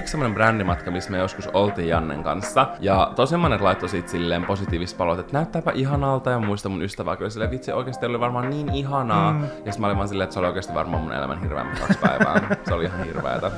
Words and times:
yksi 0.00 0.10
semmoinen 0.10 0.34
brändimatka, 0.34 0.90
missä 0.90 1.10
me 1.10 1.18
joskus 1.18 1.46
oltiin 1.46 1.88
Jannen 1.88 2.22
kanssa. 2.22 2.66
Ja 2.80 3.12
tosi 3.16 3.36
monet 3.36 3.60
laittoi 3.60 3.88
siitä 3.88 4.10
silleen 4.10 4.44
positiivista 4.44 4.98
palautetta, 4.98 5.26
että 5.26 5.38
näyttääpä 5.38 5.72
ihanalta 5.74 6.30
ja 6.30 6.38
muista 6.38 6.68
mun 6.68 6.82
ystävää 6.82 7.16
kyllä 7.16 7.30
silleen, 7.30 7.50
vitsi 7.50 7.72
oikeasti 7.72 8.06
oli 8.06 8.20
varmaan 8.20 8.50
niin 8.50 8.74
ihanaa. 8.74 9.32
Mm. 9.32 9.42
Ja 9.42 9.48
sitten 9.48 9.80
mä 9.80 9.86
olin 9.86 9.96
vaan 9.96 10.08
silleen, 10.08 10.24
että 10.24 10.34
se 10.34 10.40
oli 10.40 10.48
oikeasti 10.48 10.74
varmaan 10.74 11.02
mun 11.02 11.12
elämän 11.12 11.40
hirveämmät 11.40 11.78
kaksi 11.78 11.98
päivää. 11.98 12.56
se 12.68 12.74
oli 12.74 12.84
ihan 12.84 13.04
hirveetä. 13.04 13.50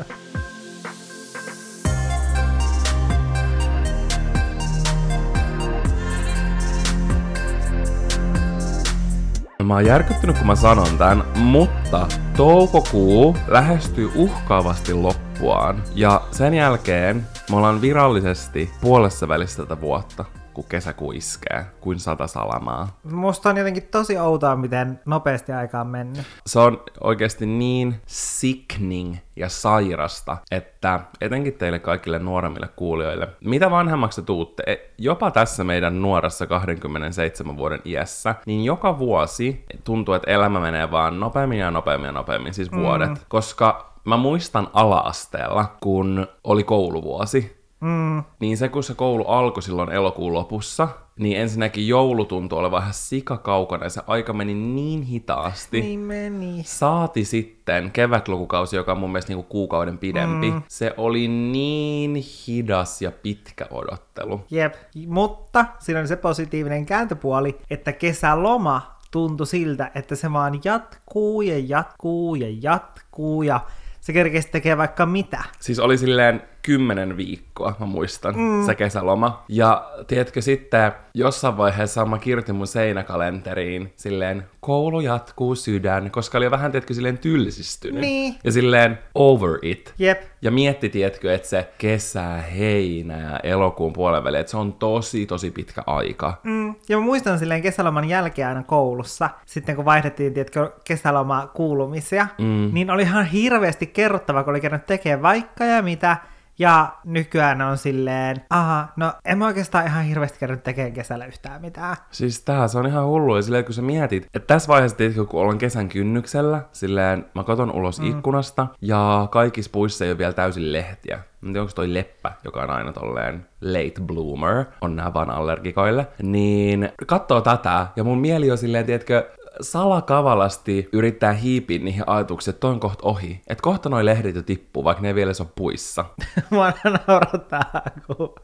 Mä 9.66 9.74
oon 9.74 9.86
järkyttynyt, 9.86 10.38
kun 10.38 10.46
mä 10.46 10.56
sanon 10.56 10.98
tän, 10.98 11.24
mutta 11.36 12.06
toukokuu 12.36 13.36
lähestyy 13.48 14.10
uhkaavasti 14.14 14.94
loppuaan. 14.94 15.82
Ja 15.94 16.22
sen 16.30 16.54
jälkeen 16.54 17.26
me 17.50 17.56
ollaan 17.56 17.80
virallisesti 17.80 18.70
puolessa 18.80 19.28
välissä 19.28 19.62
tätä 19.62 19.80
vuotta 19.80 20.24
kun 20.54 20.64
kesäkuu 20.68 21.12
iskee, 21.12 21.66
kuin 21.80 21.98
sata 21.98 22.26
salamaa. 22.26 22.98
Musta 23.10 23.50
on 23.50 23.56
jotenkin 23.56 23.88
tosi 23.90 24.18
outoa, 24.18 24.56
miten 24.56 25.00
nopeasti 25.06 25.52
aika 25.52 25.80
on 25.80 25.86
mennyt. 25.86 26.22
Se 26.46 26.58
on 26.58 26.82
oikeasti 27.00 27.46
niin 27.46 28.00
sickening 28.06 29.16
ja 29.36 29.48
sairasta, 29.48 30.36
että 30.50 31.00
etenkin 31.20 31.54
teille 31.54 31.78
kaikille 31.78 32.18
nuoremmille 32.18 32.68
kuulijoille, 32.76 33.28
mitä 33.44 33.70
vanhemmaksi 33.70 34.20
te 34.22 34.26
tuutte, 34.26 34.62
e, 34.66 34.76
jopa 34.98 35.30
tässä 35.30 35.64
meidän 35.64 36.02
nuorassa 36.02 36.46
27 36.46 37.56
vuoden 37.56 37.80
iässä, 37.84 38.34
niin 38.46 38.64
joka 38.64 38.98
vuosi 38.98 39.64
tuntuu, 39.84 40.14
että 40.14 40.30
elämä 40.30 40.60
menee 40.60 40.90
vaan 40.90 41.20
nopeammin 41.20 41.58
ja 41.58 41.70
nopeammin 41.70 42.06
ja 42.06 42.12
nopeammin, 42.12 42.54
siis 42.54 42.72
vuodet. 42.72 43.08
Mm. 43.08 43.16
Koska 43.28 43.92
mä 44.04 44.16
muistan 44.16 44.68
ala-asteella, 44.72 45.76
kun 45.80 46.26
oli 46.44 46.64
kouluvuosi, 46.64 47.61
Mm. 47.82 48.22
Niin 48.40 48.56
se, 48.56 48.68
kun 48.68 48.84
se 48.84 48.94
koulu 48.94 49.24
alkoi 49.24 49.62
silloin 49.62 49.92
elokuun 49.92 50.34
lopussa, 50.34 50.88
niin 51.18 51.40
ensinnäkin 51.40 51.88
joulu 51.88 52.24
tuntui 52.24 52.58
olevan 52.58 52.80
ihan 52.80 52.94
sikakaukana 52.94 53.84
ja 53.84 53.90
se 53.90 54.00
aika 54.06 54.32
meni 54.32 54.54
niin 54.54 55.02
hitaasti. 55.02 55.80
Niin 55.80 56.00
meni. 56.00 56.62
Saati 56.64 57.24
sitten 57.24 57.90
kevätlukukausi, 57.90 58.76
joka 58.76 58.92
on 58.92 58.98
mun 58.98 59.12
mielestä 59.12 59.30
niinku 59.30 59.42
kuukauden 59.42 59.98
pidempi. 59.98 60.50
Mm. 60.50 60.62
Se 60.68 60.94
oli 60.96 61.28
niin 61.28 62.24
hidas 62.46 63.02
ja 63.02 63.12
pitkä 63.12 63.66
odottelu. 63.70 64.40
Jep, 64.50 64.74
mutta 65.06 65.64
siinä 65.78 66.00
on 66.00 66.08
se 66.08 66.16
positiivinen 66.16 66.86
kääntöpuoli, 66.86 67.58
että 67.70 67.92
kesäloma 67.92 68.96
tuntui 69.10 69.46
siltä, 69.46 69.90
että 69.94 70.14
se 70.14 70.32
vaan 70.32 70.60
jatkuu 70.64 71.42
ja 71.42 71.58
jatkuu 71.66 72.34
ja 72.34 72.46
jatkuu 72.62 73.42
ja 73.42 73.60
se 74.00 74.12
kerkesi 74.12 74.48
tekee 74.50 74.76
vaikka 74.76 75.06
mitä. 75.06 75.44
Siis 75.60 75.78
oli 75.78 75.98
silleen 75.98 76.42
kymmenen 76.62 77.16
viikkoa, 77.16 77.76
mä 77.78 77.86
muistan, 77.86 78.34
mm. 78.36 78.66
se 78.66 78.74
kesäloma. 78.74 79.44
Ja 79.48 79.90
tiedätkö 80.06 80.40
sitten, 80.40 80.92
jossain 81.14 81.56
vaiheessa 81.56 82.04
mä 82.04 82.18
kirjoitin 82.18 82.54
mun 82.54 82.66
seinäkalenteriin 82.66 83.92
silleen, 83.96 84.44
koulu 84.60 85.00
jatkuu 85.00 85.54
sydän, 85.54 86.10
koska 86.10 86.38
oli 86.38 86.50
vähän, 86.50 86.70
tiedätkö, 86.70 86.94
silleen 86.94 87.18
tylsistynyt. 87.18 88.00
Niin. 88.00 88.34
Ja 88.44 88.52
silleen 88.52 88.98
over 89.14 89.58
it. 89.62 89.94
Jep. 89.98 90.22
Ja 90.42 90.50
mietti, 90.50 90.88
tiedätkö, 90.88 91.34
että 91.34 91.48
se 91.48 91.68
kesä, 91.78 92.22
heinä 92.36 93.18
ja 93.18 93.38
elokuun 93.38 93.92
puolen 93.92 94.24
väli, 94.24 94.38
että 94.38 94.50
se 94.50 94.56
on 94.56 94.72
tosi, 94.72 95.26
tosi 95.26 95.50
pitkä 95.50 95.82
aika. 95.86 96.40
Mm. 96.42 96.74
Ja 96.88 96.98
mä 96.98 97.04
muistan 97.04 97.38
silleen 97.38 97.62
kesäloman 97.62 98.08
jälkeen 98.08 98.48
aina 98.48 98.62
koulussa, 98.62 99.30
sitten 99.46 99.76
kun 99.76 99.84
vaihdettiin, 99.84 100.34
tiedätkö, 100.34 100.72
kesäloma 100.84 101.46
kuulumisia, 101.54 102.26
mm. 102.38 102.70
niin 102.72 102.90
oli 102.90 103.02
ihan 103.02 103.26
hirveästi 103.26 103.86
kerrottava, 103.86 104.44
kun 104.44 104.50
oli 104.50 104.60
käynyt 104.60 104.86
tekemään 104.86 105.22
vaikka 105.22 105.64
ja 105.64 105.82
mitä, 105.82 106.16
ja 106.58 106.92
nykyään 107.04 107.62
on 107.62 107.78
silleen, 107.78 108.44
aha, 108.50 108.88
no 108.96 109.12
en 109.24 109.38
mä 109.38 109.46
oikeastaan 109.46 109.86
ihan 109.86 110.04
hirveästi 110.04 110.38
kerran 110.38 110.60
tekemään 110.60 110.92
kesällä 110.92 111.26
yhtään 111.26 111.60
mitään. 111.60 111.96
Siis 112.10 112.42
tää, 112.42 112.68
se 112.68 112.78
on 112.78 112.86
ihan 112.86 113.06
hullu. 113.06 113.36
Ja 113.36 113.42
silleen, 113.42 113.64
kun 113.64 113.74
sä 113.74 113.82
mietit, 113.82 114.26
että 114.34 114.46
tässä 114.46 114.68
vaiheessa, 114.68 114.96
tiedätkö, 114.96 115.24
kun 115.24 115.40
ollaan 115.40 115.58
kesän 115.58 115.88
kynnyksellä, 115.88 116.62
silleen 116.72 117.26
mä 117.34 117.44
katon 117.44 117.72
ulos 117.72 118.00
mm. 118.00 118.10
ikkunasta, 118.10 118.66
ja 118.80 119.28
kaikissa 119.30 119.70
puissa 119.70 120.04
ei 120.04 120.10
ole 120.10 120.18
vielä 120.18 120.32
täysin 120.32 120.72
lehtiä. 120.72 121.16
Mä 121.16 121.46
tiedä, 121.46 121.60
onko 121.60 121.72
toi 121.74 121.94
leppä, 121.94 122.32
joka 122.44 122.62
on 122.62 122.70
aina 122.70 122.92
tolleen 122.92 123.46
late 123.60 124.00
bloomer, 124.06 124.64
on 124.80 124.96
nää 124.96 125.14
vaan 125.14 125.30
allergikoille, 125.30 126.06
niin 126.22 126.88
katsoo 127.06 127.40
tätä, 127.40 127.86
ja 127.96 128.04
mun 128.04 128.18
mieli 128.18 128.50
on 128.50 128.58
silleen, 128.58 128.86
tiedätkö, 128.86 129.30
salakavalasti 129.60 130.88
yrittää 130.92 131.32
hiipiä 131.32 131.78
niihin 131.78 132.04
ajatuksiin, 132.06 132.52
että 132.52 132.60
toi 132.60 132.70
on 132.70 132.80
kohta 132.80 133.08
ohi. 133.08 133.40
Että 133.48 133.62
kohta 133.62 133.88
noi 133.88 134.04
lehdet 134.04 134.34
jo 134.34 134.42
tippuu, 134.42 134.84
vaikka 134.84 135.02
ne 135.02 135.08
ei 135.08 135.14
vielä 135.14 135.32
ole 135.40 135.48
puissa. 135.54 136.04
Mä 136.50 136.72
naurattaa, 137.06 137.82
kun 138.06 138.34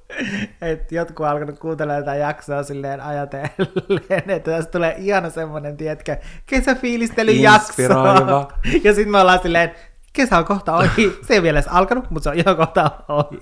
et 0.62 0.92
jotkut 0.92 1.26
on 1.26 1.32
alkanut 1.32 1.58
kuuntelemaan 1.58 2.04
tätä 2.04 2.16
jaksoa 2.16 2.62
silleen 2.62 3.00
ajatellen, 3.00 3.50
että 4.28 4.50
tässä 4.50 4.70
tulee 4.70 4.94
ihana 4.98 5.30
semmonen, 5.30 5.76
tiedätkö, 5.76 6.16
kesäfiilistely 6.46 7.32
jakso. 7.32 7.82
Ja 8.84 8.94
sitten 8.94 9.10
me 9.10 9.20
ollaan 9.20 9.40
silleen, 9.42 9.74
kesä 10.12 10.38
on 10.38 10.44
kohta 10.44 10.76
ohi. 10.76 11.18
Se 11.26 11.34
ei 11.34 11.42
vielä 11.42 11.58
edes 11.58 11.70
alkanut, 11.72 12.10
mutta 12.10 12.24
se 12.24 12.30
on 12.30 12.36
ihan 12.36 12.56
kohta 12.56 12.90
ohi. 13.08 13.38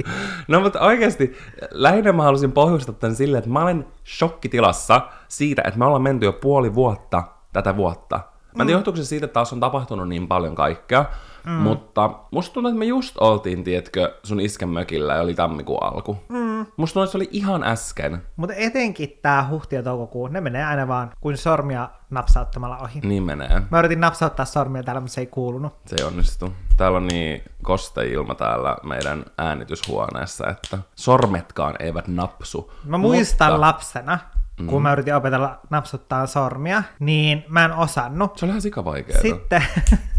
No 0.49 0.61
mutta 0.61 0.81
oikeasti, 0.81 1.37
lähinnä 1.71 2.13
mä 2.13 2.23
halusin 2.23 2.53
pohjustaa 2.53 2.95
tämän 2.95 3.17
silleen, 3.17 3.39
että 3.39 3.51
mä 3.51 3.63
olen 3.63 3.87
shokkitilassa 4.07 5.01
siitä, 5.29 5.63
että 5.67 5.79
me 5.79 5.85
ollaan 5.85 6.03
menty 6.03 6.27
jo 6.27 6.33
puoli 6.33 6.75
vuotta 6.75 7.23
tätä 7.57 7.77
vuotta. 7.77 8.21
Mä 8.57 8.63
en 8.63 8.67
tiedä, 8.67 8.83
mm. 8.87 8.97
se 8.97 9.05
siitä, 9.05 9.25
että 9.25 9.35
taas 9.35 9.53
on 9.53 9.61
tapahtunut 9.61 10.09
niin 10.09 10.29
paljon 10.29 10.55
kaikkea, 10.55 11.05
mm. 11.47 11.53
mutta 11.53 12.11
musta 12.31 12.55
tuntuu, 12.55 12.69
että 12.69 12.79
me 12.79 12.85
just 12.85 13.17
oltiin, 13.19 13.65
tiedätkö, 13.65 14.15
sun 14.23 14.41
isken 14.41 14.69
mökillä 14.69 15.15
ja 15.15 15.21
oli 15.21 15.35
tammikuun 15.35 15.83
alku. 15.83 16.19
Mm. 16.29 16.67
Musta 16.77 16.95
tuntuu, 16.95 17.03
että 17.03 17.13
se 17.13 17.19
oli 17.19 17.29
ihan 17.31 17.65
äsken. 17.65 18.23
Mutta 18.37 18.55
etenkin 18.55 19.19
tää 19.23 19.49
huhti 19.49 19.77
ja 19.77 19.83
toukokuu, 19.83 20.29
ne 20.29 20.41
menee 20.41 20.65
aina 20.65 20.89
vaan 20.89 21.11
kuin 21.21 21.37
sormia 21.37 21.89
napsauttamalla 22.11 22.79
ohi. 22.79 23.01
Niin 23.01 23.23
menee. 23.23 23.63
Mä 23.71 23.79
yritin 23.79 24.01
napsauttaa 24.01 24.45
sormia 24.45 24.83
täällä, 24.83 25.01
mutta 25.01 25.15
se 25.15 25.21
ei 25.21 25.27
kuulunut. 25.27 25.73
Se 25.87 25.97
ei 25.99 26.05
onnistu. 26.07 26.53
Täällä 26.77 26.97
on 26.97 27.07
niin 27.07 27.43
kosteilma 27.63 28.35
täällä 28.35 28.77
meidän 28.83 29.25
äänityshuoneessa, 29.39 30.49
että 30.49 30.79
sormetkaan 30.95 31.75
eivät 31.79 32.09
napsu. 32.09 32.73
Mä 32.85 32.99
muistan 32.99 33.53
mutta... 33.53 33.61
lapsena, 33.61 34.19
mm. 34.61 34.67
kun 34.67 34.83
mä 34.83 34.93
yritin 34.93 35.15
opetella 35.15 35.61
napsuttaa 35.71 36.27
sormia, 36.27 36.83
niin 37.01 37.45
mä 37.49 37.65
en 37.65 37.73
osannut. 37.73 38.39
Se 38.39 38.45
oli 38.45 38.51
ihan 38.51 38.63
sikavaikeeta. 38.63 39.23
Sitten... 39.23 39.63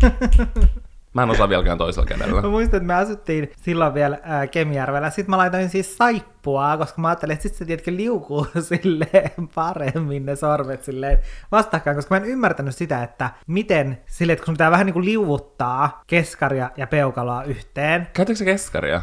Mä 1.17 1.23
en 1.23 1.29
osaa 1.29 1.49
vieläkään 1.49 1.77
toisella 1.77 2.05
kädellä. 2.07 2.41
Mä 2.41 2.49
muistan, 2.49 2.77
että 2.77 2.87
me 2.87 2.93
asuttiin 2.93 3.51
silloin 3.61 3.93
vielä 3.93 4.19
ää, 4.23 4.47
Kemijärvellä. 4.47 5.09
Sitten 5.09 5.29
mä 5.29 5.37
laitoin 5.37 5.69
siis 5.69 5.97
saippua, 5.97 6.77
koska 6.77 7.01
mä 7.01 7.07
ajattelin, 7.07 7.33
että 7.33 7.43
sitten 7.43 7.57
se 7.57 7.65
tiedätkö 7.65 7.91
liukuu 7.95 8.47
silleen 8.69 9.31
paremmin 9.55 10.25
ne 10.25 10.35
sormet 10.35 10.83
silleen 10.83 11.19
vastakkain, 11.51 11.95
koska 11.95 12.15
mä 12.15 12.21
en 12.25 12.31
ymmärtänyt 12.31 12.75
sitä, 12.75 13.03
että 13.03 13.29
miten 13.47 13.97
silleen, 14.05 14.33
että 14.33 14.41
kun 14.41 14.45
sun 14.45 14.53
pitää 14.53 14.71
vähän 14.71 14.85
niin 14.85 14.93
kuin 14.93 15.05
liuvuttaa 15.05 16.03
keskaria 16.07 16.69
ja 16.77 16.87
peukaloa 16.87 17.43
yhteen. 17.43 18.07
Käytätkö 18.13 18.45
keskaria? 18.45 19.01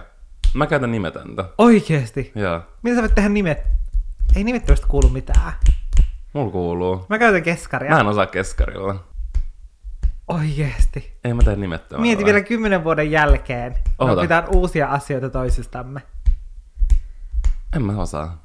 Mä 0.55 0.67
käytän 0.67 0.93
nimetöntä. 0.93 1.45
Oikeesti? 1.59 2.33
Joo. 2.35 2.61
Mitä 2.83 2.97
sä 2.97 3.03
voit 3.03 3.15
tehdä 3.15 3.29
nimet 3.29 3.59
ei 4.37 4.45
nimettömästä 4.45 4.87
kuulu 4.87 5.09
mitään. 5.09 5.53
Mulla 6.33 6.51
kuuluu. 6.51 7.07
Mä 7.09 7.19
käytän 7.19 7.43
keskaria. 7.43 7.91
Mä 7.91 8.01
en 8.01 8.07
osaa 8.07 8.27
keskarilla. 8.27 9.05
Oikeesti. 10.29 11.19
Ei 11.25 11.35
mä 11.35 11.43
tee 11.43 11.57
nimettömällä. 11.57 12.03
Mieti 12.03 12.25
vielä 12.25 12.41
kymmenen 12.41 12.85
vuoden 12.85 13.11
jälkeen. 13.11 13.75
Ota. 13.99 14.15
Me 14.15 14.23
pitää 14.23 14.47
uusia 14.47 14.89
asioita 14.89 15.31
toisistamme. 15.31 16.03
En 17.77 17.83
mä 17.83 18.03
osaa. 18.03 18.45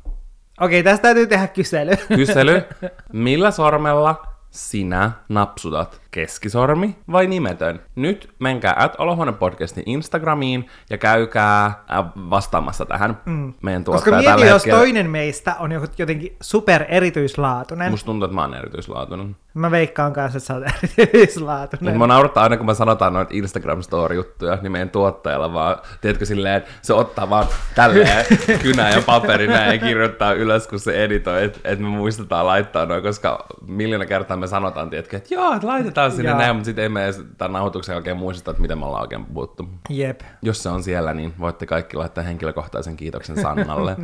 Okei, 0.59 0.83
tästä 0.83 1.01
täytyy 1.01 1.27
tehdä 1.27 1.47
kysely. 1.47 1.91
Kysely. 2.15 2.63
Millä 3.13 3.51
sormella 3.51 4.25
sinä 4.51 5.11
napsutat 5.29 6.01
keskisormi 6.11 6.95
vai 7.11 7.27
nimetön? 7.27 7.79
Nyt 7.95 8.29
menkää 8.39 8.75
at 8.77 8.95
Olohuone 8.97 9.31
podcastin 9.31 9.83
Instagramiin 9.85 10.69
ja 10.89 10.97
käykää 10.97 11.65
äh, 11.65 12.05
vastaamassa 12.29 12.85
tähän 12.85 13.17
mm. 13.25 13.53
meidän 13.61 13.83
tuottaja 13.83 14.17
Koska 14.17 14.31
mieti, 14.31 14.49
jos 14.49 14.63
hetkellä. 14.63 14.79
toinen 14.79 15.09
meistä 15.09 15.55
on 15.59 15.71
jotenkin 15.97 16.35
super 16.41 16.85
erityislaatuinen. 16.87 17.91
Musta 17.91 18.05
tuntuu, 18.05 18.25
että 18.25 18.35
mä 18.35 18.41
oon 18.41 18.53
erityislaatuinen. 18.53 19.35
Mä 19.53 19.71
veikkaan 19.71 20.13
kanssa, 20.13 20.37
että 20.37 20.47
sä 20.47 20.53
oot 20.53 20.63
erityislaatuinen. 20.97 21.97
Mä 21.97 22.07
naurattaa 22.07 22.43
aina, 22.43 22.57
kun 22.57 22.65
mä 22.65 22.73
sanotaan 22.73 23.13
noita 23.13 23.33
Instagram-story-juttuja, 23.33 24.57
niin 24.61 24.71
meidän 24.71 24.89
tuottajalla 24.89 25.53
vaan, 25.53 25.77
tiedätkö 26.01 26.25
silleen, 26.25 26.63
se 26.81 26.93
ottaa 26.93 27.29
vaan 27.29 27.45
tälleen 27.75 28.25
kynä 28.63 28.89
ja 28.89 29.01
paperi 29.05 29.47
näin 29.47 29.71
ja 29.71 29.87
kirjoittaa 29.87 30.33
ylös, 30.33 30.67
kun 30.67 30.79
se 30.79 31.03
editoi, 31.03 31.43
että 31.43 31.59
et 31.63 31.79
me 31.79 31.87
muistetaan 31.87 32.45
laittaa 32.45 32.85
noin, 32.85 33.03
koska 33.03 33.45
miljoona 33.67 34.05
kertaa 34.05 34.37
me 34.37 34.47
sanotaan, 34.47 34.89
tietenkin, 34.89 35.17
että 35.17 35.33
joo, 35.33 35.53
että 35.53 35.67
laitetaan 35.67 35.98
sinne 36.09 36.29
Joo. 36.29 36.37
näin, 36.37 36.55
mutta 36.55 36.65
sitten 36.65 36.85
emme 36.85 37.03
edes 37.03 37.21
tämän 37.37 37.53
nauhoituksen 37.53 37.93
jälkeen 37.93 38.17
muisteta, 38.17 38.51
että 38.51 38.61
miten 38.61 38.77
me 38.77 38.85
ollaan 38.85 39.01
oikein 39.01 39.25
puhuttu. 39.25 39.69
Jep. 39.89 40.21
Jos 40.41 40.63
se 40.63 40.69
on 40.69 40.83
siellä, 40.83 41.13
niin 41.13 41.33
voitte 41.39 41.65
kaikki 41.65 41.97
laittaa 41.97 42.23
henkilökohtaisen 42.23 42.97
kiitoksen 42.97 43.41
Sannalle. 43.41 43.97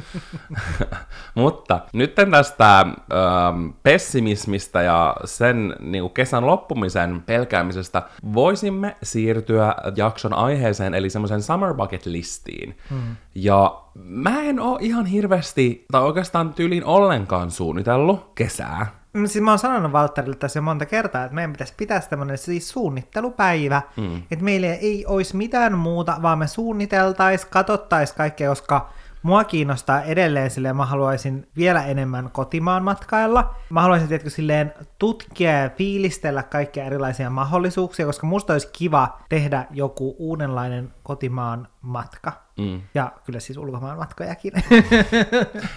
Mutta 1.35 1.79
nyt 1.93 2.15
tästä 2.31 2.79
ähm, 2.79 3.69
pessimismistä 3.83 4.81
ja 4.81 5.15
sen 5.25 5.75
niin 5.79 6.01
kuin 6.01 6.13
kesän 6.13 6.45
loppumisen 6.45 7.21
pelkäämisestä 7.21 8.03
voisimme 8.33 8.95
siirtyä 9.03 9.75
jakson 9.95 10.33
aiheeseen, 10.33 10.93
eli 10.93 11.09
semmoisen 11.09 11.41
summer 11.41 11.73
bucket 11.73 12.05
listiin. 12.05 12.77
Hmm. 12.89 13.15
Ja 13.35 13.81
mä 13.95 14.41
en 14.41 14.59
oo 14.59 14.77
ihan 14.81 15.05
hirveästi, 15.05 15.85
tai 15.91 16.01
oikeastaan 16.03 16.53
tyyliin 16.53 16.85
ollenkaan 16.85 17.51
suunnitellut 17.51 18.31
kesää. 18.35 19.04
Mm, 19.15 19.25
Siis 19.25 19.43
mä 19.43 19.51
oon 19.51 19.59
sanonut 19.59 19.91
Valtterille 19.91 20.35
tässä 20.35 20.57
jo 20.57 20.61
monta 20.63 20.85
kertaa, 20.85 21.23
että 21.23 21.35
meidän 21.35 21.51
pitäisi 21.51 21.73
pitää 21.77 22.01
tämmöinen 22.01 22.37
siis 22.37 22.69
suunnittelupäivä, 22.69 23.81
mm. 23.97 24.17
että 24.31 24.45
meillä 24.45 24.67
ei 24.67 25.05
olisi 25.07 25.35
mitään 25.35 25.77
muuta, 25.77 26.17
vaan 26.21 26.39
me 26.39 26.47
suunniteltais, 26.47 27.45
katottais 27.45 28.13
kaikkea, 28.13 28.49
koska 28.49 28.89
mua 29.23 29.43
kiinnostaa 29.43 30.01
edelleen 30.01 30.51
silleen, 30.51 30.75
mä 30.75 30.85
haluaisin 30.85 31.47
vielä 31.57 31.85
enemmän 31.85 32.29
kotimaan 32.31 32.83
matkailla. 32.83 33.55
Mä 33.69 33.81
haluaisin 33.81 34.07
tietysti 34.07 34.29
silleen 34.29 34.73
tutkia 34.99 35.51
ja 35.51 35.69
fiilistellä 35.69 36.43
kaikkia 36.43 36.85
erilaisia 36.85 37.29
mahdollisuuksia, 37.29 38.05
koska 38.05 38.27
musta 38.27 38.53
olisi 38.53 38.69
kiva 38.73 39.19
tehdä 39.29 39.65
joku 39.71 40.15
uudenlainen 40.19 40.93
kotimaan 41.03 41.67
matka. 41.85 42.45
Mm. 42.57 42.81
Ja 42.93 43.11
kyllä 43.25 43.39
siis 43.39 43.57
ulkomaan 43.57 43.97
matkojakin. 43.97 44.53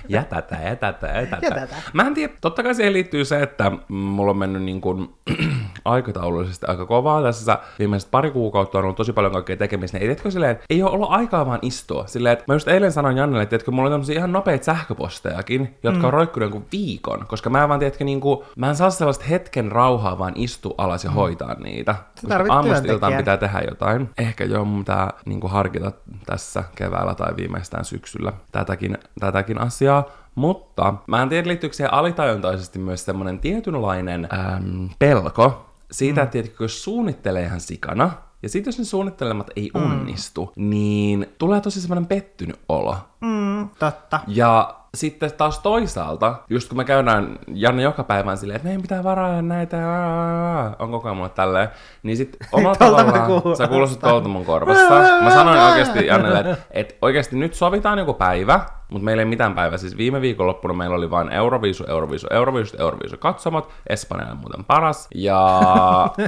Ja 0.09 0.25
tätä, 0.25 0.57
ja 0.57 0.77
tätä, 0.77 1.07
ja 1.07 1.27
tätä. 1.27 1.47
Ja 1.47 1.51
tätä. 1.51 1.75
Mä 1.93 2.03
en 2.03 2.15
tiedä, 2.15 2.33
totta 2.41 2.63
kai 2.63 2.75
siihen 2.75 2.93
liittyy 2.93 3.25
se, 3.25 3.43
että 3.43 3.73
mulla 3.89 4.31
on 4.31 4.37
mennyt 4.37 4.63
niin 4.63 4.81
kuin 4.81 5.15
aikataulullisesti 5.85 6.67
aika 6.69 6.87
kovaa 6.87 7.23
tässä. 7.23 7.59
Viimeiset 7.79 8.11
pari 8.11 8.31
kuukautta 8.31 8.79
on 8.79 8.85
ollut 8.85 8.97
tosi 8.97 9.13
paljon 9.13 9.33
kaikkea 9.33 9.57
tekemistä. 9.57 9.99
Ei, 9.99 10.01
tiedätkö, 10.01 10.31
silleen, 10.31 10.59
ei 10.71 10.83
ole 10.83 10.91
ollut 10.91 11.11
aikaa 11.11 11.47
vaan 11.47 11.59
istua. 11.63 12.07
Silleen, 12.07 12.33
että 12.33 12.45
mä 12.49 12.55
just 12.55 12.69
eilen 12.69 12.93
sanoin 12.93 13.17
Jannelle, 13.17 13.43
että 13.43 13.51
tiedätkö, 13.51 13.71
mulla 13.71 13.87
on 13.87 13.93
tämmöisiä 13.93 14.17
ihan 14.17 14.33
nopeita 14.33 14.65
sähköpostejakin, 14.65 15.79
jotka 15.83 16.07
on 16.07 16.13
roikkunut 16.13 16.45
jonkun 16.45 16.69
viikon. 16.73 17.27
Koska 17.27 17.51
mä 17.51 17.63
en 17.63 17.69
vaan, 17.69 17.81
tiedätkö, 17.81 18.05
niin 18.05 18.21
kuin, 18.21 18.45
mä 18.57 18.69
en 18.69 18.77
saa 18.77 18.91
sellaista 18.91 19.25
hetken 19.25 19.73
rauhaa 19.73 20.19
vaan 20.19 20.33
istua 20.37 20.75
alas 20.79 21.05
ja 21.05 21.11
hoitaa 21.11 21.55
niitä. 21.55 21.95
Koska 21.95 22.29
tarvit 22.29 22.53
aamusta 22.53 23.11
pitää 23.17 23.37
tehdä 23.37 23.61
jotain. 23.69 24.11
Ehkä 24.19 24.45
joo, 24.45 24.65
mun 24.65 24.79
pitää 24.79 25.13
niin 25.25 25.41
kuin 25.41 25.51
harkita 25.51 25.93
tässä 26.27 26.65
keväällä 26.75 27.15
tai 27.15 27.37
viimeistään 27.37 27.85
syksyllä 27.85 28.33
tätäkin, 28.53 28.99
tätäkin 29.21 29.61
asiaa. 29.61 30.05
Mutta 30.35 30.95
mä 31.07 31.23
en 31.23 31.29
tiedä, 31.29 31.49
liittyykö 31.49 31.77
siihen 31.77 31.95
alitajuntaisesti 31.95 32.79
myös 32.79 33.05
semmoinen 33.05 33.39
tietynlainen 33.39 34.29
äm, 34.33 34.89
pelko 34.99 35.67
siitä, 35.91 36.21
mm. 36.21 36.25
että 36.25 36.33
tiedätkö, 36.33 36.65
jos 36.65 36.85
suunnittelee 36.85 37.45
ihan 37.45 37.61
sikana, 37.61 38.11
ja 38.43 38.49
sitten 38.49 38.69
jos 38.69 38.79
ne 38.79 38.85
suunnittelemat 38.85 39.51
ei 39.57 39.71
mm. 39.75 39.83
onnistu, 39.83 40.53
niin 40.57 41.27
tulee 41.39 41.61
tosi 41.61 41.81
semmoinen 41.81 42.07
pettynyt 42.07 42.61
olo. 42.69 42.97
mm, 43.21 43.69
totta. 43.69 44.21
Ja 44.27 44.78
sitten 44.95 45.33
taas 45.33 45.59
toisaalta, 45.59 46.35
just 46.51 46.69
kun 46.69 46.77
me 46.77 46.85
käydään 46.85 47.39
Janne 47.47 47.83
joka 47.83 48.05
päivän 48.05 48.39
silleen, 48.39 48.57
että 48.57 48.67
meidän 48.67 48.83
pitää 48.83 49.05
varaa 49.05 49.43
näitä, 49.43 49.77
on 50.79 50.91
koko 50.91 51.09
ajan 51.09 51.17
mulle 51.17 51.29
tälleen, 51.29 51.69
niin 52.03 52.17
sitten 52.17 52.49
omalla 52.53 52.77
tavallaan, 52.77 53.57
sä 53.57 53.69
kuulostat 53.69 54.01
tuolta 54.01 54.29
mun 54.29 54.45
korvassa. 54.45 55.01
Mä 55.23 55.31
sanoin 55.31 55.61
oikeasti 55.61 56.07
Jannelle, 56.07 56.39
että, 56.39 56.57
että 56.71 56.95
oikeasti 57.03 57.37
nyt 57.37 57.55
sovitaan 57.55 57.99
joku 57.99 58.15
päivä, 58.15 58.61
mutta 58.91 59.05
meillä 59.05 59.21
ei 59.21 59.29
mitään 59.29 59.55
päivää. 59.55 59.79
Siis 59.79 59.97
viime 59.97 60.21
viikonloppuna 60.21 60.75
meillä 60.75 60.97
oli 60.97 61.11
vain 61.11 61.33
Euroviisu, 61.33 61.85
Euroviisu, 61.89 62.27
Euroviisu, 62.31 62.77
Euroviisu 62.81 63.17
katsomot, 63.17 63.71
Espanja 63.87 64.27
on 64.31 64.37
muuten 64.37 64.65
paras. 64.65 65.09
Ja 65.15 65.61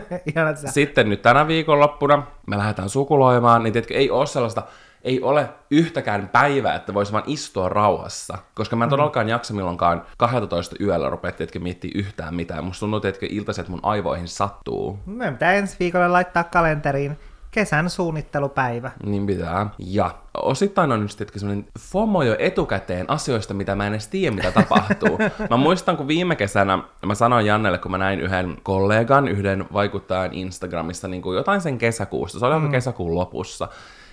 sitten 0.66 1.08
nyt 1.08 1.22
tänä 1.22 1.46
viikonloppuna 1.46 2.22
me 2.46 2.58
lähdetään 2.58 2.88
sukuloimaan, 2.88 3.62
niin 3.62 3.72
tiedätkö, 3.72 3.94
ei 3.94 4.10
ole 4.10 4.26
sellaista, 4.26 4.62
ei 5.02 5.23
ole 5.23 5.49
yhtäkään 5.70 6.29
päivää, 6.29 6.75
että 6.75 6.94
voisi 6.94 7.12
vaan 7.12 7.25
istua 7.26 7.69
rauhassa. 7.69 8.38
Koska 8.55 8.76
mä 8.76 8.85
en 8.85 8.91
todellakaan 8.91 9.29
jaksa 9.29 9.55
milloinkaan 9.55 10.02
12 10.17 10.76
yöllä 10.81 11.11
rupea, 11.11 11.32
tiedätkö, 11.32 11.58
miettiä 11.58 11.91
yhtään 11.94 12.35
mitään. 12.35 12.64
Musta 12.64 12.81
tuntuu, 12.81 13.00
tiedätkö, 13.00 13.26
iltaiset 13.31 13.69
mun 13.69 13.81
aivoihin 13.82 14.29
sattuu. 14.29 14.99
Meidän 15.06 15.35
pitää 15.35 15.52
ensi 15.52 15.76
viikolla 15.81 16.12
laittaa 16.12 16.44
kalenteriin 16.44 17.19
kesän 17.50 17.91
suunnittelupäivä. 17.91 18.91
Niin 19.05 19.26
pitää. 19.26 19.67
Ja 19.79 20.14
osittain 20.35 20.93
on 20.93 21.03
just 21.03 21.23
semmoinen 21.37 21.67
FOMO 21.79 22.23
jo 22.23 22.37
etukäteen 22.38 23.11
asioista, 23.11 23.55
mitä 23.55 23.75
mä 23.75 23.87
en 23.87 23.93
edes 23.93 24.08
tiedä, 24.08 24.37
mitä 24.37 24.53
tapahtuu. 24.53 25.19
mä 25.50 25.56
muistan, 25.56 25.96
kun 25.96 26.08
viime 26.08 26.37
kesänä 26.37 26.79
mä 27.06 27.14
sanoin 27.14 27.46
Jannelle, 27.46 27.79
kun 27.79 27.91
mä 27.91 27.99
näin 27.99 28.20
yhden 28.20 28.56
kollegan, 28.62 29.29
yhden 29.29 29.64
vaikuttajan 29.73 30.32
Instagramissa 30.32 31.08
niin 31.08 31.23
kuin 31.23 31.37
jotain 31.37 31.61
sen 31.61 31.79
kesäkuusta. 31.79 32.38
Se 32.38 32.46
oli 32.46 32.58
mm. 32.58 32.70
kesäkuun 32.70 33.14
lopussa. 33.14 33.69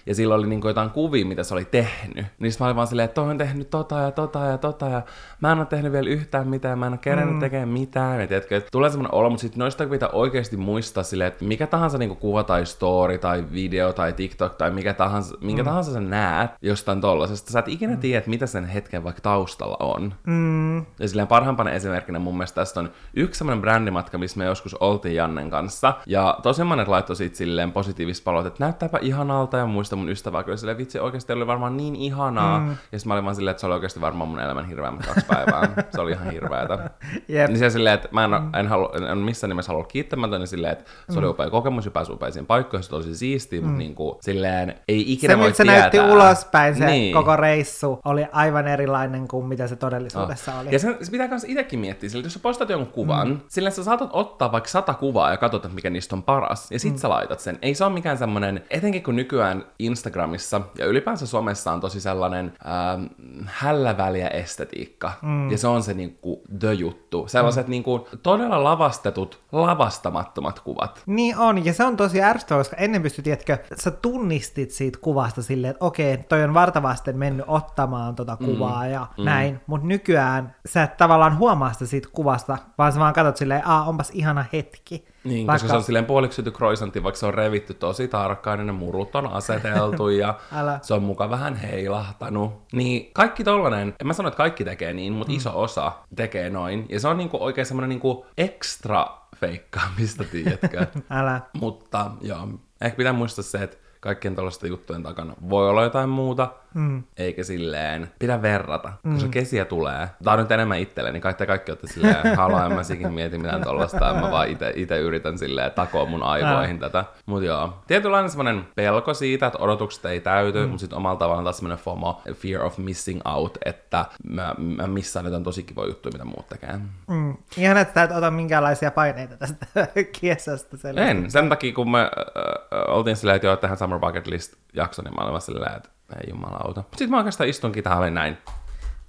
Ja 0.08 0.16
sillä 0.16 0.36
oli 0.36 0.48
niin 0.48 0.62
kuin 0.62 0.70
jotain 0.70 0.90
kuvia, 0.90 1.26
mitä 1.26 1.44
se 1.44 1.54
oli 1.54 1.66
tehnyt. 1.66 2.26
Niin 2.40 2.54
mä 2.60 2.66
olin 2.66 2.76
vaan 2.76 2.88
silleen, 2.88 3.06
että 3.06 3.16
toi 3.16 3.30
on 3.30 3.38
tehnyt 3.38 3.70
tota 3.70 3.98
ja 4.00 4.12
tota 4.12 4.40
ja 4.40 4.58
tota 4.58 4.90
ja 4.90 5.02
mä 5.42 5.52
en 5.52 5.58
ole 5.58 5.66
tehnyt 5.66 5.92
vielä 5.92 6.10
yhtään 6.10 6.48
mitään, 6.48 6.80
mä 6.80 6.88
en 6.88 6.94
ole 6.94 7.00
kerännyt 7.02 7.36
mm. 7.36 7.40
tekemään 7.40 7.70
mitään. 7.70 8.22
Ja 8.22 8.28
tiedätkö, 8.28 8.58
että 8.58 8.70
tulee 8.72 8.90
semmoinen 8.90 9.14
olo, 9.14 9.30
mutta 9.30 9.42
sitten 9.42 9.60
noista 9.60 9.88
pitää 9.88 10.10
oikeasti 10.10 10.58
muistaa 10.58 11.04
silleen, 11.04 11.28
että 11.28 11.46
mikä 11.46 11.68
tahansa 11.68 11.98
niin 11.98 12.10
kuin 12.10 12.20
kuva 12.20 12.44
tai 12.44 12.66
story 12.66 13.18
tai 13.18 13.44
video 13.54 13.94
tai 13.94 14.14
TikTok 14.14 14.56
tai 14.56 14.72
mikä 14.72 14.94
tahansa, 14.94 15.38
minkä 15.42 15.64
mm. 15.64 15.68
tahansa 15.68 15.94
sä 15.94 16.00
näet 16.00 16.52
jostain 16.62 17.02
tollasesta, 17.02 17.52
sä 17.52 17.60
et 17.60 17.68
ikinä 17.68 17.94
mm. 17.94 18.00
tiedä, 18.00 18.24
mitä 18.28 18.48
sen 18.48 18.66
hetken 18.66 19.04
vaikka 19.04 19.22
taustalla 19.22 19.78
on. 19.80 20.14
Mm, 20.26 20.78
Ja 20.78 21.08
silleen 21.08 21.28
parhaimpana 21.28 21.72
esimerkkinä 21.72 22.20
mun 22.20 22.38
mielestä 22.38 22.62
tästä 22.62 22.80
on 22.80 22.92
yksi 23.14 23.38
semmoinen 23.38 23.62
brändimatka, 23.62 24.18
missä 24.18 24.38
me 24.38 24.46
joskus 24.46 24.74
oltiin 24.74 25.16
Jannen 25.16 25.50
kanssa. 25.50 25.94
Ja 26.06 26.40
tosi 26.44 26.64
monet 26.64 26.88
laittoi 26.88 27.16
siitä 27.16 27.38
silleen 27.38 27.72
positiivista 27.72 28.24
palautetta, 28.24 28.54
että 28.54 28.64
näyttääpä 28.64 29.00
ihanalta 29.02 29.58
ja 29.58 29.66
muista 29.66 29.97
mun 29.98 30.10
ystävää 30.10 30.44
kyllä 30.44 30.58
silleen, 30.58 30.78
vitsi 30.78 31.00
oikeasti 31.00 31.34
oli 31.34 31.48
varmaan 31.48 31.78
niin 31.78 31.96
ihanaa. 31.96 32.60
Mm. 32.60 32.70
Ja 32.70 33.00
sitten 33.00 33.08
mä 33.08 33.14
olin 33.14 33.24
vaan 33.24 33.36
silleen, 33.36 33.52
että 33.52 33.62
se 33.62 33.68
oli 33.68 33.74
oikeasti 33.74 34.02
varmaan 34.02 34.30
mun 34.30 34.40
elämän 34.40 34.68
hirveämmät 34.68 35.06
kaksi 35.06 35.26
päivää. 35.26 35.70
se 35.96 36.02
oli 36.02 36.12
ihan 36.12 36.32
hirveätä. 36.32 36.80
Jep. 37.28 37.48
Niin 37.48 37.60
se 37.60 37.70
silleen, 37.70 37.96
että 37.96 38.08
mä 38.12 38.24
en, 38.24 38.32
mm. 38.32 38.54
en, 38.60 38.68
halua, 38.68 38.92
en 39.12 39.18
missään 39.18 39.50
nimessä 39.50 39.72
halua 39.72 39.84
kiittämätön, 39.86 40.40
niin 40.40 40.48
silleen, 40.48 40.74
että 40.74 40.92
se 41.10 41.20
oli 41.20 41.28
upea 41.28 41.50
kokemus 41.50 41.86
ja 41.86 41.92
pääsi 41.92 42.12
upeisiin 42.12 42.46
paikkoihin, 42.46 42.84
se 42.84 42.96
oli 42.96 43.04
tosi 43.04 43.16
siistiä, 43.16 43.62
mm. 43.62 43.66
mutta 43.66 43.78
niin 43.80 43.96
kuin, 43.96 44.16
silleen 44.22 44.76
ei 44.88 45.14
ikinä 45.14 45.34
se, 45.34 45.40
voi 45.40 45.54
se 45.54 45.64
tietää. 45.64 45.80
näytti 45.80 46.00
ulospäin, 46.00 46.76
se 46.76 46.86
Niin. 46.86 47.14
koko 47.14 47.36
reissu 47.36 48.00
oli 48.06 48.26
aivan 48.32 48.68
erilainen 48.68 49.28
kuin 49.28 49.46
mitä 49.46 49.68
se 49.68 49.76
todellisuudessa 49.76 50.60
oli. 50.60 50.70
Ja 50.72 50.80
se, 50.80 50.98
se 51.02 51.12
pitää 51.12 51.28
myös 51.28 51.44
itsekin 51.44 51.80
miettiä, 51.80 52.10
sillä 52.10 52.22
että 52.22 52.26
jos 52.26 52.34
sä 52.34 52.40
postat 52.40 52.70
jonkun 52.70 52.94
kuvan, 52.94 53.28
mm. 53.28 53.40
sillä 53.48 53.70
sä 53.70 53.84
saatat 53.84 54.10
ottaa 54.14 54.52
vaikka 54.52 54.70
sata 54.70 54.94
kuvaa 54.94 55.32
ja 55.32 55.38
katsot, 55.38 55.66
että 55.66 55.76
mikä 55.76 55.90
niistä 55.90 56.16
on 56.16 56.24
paras, 56.24 56.72
ja 56.72 56.80
sit 56.80 56.94
mm. 56.94 56.98
sä 56.98 57.10
laitat 57.10 57.40
sen. 57.40 57.60
Ei 57.62 57.76
se 57.76 57.84
ole 57.86 57.94
mikään 57.94 58.18
semmonen, 58.18 58.64
etenkin 58.70 59.04
kun 59.04 59.16
nykyään 59.16 59.66
Instagramissa 59.88 60.62
ja 60.78 60.86
ylipäänsä 60.86 61.28
somessa 61.28 61.72
on 61.72 61.82
tosi 61.82 62.02
sellainen 62.02 62.54
ähm, 62.66 63.06
hälläväliä 63.46 64.28
estetiikka, 64.28 65.12
mm. 65.22 65.52
ja 65.52 65.58
se 65.58 65.68
on 65.68 65.84
se 65.84 65.94
niinku 65.94 66.44
the 66.60 66.74
juttu. 66.74 67.28
Sellaiset 67.28 67.68
mm. 67.68 67.72
niinku 67.72 68.08
todella 68.24 68.64
lavastetut, 68.64 69.40
lavastamattomat 69.52 70.60
kuvat. 70.60 71.04
Niin 71.06 71.38
on, 71.38 71.66
ja 71.66 71.74
se 71.74 71.84
on 71.84 71.98
tosi 71.98 72.24
ärsyttävää, 72.24 72.60
koska 72.60 72.76
ennen 72.76 73.02
pystyi, 73.02 73.24
tiedätkö, 73.24 73.58
sä 73.76 73.92
tunnistit 73.92 74.72
siitä 74.72 75.00
kuvasta 75.02 75.42
silleen, 75.42 75.72
että 75.72 75.86
okei, 75.86 76.18
toi 76.18 76.44
on 76.44 76.54
vartavasten 76.54 77.18
mennyt 77.18 77.46
ottamaan 77.50 78.16
tota 78.16 78.38
kuvaa 78.38 78.84
mm, 78.84 78.92
ja 78.92 79.08
mm. 79.18 79.26
näin, 79.26 79.60
mutta 79.68 79.88
nykyään 79.88 80.56
sä 80.66 80.84
et 80.84 80.98
tavallaan 80.98 81.38
huomaa 81.38 81.74
sitä 81.74 81.86
siitä 81.86 82.10
kuvasta, 82.12 82.58
vaan 82.78 82.94
sä 82.94 83.00
vaan 83.00 83.14
katsot 83.14 83.38
silleen, 83.38 83.68
aa, 83.68 83.84
onpas 83.84 84.12
ihana 84.14 84.46
hetki. 84.54 85.06
Niin, 85.28 85.48
koska 85.48 85.68
se 85.68 85.76
on 85.76 85.84
silleen 85.84 86.06
puoliksi 86.06 86.36
syty 86.36 86.52
croissantti, 86.52 87.04
vaikka 87.04 87.20
se 87.20 87.26
on 87.26 87.34
revitty 87.34 87.74
tosi 87.74 88.08
tarkkaan, 88.08 88.58
niin 88.58 88.68
ne 88.68 88.72
murut 88.72 89.16
on 89.16 89.28
aseteltu 89.28 90.10
ja 90.24 90.40
Älä. 90.56 90.80
se 90.82 90.94
on 90.94 91.04
muka 91.04 91.30
vähän 91.30 91.56
heilahtanut. 91.56 92.54
Niin 92.74 93.12
kaikki 93.14 93.44
tollanen, 93.44 93.96
en 94.02 94.08
mä 94.08 94.14
sano, 94.14 94.28
että 94.28 94.38
kaikki 94.38 94.66
tekee 94.66 94.94
niin, 94.94 95.14
mutta 95.14 95.32
mm. 95.32 95.38
iso 95.38 95.62
osa 95.62 95.92
tekee 96.16 96.50
noin. 96.50 96.86
Ja 96.90 97.00
se 97.00 97.08
on 97.08 97.18
niinku 97.18 97.38
oikein 97.44 97.66
semmoinen 97.66 97.90
niinku 97.90 98.26
ekstra 98.38 99.08
feikkaamista, 99.36 100.24
tiedätkö? 100.24 100.88
Älä. 101.10 101.42
mutta 101.54 102.12
joo, 102.22 102.48
ehkä 102.82 102.98
pitää 102.98 103.14
muistaa 103.14 103.44
se, 103.44 103.64
että 103.64 103.78
kaikkien 104.00 104.36
tällaisten 104.36 104.70
juttujen 104.70 105.04
takana 105.04 105.34
voi 105.50 105.70
olla 105.70 105.84
jotain 105.84 106.10
muuta, 106.10 106.50
mm. 106.74 107.04
eikä 107.18 107.44
silleen 107.44 108.12
pidä 108.20 108.42
verrata, 108.42 108.94
koska 109.14 109.30
kesiä 109.30 109.66
tulee. 109.66 110.10
Tää 110.24 110.34
on 110.34 110.40
nyt 110.40 110.52
enemmän 110.52 110.80
itselle, 110.80 111.12
niin 111.12 111.22
kaikki, 111.22 111.46
kaikki 111.46 111.72
olette 111.72 111.88
silleen, 111.88 112.36
haloo, 112.38 112.66
en 112.66 112.74
mä 112.74 112.84
sikin 112.84 113.14
mieti 113.14 113.38
mitään 113.38 113.64
tollasta, 113.64 114.14
mä 114.14 114.32
vaan 114.32 114.50
ite, 114.50 114.74
ite 114.76 115.00
yritän 115.00 115.38
silleen 115.38 115.72
takoa 115.72 116.06
mun 116.06 116.24
aivoihin 116.24 116.80
tätä. 116.80 117.06
Mut 117.26 117.44
joo, 117.44 117.84
tietynlainen 117.88 118.30
semmonen 118.30 118.68
pelko 118.76 119.14
siitä, 119.14 119.48
että 119.48 119.60
odotukset 119.60 120.06
ei 120.06 120.20
täyty, 120.20 120.64
mm. 120.64 120.70
mutta 120.70 120.82
sitten 120.82 120.98
omalla 120.98 121.20
tavallaan 121.20 121.44
taas 121.44 121.58
semmonen 121.58 121.78
FOMO, 121.78 122.22
fear 122.34 122.64
of 122.64 122.78
missing 122.78 123.22
out, 123.26 123.58
että 123.66 124.06
mä, 124.30 124.56
mä 124.58 124.88
missaan 124.88 125.26
jotain 125.26 125.44
tosi 125.44 125.64
kivoja 125.64 125.88
juttuja, 125.88 126.12
mitä 126.12 126.26
muut 126.26 126.48
tekee. 126.50 126.80
Mm. 127.08 127.38
Ihan, 127.58 127.78
että 127.78 128.04
et 128.04 128.12
ota 128.12 128.32
minkäänlaisia 128.32 128.92
paineita 128.92 129.38
tästä 129.38 129.66
kiesasta. 130.20 130.78
En, 130.96 131.32
sen 131.32 131.50
takia 131.50 131.74
kun 131.74 131.92
me 131.92 132.02
äh, 132.02 132.96
oltiin 132.96 133.16
silleen, 133.16 133.36
että 133.36 133.48
joo, 133.48 133.56
tehdään 133.56 133.78
Summer 133.78 134.00
Bucket 134.00 134.28
List 134.28 134.54
jakso, 134.74 135.02
niin 135.02 135.16
mä 135.16 135.22
olin 135.22 135.42
silleen, 135.42 135.78
että 135.78 135.90
ei 136.16 136.30
jumalauta. 136.30 136.84
Sitten 136.92 137.10
mä 137.10 137.18
oikeastaan 137.18 137.50
istunkin 137.50 137.84
tähän 137.84 138.14
näin. 138.14 138.38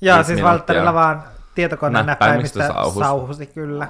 Joo, 0.00 0.23
siis 0.23 0.43
Valtterilla 0.43 0.95
vaan 0.95 1.23
tietokoneen 1.55 2.07
näppäimistä, 2.07 2.59
näppäimistä 2.59 2.83
sauhusi. 2.83 2.99
sauhusi. 2.99 3.47
kyllä. 3.47 3.88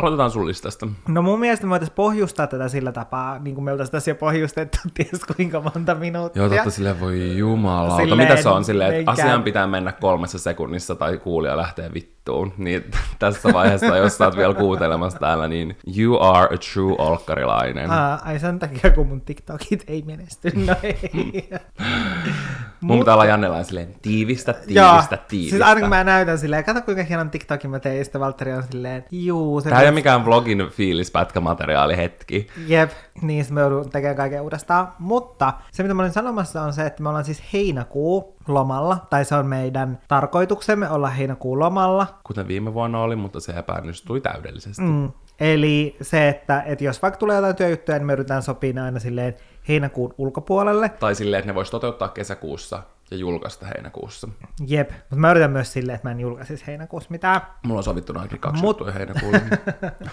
Aloitetaan 0.00 0.30
sun 0.30 0.46
listasta. 0.46 0.88
No 1.08 1.22
mun 1.22 1.40
mielestä 1.40 1.66
me 1.66 1.70
voitaisiin 1.70 1.94
pohjustaa 1.94 2.46
tätä 2.46 2.68
sillä 2.68 2.92
tapaa, 2.92 3.38
niin 3.38 3.54
kuin 3.54 3.64
me 3.64 3.72
oltaisiin 3.72 3.92
tässä 3.92 4.10
jo 4.10 4.14
pohjustettu 4.14 4.78
ties 4.94 5.24
kuinka 5.36 5.60
monta 5.60 5.94
minuuttia. 5.94 6.42
Joo, 6.42 6.48
totta 6.48 6.70
sille 6.70 7.00
voi 7.00 7.38
jumalauta. 7.38 7.96
Silleen, 7.96 8.28
Mitä 8.28 8.42
se 8.42 8.48
on 8.48 8.64
silleen, 8.64 8.94
että 8.94 9.10
asian 9.10 9.42
pitää 9.42 9.66
mennä 9.66 9.92
kolmessa 9.92 10.38
sekunnissa 10.38 10.94
tai 10.94 11.18
kuulija 11.18 11.56
lähtee 11.56 11.94
vittu? 11.94 12.19
Vittuun. 12.30 12.52
Niin 12.58 12.84
tässä 13.18 13.52
vaiheessa, 13.52 13.96
jos 13.96 14.18
sä 14.18 14.24
oot 14.24 14.36
vielä 14.36 14.54
kuuntelemassa 14.54 15.18
täällä, 15.18 15.48
niin 15.48 15.76
you 15.96 16.22
are 16.22 16.54
a 16.54 16.58
true 16.72 16.94
olkkarilainen. 16.98 17.90
Aa, 17.90 18.20
ai 18.24 18.38
sen 18.38 18.58
takia, 18.58 18.90
kun 18.90 19.06
mun 19.06 19.20
TikTokit 19.20 19.84
ei 19.86 20.02
menesty. 20.06 20.52
No 20.70 20.76
ei. 20.82 21.48
Mun 22.80 22.98
pitää 22.98 23.14
olla 23.14 23.24
Jannella 23.24 23.62
silleen, 23.62 23.94
tiivistä, 24.02 24.54
Joo, 24.66 24.90
tiivistä, 24.90 25.16
tiivistä. 25.16 25.50
Siis 25.50 25.62
aina 25.62 25.80
kun 25.80 25.88
mä 25.88 26.04
näytän 26.04 26.38
silleen, 26.38 26.64
kato 26.64 26.82
kuinka 26.82 27.02
hienon 27.02 27.30
TikTokin 27.30 27.70
mä 27.70 27.78
tein, 27.78 27.98
ja 27.98 28.04
sitten 28.04 28.20
Valtteri 28.20 28.52
on 28.52 28.62
silleen, 28.62 29.04
juu, 29.10 29.60
se 29.60 29.68
Tämä 29.68 29.80
ei 29.80 29.86
ole 29.86 29.94
mikään 29.94 30.24
vlogin 30.24 30.68
fiilispätkämateriaali 30.70 31.96
hetki. 31.96 32.46
Jep, 32.66 32.90
niin 33.22 33.44
sit 33.44 33.54
me 33.54 33.60
joudun 33.60 33.90
tekemään 33.90 34.16
kaiken 34.16 34.42
uudestaan. 34.42 34.88
Mutta 34.98 35.52
se, 35.72 35.82
mitä 35.82 35.94
mä 35.94 36.02
olin 36.02 36.12
sanomassa, 36.12 36.62
on 36.62 36.72
se, 36.72 36.86
että 36.86 37.02
me 37.02 37.08
ollaan 37.08 37.24
siis 37.24 37.42
heinäkuu 37.52 38.36
lomalla, 38.54 39.06
tai 39.10 39.24
se 39.24 39.34
on 39.34 39.46
meidän 39.46 39.98
tarkoituksemme 40.08 40.90
olla 40.90 41.08
heinäkuun 41.08 41.58
lomalla. 41.58 42.06
Kuten 42.24 42.48
viime 42.48 42.74
vuonna 42.74 43.00
oli, 43.02 43.16
mutta 43.16 43.40
se 43.40 43.52
epäonnistui 43.52 44.20
täydellisesti. 44.20 44.82
Mm. 44.82 45.10
Eli 45.40 45.96
se, 46.02 46.28
että, 46.28 46.62
että 46.66 46.84
jos 46.84 47.02
vaikka 47.02 47.18
tulee 47.18 47.36
jotain 47.36 47.56
työjuttuja, 47.56 47.98
niin 47.98 48.06
me 48.06 48.12
yritetään 48.12 48.42
sopia 48.42 48.84
aina 48.84 48.98
silleen 48.98 49.34
heinäkuun 49.68 50.14
ulkopuolelle. 50.18 50.88
Tai 50.88 51.14
silleen, 51.14 51.38
että 51.38 51.50
ne 51.50 51.54
vois 51.54 51.70
toteuttaa 51.70 52.08
kesäkuussa 52.08 52.82
ja 53.10 53.16
julkaista 53.16 53.66
heinäkuussa. 53.66 54.28
Jep, 54.66 54.90
mutta 54.90 55.16
mä 55.16 55.30
yritän 55.30 55.50
myös 55.50 55.72
silleen, 55.72 55.96
että 55.96 56.08
mä 56.08 56.12
en 56.12 56.20
julkaisisi 56.20 56.66
heinäkuussa 56.66 57.10
mitään. 57.10 57.40
Mulla 57.66 57.78
on 57.78 57.84
sovittu 57.84 58.12
ainakin 58.16 58.38
kaksi 58.40 58.62
Mut- 58.62 58.78
juttua 58.80 58.90
heinäkuulle. 58.92 59.40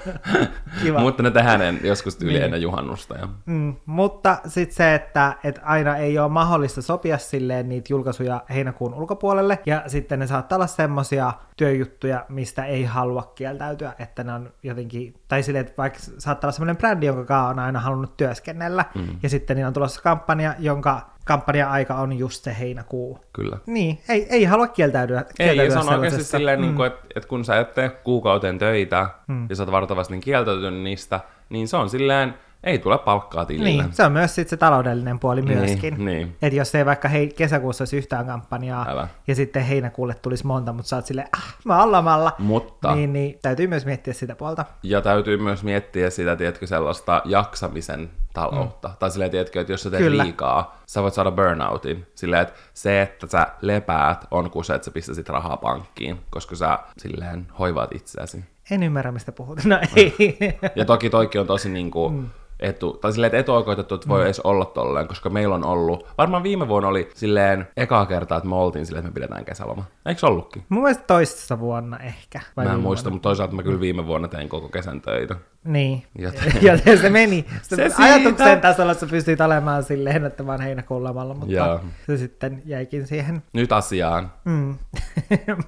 Kiva. 0.83 0.99
mutta 0.99 1.23
ne 1.23 1.31
tehdään 1.31 1.61
en- 1.61 1.79
joskus 1.83 2.15
tyyli 2.15 2.33
Niin. 2.33 2.43
ennen 2.45 2.61
juhannusta. 2.61 3.17
Ja... 3.17 3.27
Mm, 3.45 3.75
mutta 3.85 4.37
sitten 4.47 4.75
se, 4.75 4.95
että, 4.95 5.35
että 5.43 5.61
aina 5.63 5.97
ei 5.97 6.19
ole 6.19 6.29
mahdollista 6.29 6.81
sopia 6.81 7.17
silleen 7.17 7.69
niitä 7.69 7.93
julkaisuja 7.93 8.41
heinäkuun 8.49 8.93
ulkopuolelle, 8.93 9.59
ja 9.65 9.83
sitten 9.87 10.19
ne 10.19 10.27
saattaa 10.27 10.55
olla 10.55 10.67
semmosia 10.67 11.33
työjuttuja, 11.57 12.25
mistä 12.29 12.65
ei 12.65 12.83
halua 12.83 13.31
kieltäytyä, 13.35 13.93
että 13.99 14.23
ne 14.23 14.33
on 14.33 14.51
jotenkin, 14.63 15.21
tai 15.27 15.43
silleen, 15.43 15.65
että 15.65 15.77
vaikka 15.77 15.99
saattaa 16.17 16.47
olla 16.47 16.53
semmoinen 16.55 16.77
brändi, 16.77 17.05
jonka 17.05 17.47
on 17.47 17.59
aina 17.59 17.79
halunnut 17.79 18.17
työskennellä, 18.17 18.85
mm. 18.95 19.07
ja 19.23 19.29
sitten 19.29 19.55
niillä 19.55 19.67
on 19.67 19.73
tulossa 19.73 20.01
kampanja, 20.01 20.55
jonka 20.59 21.16
kampanja-aika 21.27 21.95
on 21.95 22.13
just 22.13 22.43
se 22.43 22.55
heinäkuu. 22.59 23.19
Kyllä. 23.33 23.57
Niin, 23.65 23.99
ei, 24.09 24.27
ei 24.29 24.43
halua 24.43 24.67
kieltäytyä. 24.67 25.17
Ei, 25.39 25.47
ja 25.47 25.53
kieltäytyä 25.53 25.83
se 25.83 25.89
on 25.89 25.99
oikeasti 25.99 26.23
silleen, 26.23 26.61
mm. 26.61 26.83
että 26.83 26.99
et 27.15 27.25
kun 27.25 27.45
sä 27.45 27.59
et 27.59 27.73
tee 27.73 27.89
kuukauteen 27.89 28.59
töitä 28.59 29.09
mm. 29.27 29.45
ja 29.49 29.55
sä 29.55 29.63
oot 29.63 29.71
vartavasti 29.71 30.13
niin 30.13 30.21
kieltäytynyt 30.21 30.83
niistä, 30.83 31.19
niin 31.49 31.67
se 31.67 31.77
on 31.77 31.89
silleen, 31.89 32.33
ei 32.63 32.79
tule 32.79 32.97
palkkaa 32.97 33.45
tilille. 33.45 33.69
Niin, 33.69 33.93
se 33.93 34.03
on 34.03 34.11
myös 34.11 34.35
sit 34.35 34.47
se 34.49 34.57
taloudellinen 34.57 35.19
puoli 35.19 35.41
Niin, 35.41 35.57
myöskin. 35.57 36.05
niin. 36.05 36.35
Että 36.41 36.55
jos 36.55 36.75
ei 36.75 36.85
vaikka 36.85 37.07
hei, 37.07 37.27
kesäkuussa 37.27 37.81
olisi 37.81 37.97
yhtään 37.97 38.25
kampanjaa, 38.25 38.85
Älä. 38.89 39.07
ja 39.27 39.35
sitten 39.35 39.63
heinäkuulle 39.63 40.13
tulisi 40.13 40.45
monta, 40.47 40.73
mutta 40.73 40.89
sä 40.89 40.95
oot 40.95 41.05
silleen, 41.05 41.27
ah, 41.37 41.55
mä 41.65 41.79
oon 41.79 41.91
lomalla. 41.91 42.31
Mutta, 42.39 42.95
Niin, 42.95 43.13
niin 43.13 43.39
täytyy 43.41 43.67
myös 43.67 43.85
miettiä 43.85 44.13
sitä 44.13 44.35
puolta. 44.35 44.65
ja 44.83 45.01
täytyy 45.01 45.37
myös 45.37 45.63
miettiä 45.63 46.09
sitä, 46.09 46.35
tiedätkö, 46.35 46.67
sellaista 46.67 47.21
jaksamisen 47.25 48.09
taloutta. 48.33 48.87
Mm. 48.87 48.93
Tai 48.99 49.11
silleen, 49.11 49.31
tiedätkö, 49.31 49.61
että 49.61 49.73
jos 49.73 49.83
sä 49.83 49.89
teet 49.89 50.03
Kyllä. 50.03 50.23
liikaa, 50.23 50.81
sä 50.87 51.01
voit 51.03 51.13
saada 51.13 51.31
burnoutin. 51.31 52.07
Silleen, 52.15 52.41
että 52.41 52.53
se, 52.73 53.01
että 53.01 53.27
sä 53.27 53.47
lepäät, 53.61 54.25
on 54.31 54.51
kuin 54.51 54.65
se, 54.65 54.75
että 54.75 54.85
sä 54.85 54.91
pistäisit 54.91 55.29
rahaa 55.29 55.57
pankkiin, 55.57 56.19
koska 56.29 56.55
sä 56.55 56.79
silleen 56.97 57.47
hoivaat 57.59 57.95
itseäsi. 57.95 58.45
En 58.71 58.83
ymmärrä, 58.83 59.11
mistä 59.11 59.31
puhut. 59.31 59.65
No 59.65 59.79
ei. 59.95 60.37
Ja 60.75 60.85
toki 60.85 61.09
toikin 61.09 61.41
on 61.41 61.47
tosi 61.47 61.69
niinku 61.69 62.09
mm. 62.09 62.29
Etu, 62.59 62.93
tai 62.93 63.11
silleen, 63.11 63.27
että 63.27 63.37
etuoikeutettu, 63.37 63.95
että 63.95 64.07
voi 64.07 64.19
mm. 64.19 64.25
edes 64.25 64.39
olla 64.39 64.65
tolleen, 64.65 65.07
koska 65.07 65.29
meillä 65.29 65.55
on 65.55 65.65
ollut, 65.65 66.07
varmaan 66.17 66.43
viime 66.43 66.67
vuonna 66.67 66.89
oli 66.89 67.09
silleen 67.15 67.67
ekaa 67.77 68.05
kertaa, 68.05 68.37
että 68.37 68.49
me 68.49 68.55
oltiin 68.55 68.85
silleen, 68.85 68.99
että 69.05 69.09
me 69.09 69.13
pidetään 69.13 69.45
kesäloma. 69.45 69.83
Eikö 70.05 70.27
ollutkin? 70.27 70.63
Mun 70.69 70.83
mielestä 70.83 71.03
toisessa 71.07 71.59
vuonna 71.59 71.97
ehkä. 71.99 72.41
Vai 72.57 72.65
mä 72.65 72.73
en 72.73 72.79
muista, 72.79 73.03
vuonna? 73.03 73.15
mutta 73.15 73.29
toisaalta 73.29 73.55
mä 73.55 73.63
kyllä 73.63 73.79
viime 73.79 74.05
vuonna 74.07 74.27
tein 74.27 74.49
koko 74.49 74.69
kesän 74.69 75.01
töitä. 75.01 75.35
Niin. 75.63 76.03
Joten- 76.19 76.63
Joten 76.71 76.97
se 76.97 77.09
meni. 77.09 77.45
Se, 77.61 77.75
Se 77.75 77.89
se 77.89 78.03
ajatuksen 78.03 78.47
siitä. 78.47 78.61
tasolla 78.61 78.93
sä 78.93 79.05
pystyit 79.05 79.41
olemaan 79.41 79.83
silleen, 79.83 80.25
että 80.25 80.43
oon 80.43 80.61
heinäkuun 80.61 81.03
lomalla, 81.03 81.33
mutta 81.33 81.53
Joo. 81.55 81.79
se 82.07 82.17
sitten 82.17 82.61
jäikin 82.65 83.07
siihen. 83.07 83.43
Nyt 83.53 83.71
asiaan. 83.71 84.31
Mm. 84.45 84.77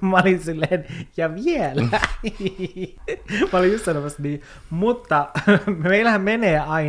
mä 0.10 0.16
olin 0.16 0.40
silleen, 0.40 0.86
ja 1.16 1.34
vielä. 1.34 1.82
mä 3.52 3.58
olin 3.58 3.72
just 3.72 3.84
sanomassa 3.84 4.22
niin. 4.22 4.42
Mutta 4.70 5.28
meillähän 5.88 6.20
menee 6.20 6.58
aina 6.60 6.79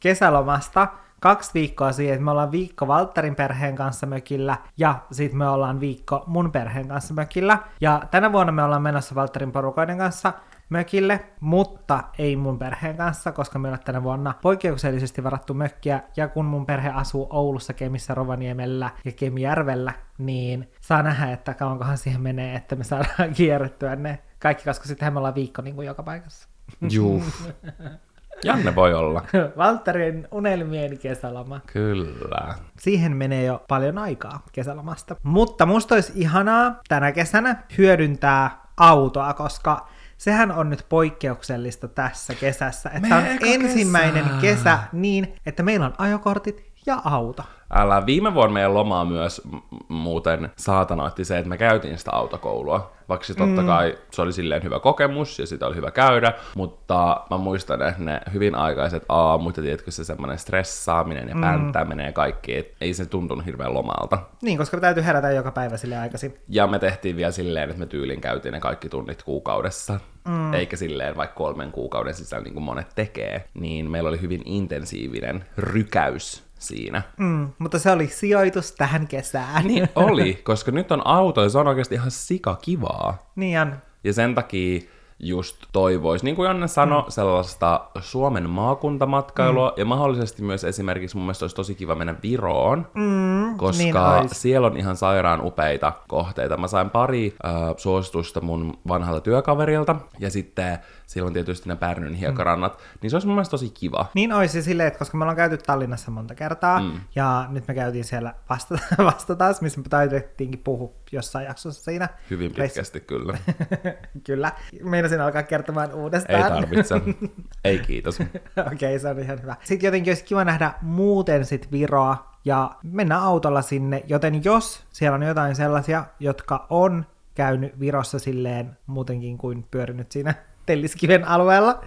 kesälomasta 0.00 0.88
kaksi 1.20 1.50
viikkoa 1.54 1.92
siihen, 1.92 2.14
että 2.14 2.24
me 2.24 2.30
ollaan 2.30 2.52
viikko 2.52 2.86
Valtterin 2.86 3.34
perheen 3.34 3.76
kanssa 3.76 4.06
mökillä 4.06 4.56
ja 4.78 4.98
sitten 5.12 5.38
me 5.38 5.48
ollaan 5.48 5.80
viikko 5.80 6.24
mun 6.26 6.52
perheen 6.52 6.88
kanssa 6.88 7.14
mökillä. 7.14 7.58
Ja 7.80 8.02
tänä 8.10 8.32
vuonna 8.32 8.52
me 8.52 8.62
ollaan 8.62 8.82
menossa 8.82 9.14
Valtterin 9.14 9.52
porukoiden 9.52 9.98
kanssa 9.98 10.32
mökille, 10.68 11.24
mutta 11.40 12.04
ei 12.18 12.36
mun 12.36 12.58
perheen 12.58 12.96
kanssa, 12.96 13.32
koska 13.32 13.58
me 13.58 13.68
ollaan 13.68 13.84
tänä 13.84 14.02
vuonna 14.02 14.34
poikkeuksellisesti 14.42 15.24
varattu 15.24 15.54
mökkiä, 15.54 16.00
ja 16.16 16.28
kun 16.28 16.44
mun 16.44 16.66
perhe 16.66 16.90
asuu 16.90 17.26
Oulussa, 17.30 17.72
Kemissä, 17.72 18.14
Rovaniemellä 18.14 18.90
ja 19.04 19.12
Kemijärvellä, 19.12 19.92
niin 20.18 20.70
saa 20.80 21.02
nähdä, 21.02 21.32
että 21.32 21.54
kauankohan 21.54 21.98
siihen 21.98 22.20
menee, 22.20 22.56
että 22.56 22.76
me 22.76 22.84
saadaan 22.84 23.34
kierrettyä 23.36 23.96
ne 23.96 24.18
kaikki, 24.38 24.64
koska 24.64 24.86
sittenhän 24.86 25.12
me 25.12 25.18
ollaan 25.18 25.34
viikko 25.34 25.62
niin 25.62 25.74
kuin 25.74 25.86
joka 25.86 26.02
paikassa. 26.02 26.48
Juu. 26.90 27.22
Janne 28.44 28.74
voi 28.74 28.94
olla. 28.94 29.22
Valtterin 29.56 30.28
unelmien 30.30 30.98
kesäloma. 30.98 31.60
Kyllä. 31.66 32.54
Siihen 32.78 33.16
menee 33.16 33.44
jo 33.44 33.64
paljon 33.68 33.98
aikaa 33.98 34.42
kesälomasta. 34.52 35.16
Mutta 35.22 35.66
musta 35.66 35.94
olisi 35.94 36.12
ihanaa 36.14 36.80
tänä 36.88 37.12
kesänä 37.12 37.56
hyödyntää 37.78 38.66
autoa, 38.76 39.34
koska 39.34 39.88
sehän 40.18 40.52
on 40.52 40.70
nyt 40.70 40.86
poikkeuksellista 40.88 41.88
tässä 41.88 42.34
kesässä, 42.34 42.90
että 42.90 43.16
on 43.16 43.22
Mega 43.22 43.46
ensimmäinen 43.46 44.24
kesä. 44.24 44.40
kesä 44.40 44.78
niin, 44.92 45.34
että 45.46 45.62
meillä 45.62 45.86
on 45.86 45.94
ajokortit 45.98 46.75
ja 46.86 47.00
auto. 47.04 47.42
Älä, 47.74 48.06
viime 48.06 48.34
vuonna 48.34 48.52
meidän 48.52 48.74
lomaa 48.74 49.04
myös 49.04 49.42
m- 49.52 49.56
muuten 49.88 50.50
saatanoitti 50.56 51.24
se, 51.24 51.38
että 51.38 51.48
me 51.48 51.56
käytiin 51.58 51.98
sitä 51.98 52.10
autokoulua. 52.12 52.92
Vaikka 53.08 53.26
se 53.26 53.34
totta 53.34 53.60
Mm. 53.60 53.66
kai 53.66 53.98
se 54.10 54.22
oli 54.22 54.32
silleen 54.32 54.62
hyvä 54.62 54.80
kokemus 54.80 55.38
ja 55.38 55.46
sitä 55.46 55.66
oli 55.66 55.76
hyvä 55.76 55.90
käydä, 55.90 56.32
mutta 56.56 57.20
mä 57.30 57.36
muistan, 57.36 57.82
että 57.82 58.02
ne 58.02 58.20
hyvin 58.32 58.54
aikaiset 58.54 59.04
aamut 59.08 59.56
ja 59.56 59.62
tiedätkö 59.62 59.90
se 59.90 60.04
semmoinen 60.04 60.38
stressaaminen 60.38 61.28
ja 61.28 61.34
Mm. 61.34 61.40
pänttäminen 61.40 62.06
ja 62.06 62.12
kaikki, 62.12 62.56
että 62.56 62.76
ei 62.80 62.94
se 62.94 63.06
tuntunut 63.06 63.46
hirveän 63.46 63.74
lomalta. 63.74 64.18
Niin, 64.42 64.58
koska 64.58 64.80
täytyy 64.80 65.04
herätä 65.04 65.30
joka 65.30 65.50
päivä 65.50 65.76
sille 65.76 65.96
aikaisin. 65.98 66.38
Ja 66.48 66.66
me 66.66 66.78
tehtiin 66.78 67.16
vielä 67.16 67.32
silleen, 67.32 67.68
että 67.70 67.80
me 67.80 67.86
tyylin 67.86 68.20
käytiin 68.20 68.52
ne 68.52 68.60
kaikki 68.60 68.88
tunnit 68.88 69.22
kuukaudessa, 69.22 70.00
mm. 70.28 70.54
eikä 70.54 70.76
silleen 70.76 71.16
vaikka 71.16 71.34
kolmen 71.36 71.72
kuukauden 71.72 72.14
sisällä 72.14 72.44
niin 72.44 72.54
kuin 72.54 72.64
monet 72.64 72.88
tekee, 72.94 73.44
niin 73.54 73.90
meillä 73.90 74.08
oli 74.08 74.20
hyvin 74.20 74.42
intensiivinen 74.44 75.44
rykäys 75.58 76.45
siinä. 76.58 77.02
Mm, 77.16 77.48
mutta 77.58 77.78
se 77.78 77.90
oli 77.90 78.06
sijoitus 78.06 78.72
tähän 78.72 79.06
kesään. 79.06 79.66
Niin 79.66 79.88
oli, 79.94 80.34
koska 80.34 80.70
nyt 80.70 80.92
on 80.92 81.06
auto 81.06 81.42
ja 81.42 81.48
se 81.48 81.58
on 81.58 81.68
oikeasti 81.68 81.94
ihan 81.94 82.10
sika 82.10 82.58
kivaa. 82.62 83.30
niin 83.36 83.60
on. 83.60 83.76
Ja 84.04 84.12
sen 84.12 84.34
takia 84.34 84.80
just 85.18 85.56
toivois, 85.72 86.22
niin 86.22 86.36
kuin 86.36 86.46
Janne 86.46 86.68
sanoi, 86.68 87.02
mm. 87.02 87.10
sellaista 87.10 87.80
Suomen 88.00 88.50
maakuntamatkailua, 88.50 89.68
mm. 89.68 89.74
ja 89.76 89.84
mahdollisesti 89.84 90.42
myös 90.42 90.64
esimerkiksi 90.64 91.16
mun 91.16 91.26
mielestä 91.26 91.44
olisi 91.44 91.56
tosi 91.56 91.74
kiva 91.74 91.94
mennä 91.94 92.14
Viroon, 92.22 92.86
Mm, 92.94 93.56
koska 93.56 94.20
niin 94.20 94.28
siellä 94.32 94.66
on 94.66 94.76
ihan 94.76 94.96
sairaan 94.96 95.40
upeita 95.44 95.92
kohteita. 96.08 96.56
Mä 96.56 96.68
sain 96.68 96.90
pari 96.90 97.34
äh, 97.44 97.52
suositusta 97.76 98.40
mun 98.40 98.78
vanhalta 98.88 99.20
työkaverilta, 99.20 99.96
ja 100.18 100.30
sitten 100.30 100.78
siellä 101.06 101.26
on 101.26 101.32
tietysti 101.32 101.68
ne 101.68 101.76
Pärnyn 101.76 102.14
hiekarannat, 102.14 102.78
mm. 102.78 102.98
niin 103.02 103.10
se 103.10 103.16
olisi 103.16 103.26
mun 103.26 103.36
mielestä 103.36 103.50
tosi 103.50 103.70
kiva. 103.70 104.06
Niin 104.14 104.32
olisi 104.32 104.62
silleen, 104.62 104.86
että 104.86 104.98
koska 104.98 105.18
me 105.18 105.24
ollaan 105.24 105.36
käyty 105.36 105.58
Tallinnassa 105.58 106.10
monta 106.10 106.34
kertaa, 106.34 106.80
mm. 106.80 107.00
ja 107.14 107.46
nyt 107.50 107.68
me 107.68 107.74
käytiin 107.74 108.04
siellä 108.04 108.34
vasta, 108.50 108.78
vasta 109.04 109.36
taas, 109.36 109.60
missä 109.60 109.80
me 109.80 109.88
taidettiinkin 109.88 110.60
puhua 110.64 110.92
jossain 111.12 111.46
jaksossa 111.46 111.84
siinä. 111.84 112.08
Hyvin 112.30 112.52
pitkästi 112.52 113.00
kyllä. 113.00 113.38
Kyllä. 114.26 114.52
Meinasin 114.82 115.20
alkaa 115.20 115.42
kertomaan 115.42 115.94
uudestaan. 115.94 116.54
Ei 116.54 116.60
tarvitse. 116.60 116.94
Ei 117.64 117.78
kiitos. 117.78 118.20
Okei, 118.20 118.36
okay, 118.72 118.98
se 118.98 119.08
on 119.08 119.18
ihan 119.18 119.42
hyvä. 119.42 119.56
Sitten 119.64 119.86
jotenkin 119.86 120.10
olisi 120.10 120.24
kiva 120.24 120.44
nähdä 120.44 120.72
muuten 120.82 121.44
sit 121.44 121.72
Viroa 121.72 122.32
ja 122.44 122.70
mennä 122.82 123.20
autolla 123.20 123.62
sinne, 123.62 124.02
joten 124.06 124.44
jos 124.44 124.84
siellä 124.90 125.14
on 125.14 125.22
jotain 125.22 125.56
sellaisia, 125.56 126.04
jotka 126.20 126.66
on 126.70 127.06
käynyt 127.34 127.80
Virossa 127.80 128.18
silleen 128.18 128.78
muutenkin 128.86 129.38
kuin 129.38 129.66
pyörinyt 129.70 130.12
siinä 130.12 130.34
Telliskiven 130.66 131.28
alueella. 131.28 131.84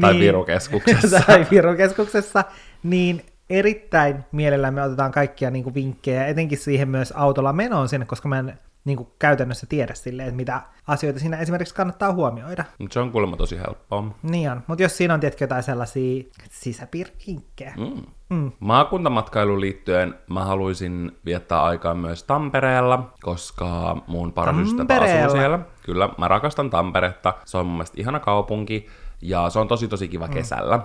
Tai 0.00 0.18
Virokeskuksessa. 0.18 1.20
tai 1.26 1.46
Virokeskuksessa, 1.50 2.44
niin 2.82 3.22
erittäin 3.50 4.24
mielellämme 4.32 4.82
otetaan 4.82 5.12
kaikkia 5.12 5.50
niin 5.50 5.64
kuin 5.64 5.74
vinkkejä, 5.74 6.26
etenkin 6.26 6.58
siihen 6.58 6.88
myös 6.88 7.12
autolla 7.12 7.52
menoon 7.52 7.88
sinne, 7.88 8.06
koska 8.06 8.28
mä 8.28 8.38
en 8.38 8.58
niin 8.88 8.96
kuin 8.96 9.08
käytännössä 9.18 9.66
tiedä 9.66 9.94
silleen, 9.94 10.28
että 10.28 10.36
mitä 10.36 10.62
asioita 10.86 11.20
siinä 11.20 11.36
esimerkiksi 11.36 11.74
kannattaa 11.74 12.12
huomioida. 12.12 12.64
Mutta 12.78 12.94
se 12.94 13.00
on 13.00 13.12
kuulemma 13.12 13.36
tosi 13.36 13.58
helppoa. 13.58 14.14
Niin 14.22 14.50
on, 14.50 14.62
mutta 14.66 14.82
jos 14.82 14.96
siinä 14.96 15.14
on 15.14 15.20
tietenkin 15.20 15.44
jotain 15.44 15.62
sellaisia 15.62 16.24
sisäpiirivinkkejä. 16.50 17.74
Mm. 17.76 18.02
Mm. 18.28 18.52
Maakuntamatkailuun 18.60 19.60
liittyen 19.60 20.14
mä 20.30 20.44
haluaisin 20.44 21.12
viettää 21.24 21.62
aikaa 21.62 21.94
myös 21.94 22.24
Tampereella, 22.24 23.10
koska 23.22 23.96
mun 24.06 24.32
paras 24.32 24.56
ystävä 24.58 24.94
asuu 24.94 25.36
siellä. 25.36 25.58
Kyllä, 25.82 26.08
mä 26.18 26.28
rakastan 26.28 26.70
Tamperetta. 26.70 27.34
Se 27.44 27.58
on 27.58 27.66
mun 27.66 27.74
mielestä 27.74 28.00
ihana 28.00 28.20
kaupunki. 28.20 28.86
Ja 29.22 29.50
se 29.50 29.58
on 29.58 29.68
tosi 29.68 29.88
tosi 29.88 30.08
kiva 30.08 30.26
mm. 30.26 30.32
kesällä. 30.32 30.80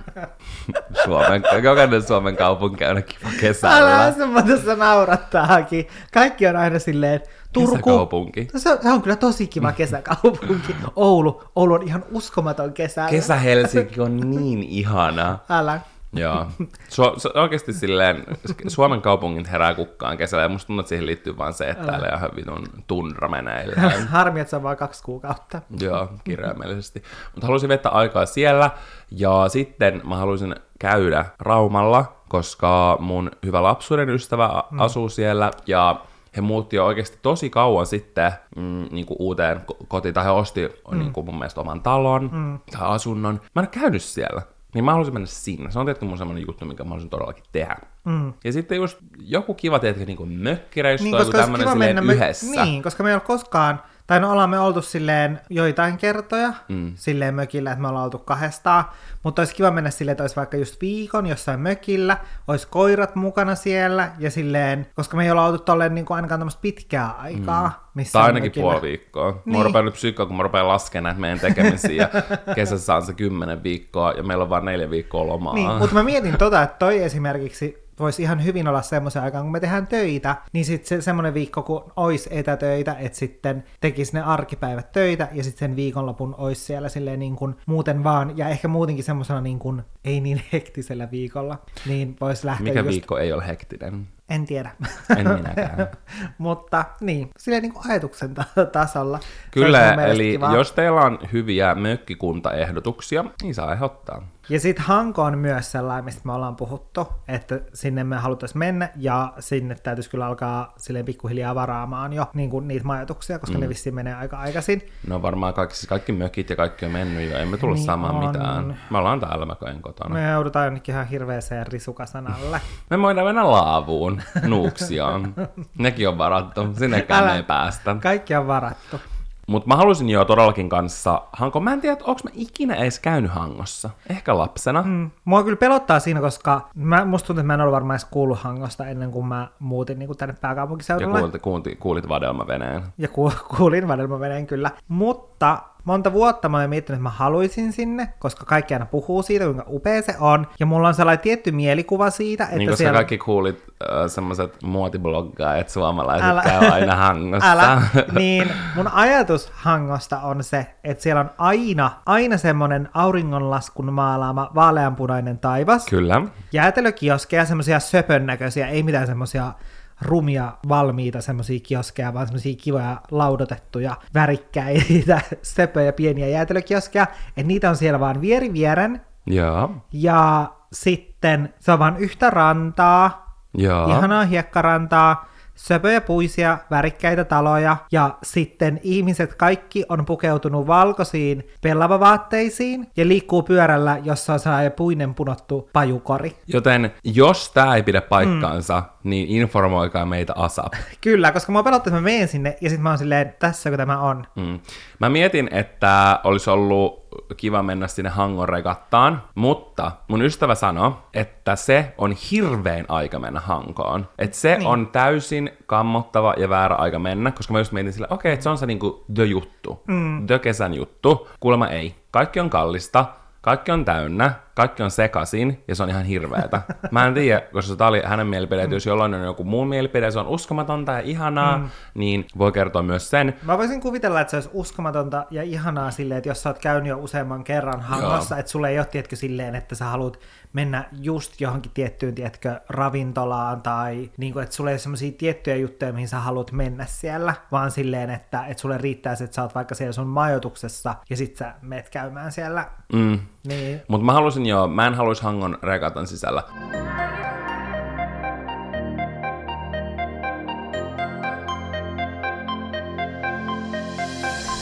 Suomen, 1.04 1.42
jokainen 1.62 2.02
Suomen 2.02 2.36
kaupunki 2.36 2.84
on 2.84 3.02
kiva 3.02 3.30
kesällä. 3.40 4.04
Älä 4.04 4.12
se 4.12 4.52
tässä 4.52 4.76
naurattaakin. 4.76 5.88
Kaikki 6.12 6.46
on 6.46 6.56
aina 6.56 6.78
silleen, 6.78 7.20
Turku. 7.52 7.76
Kesäkaupunki. 7.76 8.48
Se 8.56 8.72
on, 8.72 8.78
se 8.82 8.90
on 8.90 9.02
kyllä 9.02 9.16
tosi 9.16 9.46
kiva 9.46 9.72
kesäkaupunki. 9.72 10.76
Oulu. 10.96 11.42
Oulu 11.56 11.74
on 11.74 11.82
ihan 11.82 12.04
uskomaton 12.10 12.72
kesällä. 12.72 13.10
Kesä 13.10 13.36
Helsinki 13.36 14.00
on 14.00 14.30
niin 14.30 14.62
ihana. 14.62 15.38
Älä. 15.48 15.80
Joo. 16.12 16.46
Su- 16.96 17.16
su- 17.18 17.38
oikeasti 17.38 17.72
silleen, 17.72 18.24
Suomen 18.68 19.02
kaupungit 19.02 19.50
herää 19.50 19.74
kukkaan 19.74 20.16
kesällä, 20.16 20.42
ja 20.42 20.48
musta 20.48 20.66
tuntuu, 20.66 20.80
että 20.80 20.88
siihen 20.88 21.06
liittyy 21.06 21.38
vain 21.38 21.52
se, 21.52 21.68
että 21.70 21.86
täällä 21.86 22.08
ihan 22.16 22.30
vitun 22.36 22.66
tundra 22.86 23.28
meneillään. 23.28 24.08
Harmi, 24.08 24.40
että 24.40 24.50
se 24.50 24.56
on 24.56 24.62
vain 24.62 24.78
kaksi 24.78 25.02
kuukautta. 25.02 25.60
Joo, 25.80 26.08
kirjaimellisesti. 26.24 27.02
Mutta 27.34 27.46
haluaisin 27.46 27.68
viettää 27.68 27.92
aikaa 27.92 28.26
siellä, 28.26 28.70
ja 29.10 29.48
sitten 29.48 30.00
mä 30.04 30.16
haluaisin 30.16 30.54
käydä 30.78 31.24
Raumalla, 31.38 32.12
koska 32.28 32.96
mun 33.00 33.30
hyvä 33.46 33.62
lapsuuden 33.62 34.10
ystävä 34.10 34.62
mm. 34.70 34.80
asuu 34.80 35.08
siellä, 35.08 35.50
ja 35.66 36.00
he 36.36 36.40
muutti 36.40 36.76
jo 36.76 36.86
oikeasti 36.86 37.18
tosi 37.22 37.50
kauan 37.50 37.86
sitten 37.86 38.32
mm, 38.56 38.86
niin 38.90 39.06
kuin 39.06 39.16
uuteen 39.20 39.60
kotiin, 39.88 40.14
tai 40.14 40.24
he 40.24 40.30
osti 40.30 40.68
mm. 40.90 40.98
niin 40.98 41.12
kuin 41.12 41.26
mun 41.26 41.38
mielestä 41.38 41.60
oman 41.60 41.82
talon 41.82 42.30
mm. 42.32 42.58
tai 42.72 42.88
asunnon. 42.88 43.34
Mä 43.54 43.62
en 43.62 43.68
ole 43.74 43.82
käynyt 43.82 44.02
siellä. 44.02 44.42
Niin 44.78 44.84
mä 44.84 44.90
haluaisin 44.90 45.14
mennä 45.14 45.26
sinne. 45.26 45.70
Se 45.70 45.78
on 45.78 45.86
tietysti 45.86 46.06
mun 46.06 46.18
semmoinen 46.18 46.44
juttu, 46.48 46.64
mikä 46.64 46.84
mä 46.84 46.88
haluaisin 46.88 47.10
todellakin 47.10 47.44
tehdä. 47.52 47.76
Mm. 48.04 48.32
Ja 48.44 48.52
sitten 48.52 48.76
just 48.76 48.98
joku 49.18 49.54
kiva, 49.54 49.78
teetkö, 49.78 50.04
niin 50.04 50.38
mökkireissu 50.38 51.04
niin, 51.04 51.16
tai 51.16 51.26
tämmöinen 51.32 51.68
silleen 51.68 51.98
yhdessä. 51.98 52.64
Niin, 52.64 52.82
koska 52.82 53.02
me 53.02 53.08
ei 53.08 53.14
ole 53.14 53.20
koskaan 53.20 53.82
tai 54.08 54.20
no 54.20 54.32
ollaan 54.32 54.50
me 54.50 54.58
oltu 54.58 54.82
silleen 54.82 55.40
joitain 55.50 55.98
kertoja, 55.98 56.52
mm. 56.68 56.92
silleen 56.94 57.34
mökillä, 57.34 57.72
että 57.72 57.82
me 57.82 57.88
ollaan 57.88 58.04
oltu 58.04 58.18
kahdestaan, 58.18 58.84
mutta 59.22 59.42
olisi 59.42 59.54
kiva 59.54 59.70
mennä 59.70 59.90
silleen, 59.90 60.12
että 60.12 60.22
olisi 60.22 60.36
vaikka 60.36 60.56
just 60.56 60.80
viikon 60.80 61.26
jossain 61.26 61.60
mökillä, 61.60 62.16
olisi 62.48 62.68
koirat 62.70 63.14
mukana 63.14 63.54
siellä, 63.54 64.12
ja 64.18 64.30
silleen, 64.30 64.86
koska 64.94 65.16
me 65.16 65.24
ei 65.24 65.30
olla 65.30 65.46
oltu 65.46 65.58
tolleen 65.58 65.94
niin 65.94 66.04
kuin 66.04 66.16
ainakaan 66.16 66.40
tämmöistä 66.40 66.62
pitkää 66.62 67.10
aikaa. 67.10 67.68
Mm. 67.68 67.88
Missä 67.94 68.12
tai 68.12 68.26
ainakin 68.26 68.48
mökillä. 68.48 68.70
puoli 68.70 68.82
viikkoa. 68.82 69.42
Niin. 69.44 69.56
Mä 69.58 69.64
rupean 69.64 69.84
nyt 69.84 69.94
psyykkoa, 69.94 70.26
kun 70.26 70.36
mä 70.36 70.42
rupean 70.42 70.68
laskemaan 70.68 71.04
näitä 71.04 71.20
meidän 71.20 71.40
tekemisiä, 71.40 72.10
ja 72.12 72.22
kesässä 72.54 72.94
on 72.94 73.06
se 73.06 73.14
kymmenen 73.14 73.62
viikkoa, 73.62 74.12
ja 74.12 74.22
meillä 74.22 74.44
on 74.44 74.50
vain 74.50 74.64
neljä 74.64 74.90
viikkoa 74.90 75.26
lomaa. 75.26 75.54
Niin, 75.54 75.70
mutta 75.70 75.94
mä 75.94 76.02
mietin 76.02 76.38
tota, 76.38 76.62
että 76.62 76.76
toi 76.78 77.02
esimerkiksi 77.02 77.87
voisi 78.00 78.22
ihan 78.22 78.44
hyvin 78.44 78.68
olla 78.68 78.82
semmoisen 78.82 79.22
aikaan, 79.22 79.44
kun 79.44 79.52
me 79.52 79.60
tehdään 79.60 79.86
töitä, 79.86 80.36
niin 80.52 80.64
sitten 80.64 80.88
se, 80.88 81.00
semmoinen 81.00 81.34
viikko, 81.34 81.62
kun 81.62 81.92
olisi 81.96 82.28
etätöitä, 82.32 82.96
että 82.98 83.18
sitten 83.18 83.64
tekisi 83.80 84.12
ne 84.12 84.22
arkipäivät 84.22 84.92
töitä, 84.92 85.28
ja 85.32 85.44
sitten 85.44 85.58
sen 85.58 85.76
viikonlopun 85.76 86.34
olisi 86.38 86.64
siellä 86.64 86.88
silleen 86.88 87.18
niin 87.18 87.36
kuin 87.36 87.54
muuten 87.66 88.04
vaan, 88.04 88.38
ja 88.38 88.48
ehkä 88.48 88.68
muutenkin 88.68 89.04
semmoisena 89.04 89.40
niin 89.40 89.58
kuin 89.58 89.82
ei 90.04 90.20
niin 90.20 90.42
hektisellä 90.52 91.10
viikolla, 91.10 91.58
niin 91.86 92.16
voisi 92.20 92.46
lähteä 92.46 92.64
Mikä 92.64 92.80
just... 92.80 92.90
viikko 92.90 93.18
ei 93.18 93.32
ole 93.32 93.46
hektinen? 93.46 94.06
En 94.28 94.46
tiedä. 94.46 94.70
En 95.16 95.28
minäkään. 95.28 95.88
Mutta 96.38 96.84
niin, 97.00 97.30
silleen 97.38 97.62
niin 97.62 97.72
kuin 97.72 97.90
ajatuksen 97.90 98.34
tasolla. 98.72 99.20
Kyllä, 99.50 99.90
eli 99.92 100.30
kiva. 100.32 100.54
jos 100.54 100.72
teillä 100.72 101.00
on 101.00 101.18
hyviä 101.32 101.74
mökkikuntaehdotuksia, 101.74 103.24
niin 103.42 103.54
saa 103.54 103.72
ehdottaa. 103.72 104.22
Ja 104.50 104.60
sitten 104.60 104.84
Hanko 104.84 105.22
on 105.22 105.38
myös 105.38 105.72
sellainen, 105.72 106.04
mistä 106.04 106.20
me 106.24 106.32
ollaan 106.32 106.56
puhuttu, 106.56 107.08
että 107.28 107.60
sinne 107.74 108.04
me 108.04 108.16
haluttaisiin 108.16 108.58
mennä, 108.58 108.88
ja 108.96 109.32
sinne 109.38 109.74
täytyisi 109.74 110.10
kyllä 110.10 110.26
alkaa 110.26 110.72
silleen 110.76 111.04
pikkuhiljaa 111.04 111.54
varaamaan 111.54 112.12
jo 112.12 112.26
niin 112.34 112.50
kuin 112.50 112.68
niitä 112.68 112.86
majoituksia, 112.86 113.38
koska 113.38 113.54
mm. 113.54 113.60
ne 113.60 113.68
vissiin 113.68 113.94
menee 113.94 114.14
aika 114.14 114.38
aikaisin. 114.38 114.82
No 115.06 115.22
varmaan 115.22 115.54
kaikki, 115.54 115.76
siis 115.76 115.88
kaikki 115.88 116.12
mökit 116.12 116.50
ja 116.50 116.56
kaikki 116.56 116.86
on 116.86 116.92
mennyt 116.92 117.30
jo, 117.30 117.38
emme 117.38 117.56
tullut 117.56 117.76
niin 117.76 117.86
saamaan 117.86 118.14
on. 118.14 118.26
mitään. 118.26 118.80
Me 118.90 118.98
ollaan 118.98 119.20
täällä 119.20 119.46
Mäkojen 119.46 119.82
kotona. 119.82 120.14
Me 120.14 120.30
joudutaan 120.30 120.64
jonnekin 120.64 120.94
ihan 120.94 121.06
hirveäseen 121.06 121.66
risukasanalle. 121.66 122.60
me 122.90 123.02
voidaan 123.02 123.26
mennä 123.26 123.50
laavuun, 123.50 124.17
Nuuksioon. 124.42 125.34
Nekin 125.78 126.08
on 126.08 126.18
varattu, 126.18 126.74
sinnekään 126.74 127.24
Älä, 127.24 127.36
ei 127.36 127.42
päästä. 127.42 127.96
Kaikki 128.02 128.34
on 128.34 128.46
varattu. 128.46 129.00
Mutta 129.48 129.68
mä 129.68 129.76
halusin 129.76 130.08
jo 130.08 130.24
todellakin 130.24 130.68
kanssa 130.68 131.22
Hanko. 131.32 131.60
Mä 131.60 131.72
en 131.72 131.80
tiedä, 131.80 131.96
onko 132.00 132.20
mä 132.24 132.30
ikinä 132.34 132.74
edes 132.74 132.98
käynyt 132.98 133.30
Hangossa. 133.30 133.90
Ehkä 134.10 134.38
lapsena. 134.38 134.82
Mm. 134.82 135.10
Mua 135.24 135.42
kyllä 135.42 135.56
pelottaa 135.56 136.00
siinä, 136.00 136.20
koska 136.20 136.68
mä, 136.74 137.04
musta 137.04 137.26
tuntuu, 137.26 137.40
että 137.40 137.46
mä 137.46 137.54
en 137.54 137.60
ollut 137.60 137.72
varmaan 137.72 137.94
edes 137.94 138.04
kuullut 138.04 138.38
Hangosta 138.38 138.86
ennen 138.86 139.10
kuin 139.10 139.26
mä 139.26 139.48
muutin 139.58 139.98
niin 139.98 140.06
kuin 140.06 140.16
tänne 140.16 140.34
pääkaupunkiseudulle. 140.40 141.18
Ja 141.18 141.20
kuulit, 141.20 141.42
kuulit, 141.42 141.78
kuulit 141.78 142.08
vadelmaveneen. 142.08 142.82
Ja 142.98 143.08
ku, 143.08 143.32
kuulin 143.56 143.88
vadelmaveneen 143.88 144.46
kyllä. 144.46 144.70
Mutta 144.88 145.58
monta 145.88 146.12
vuotta 146.12 146.48
mä 146.48 146.56
olen 146.56 146.70
miettinyt, 146.70 146.96
että 146.96 147.02
mä 147.02 147.10
haluaisin 147.10 147.72
sinne, 147.72 148.08
koska 148.18 148.44
kaikki 148.44 148.74
aina 148.74 148.86
puhuu 148.86 149.22
siitä, 149.22 149.44
kuinka 149.44 149.64
upea 149.68 150.02
se 150.02 150.14
on. 150.20 150.46
Ja 150.60 150.66
mulla 150.66 150.88
on 150.88 150.94
sellainen 150.94 151.22
tietty 151.22 151.52
mielikuva 151.52 152.10
siitä, 152.10 152.44
että 152.44 152.56
niin, 152.56 152.68
koska 152.68 152.76
siellä... 152.76 152.96
kaikki 152.96 153.18
kuulit 153.18 153.64
äh, 153.82 153.88
semmoiset 154.06 154.56
muotibloggaajat 154.62 155.68
suomalaiset 155.68 156.28
älä, 156.28 156.42
käy 156.42 156.68
aina 156.68 156.96
Hangossa. 156.96 157.52
Älä, 157.52 157.82
niin 158.18 158.50
mun 158.76 158.88
ajatus 158.88 159.52
Hangosta 159.54 160.20
on 160.20 160.44
se, 160.44 160.66
että 160.84 161.02
siellä 161.02 161.20
on 161.20 161.30
aina, 161.38 161.90
aina 162.06 162.36
semmoinen 162.36 162.88
auringonlaskun 162.94 163.92
maalaama 163.92 164.50
vaaleanpunainen 164.54 165.38
taivas. 165.38 165.86
Kyllä. 165.86 166.22
Jäätelökioskeja, 166.52 167.44
semmoisia 167.44 167.80
söpön 167.80 168.26
näköisiä, 168.26 168.66
ei 168.66 168.82
mitään 168.82 169.06
semmoisia 169.06 169.52
rumia 170.02 170.52
valmiita 170.68 171.20
semmoisia 171.20 171.60
kioskeja, 171.62 172.14
vaan 172.14 172.26
semmoisia 172.26 172.56
kivoja 172.56 173.00
laudotettuja, 173.10 173.96
värikkäitä, 174.14 175.20
söpöjä, 175.42 175.92
pieniä 175.92 176.28
jäätelökioskeja, 176.28 177.06
että 177.28 177.48
niitä 177.48 177.70
on 177.70 177.76
siellä 177.76 178.00
vaan 178.00 178.20
vieri 178.20 178.52
vieren. 178.52 179.00
Ja. 179.26 179.68
Ja 179.92 180.52
sitten 180.72 181.54
se 181.60 181.72
on 181.72 181.78
vaan 181.78 181.96
yhtä 181.96 182.30
rantaa, 182.30 183.36
ja. 183.58 183.86
ihanaa 183.88 184.24
hiekkarantaa, 184.24 185.28
söpöjä 185.58 186.00
puisia, 186.00 186.58
värikkäitä 186.70 187.24
taloja 187.24 187.76
ja 187.92 188.18
sitten 188.22 188.80
ihmiset 188.82 189.34
kaikki 189.34 189.84
on 189.88 190.04
pukeutunut 190.04 190.66
valkoisiin 190.66 191.48
pellavavaatteisiin 191.62 192.86
ja 192.96 193.08
liikkuu 193.08 193.42
pyörällä, 193.42 193.98
jossa 194.04 194.32
on 194.32 194.38
sellainen 194.40 194.72
puinen 194.72 195.14
punottu 195.14 195.70
pajukori. 195.72 196.36
Joten 196.46 196.92
jos 197.04 197.50
tämä 197.50 197.76
ei 197.76 197.82
pidä 197.82 198.00
paikkaansa, 198.00 198.80
mm. 198.80 198.86
Niin 199.10 199.28
informoikaa 199.28 200.06
meitä 200.06 200.32
ASAP. 200.36 200.72
Kyllä, 201.00 201.32
koska 201.32 201.52
mä 201.52 201.62
pelottaa, 201.62 201.90
että 201.90 202.00
mä 202.00 202.04
menen 202.04 202.28
sinne 202.28 202.56
ja 202.60 202.70
sitten 202.70 202.82
mä 202.82 202.88
oon 202.88 202.98
silleen, 202.98 203.34
tässä 203.38 203.70
kun 203.70 203.76
tämä 203.76 204.00
on. 204.00 204.26
Mm. 204.36 204.60
Mä 204.98 205.08
mietin, 205.08 205.48
että 205.52 206.20
olisi 206.24 206.50
ollut 206.50 207.08
kiva 207.36 207.62
mennä 207.62 207.88
sinne 207.88 208.10
Hangon 208.10 208.48
regattaan, 208.48 209.22
mutta 209.34 209.92
mun 210.08 210.22
ystävä 210.22 210.54
sanoi, 210.54 210.92
että 211.14 211.56
se 211.56 211.94
on 211.98 212.12
hirveän 212.30 212.84
aika 212.88 213.18
mennä 213.18 213.40
Hankoon. 213.40 214.08
Että 214.18 214.36
se 214.36 214.56
niin. 214.56 214.66
on 214.66 214.86
täysin 214.86 215.50
kammottava 215.66 216.34
ja 216.36 216.48
väärä 216.48 216.74
aika 216.74 216.98
mennä, 216.98 217.30
koska 217.30 217.52
mä 217.52 217.58
just 217.58 217.72
mietin 217.72 217.92
sille, 217.92 218.06
okei, 218.10 218.14
okay, 218.14 218.32
että 218.32 218.42
se 218.42 218.48
on 218.48 218.58
se 218.58 218.66
niinku 218.66 219.04
the 219.14 219.24
juttu, 219.24 219.82
mm. 219.86 220.26
the 220.26 220.38
kesän 220.38 220.74
juttu. 220.74 221.28
Kuulemma 221.40 221.68
ei. 221.68 221.94
Kaikki 222.10 222.40
on 222.40 222.50
kallista, 222.50 223.04
kaikki 223.40 223.70
on 223.70 223.84
täynnä, 223.84 224.32
kaikki 224.58 224.82
on 224.82 224.90
sekasin 224.90 225.64
ja 225.68 225.74
se 225.74 225.82
on 225.82 225.88
ihan 225.88 226.04
hirveetä. 226.04 226.62
Mä 226.90 227.06
en 227.06 227.14
tiedä, 227.14 227.40
koska 227.40 227.76
se 227.76 227.84
oli 227.84 228.02
hänen 228.04 228.26
mielipide, 228.26 228.62
että 228.62 228.76
jos 228.76 228.86
jollain 228.86 229.14
on 229.14 229.24
joku 229.24 229.44
muun 229.44 229.68
mielipide, 229.68 230.10
se 230.10 230.18
on 230.18 230.26
uskomatonta 230.26 230.92
ja 230.92 231.00
ihanaa, 231.00 231.58
mm. 231.58 231.68
niin 231.94 232.26
voi 232.38 232.52
kertoa 232.52 232.82
myös 232.82 233.10
sen. 233.10 233.36
Mä 233.42 233.58
voisin 233.58 233.80
kuvitella, 233.80 234.20
että 234.20 234.30
se 234.30 234.36
olisi 234.36 234.50
uskomatonta 234.52 235.26
ja 235.30 235.42
ihanaa 235.42 235.90
silleen, 235.90 236.18
että 236.18 236.30
jos 236.30 236.42
sä 236.42 236.50
oot 236.50 236.58
käynyt 236.58 236.88
jo 236.88 236.98
useamman 236.98 237.44
kerran 237.44 237.80
hangossa, 237.80 238.34
Joo. 238.34 238.40
että 238.40 238.52
sulle 238.52 238.68
ei 238.68 238.78
ole, 238.78 238.86
tietkö 238.86 239.16
silleen, 239.16 239.54
että 239.54 239.74
sä 239.74 239.84
haluat 239.84 240.20
mennä 240.52 240.84
just 241.00 241.40
johonkin 241.40 241.72
tiettyyn, 241.74 242.14
tietkö, 242.14 242.60
ravintolaan 242.68 243.62
tai 243.62 244.10
niin 244.16 244.32
kuin, 244.32 244.42
että 244.42 244.56
sulle 244.56 244.70
ei 244.70 244.74
ole 244.74 244.78
semmoisia 244.78 245.12
tiettyjä 245.12 245.56
juttuja, 245.56 245.92
mihin 245.92 246.08
sä 246.08 246.18
haluat 246.18 246.52
mennä 246.52 246.84
siellä, 246.84 247.34
vaan 247.52 247.70
silleen, 247.70 248.10
että, 248.10 248.46
että 248.46 248.60
sulle 248.60 248.78
riittää 248.78 249.14
se, 249.14 249.24
että 249.24 249.34
sä 249.34 249.42
oot 249.42 249.54
vaikka 249.54 249.74
siellä 249.74 249.92
sun 249.92 250.06
majoituksessa 250.06 250.94
ja 251.10 251.16
sit 251.16 251.36
sä 251.36 251.54
meet 251.62 251.88
käymään 251.88 252.32
siellä. 252.32 252.66
Mm. 252.92 253.18
Niin. 253.48 253.82
Mutta 253.88 254.04
mä 254.04 254.12
halusin 254.12 254.46
jo, 254.46 254.66
mä 254.66 254.86
en 254.86 254.94
haluaisi 254.94 255.22
Hangon 255.22 255.58
regatan 255.62 256.06
sisällä. 256.06 256.42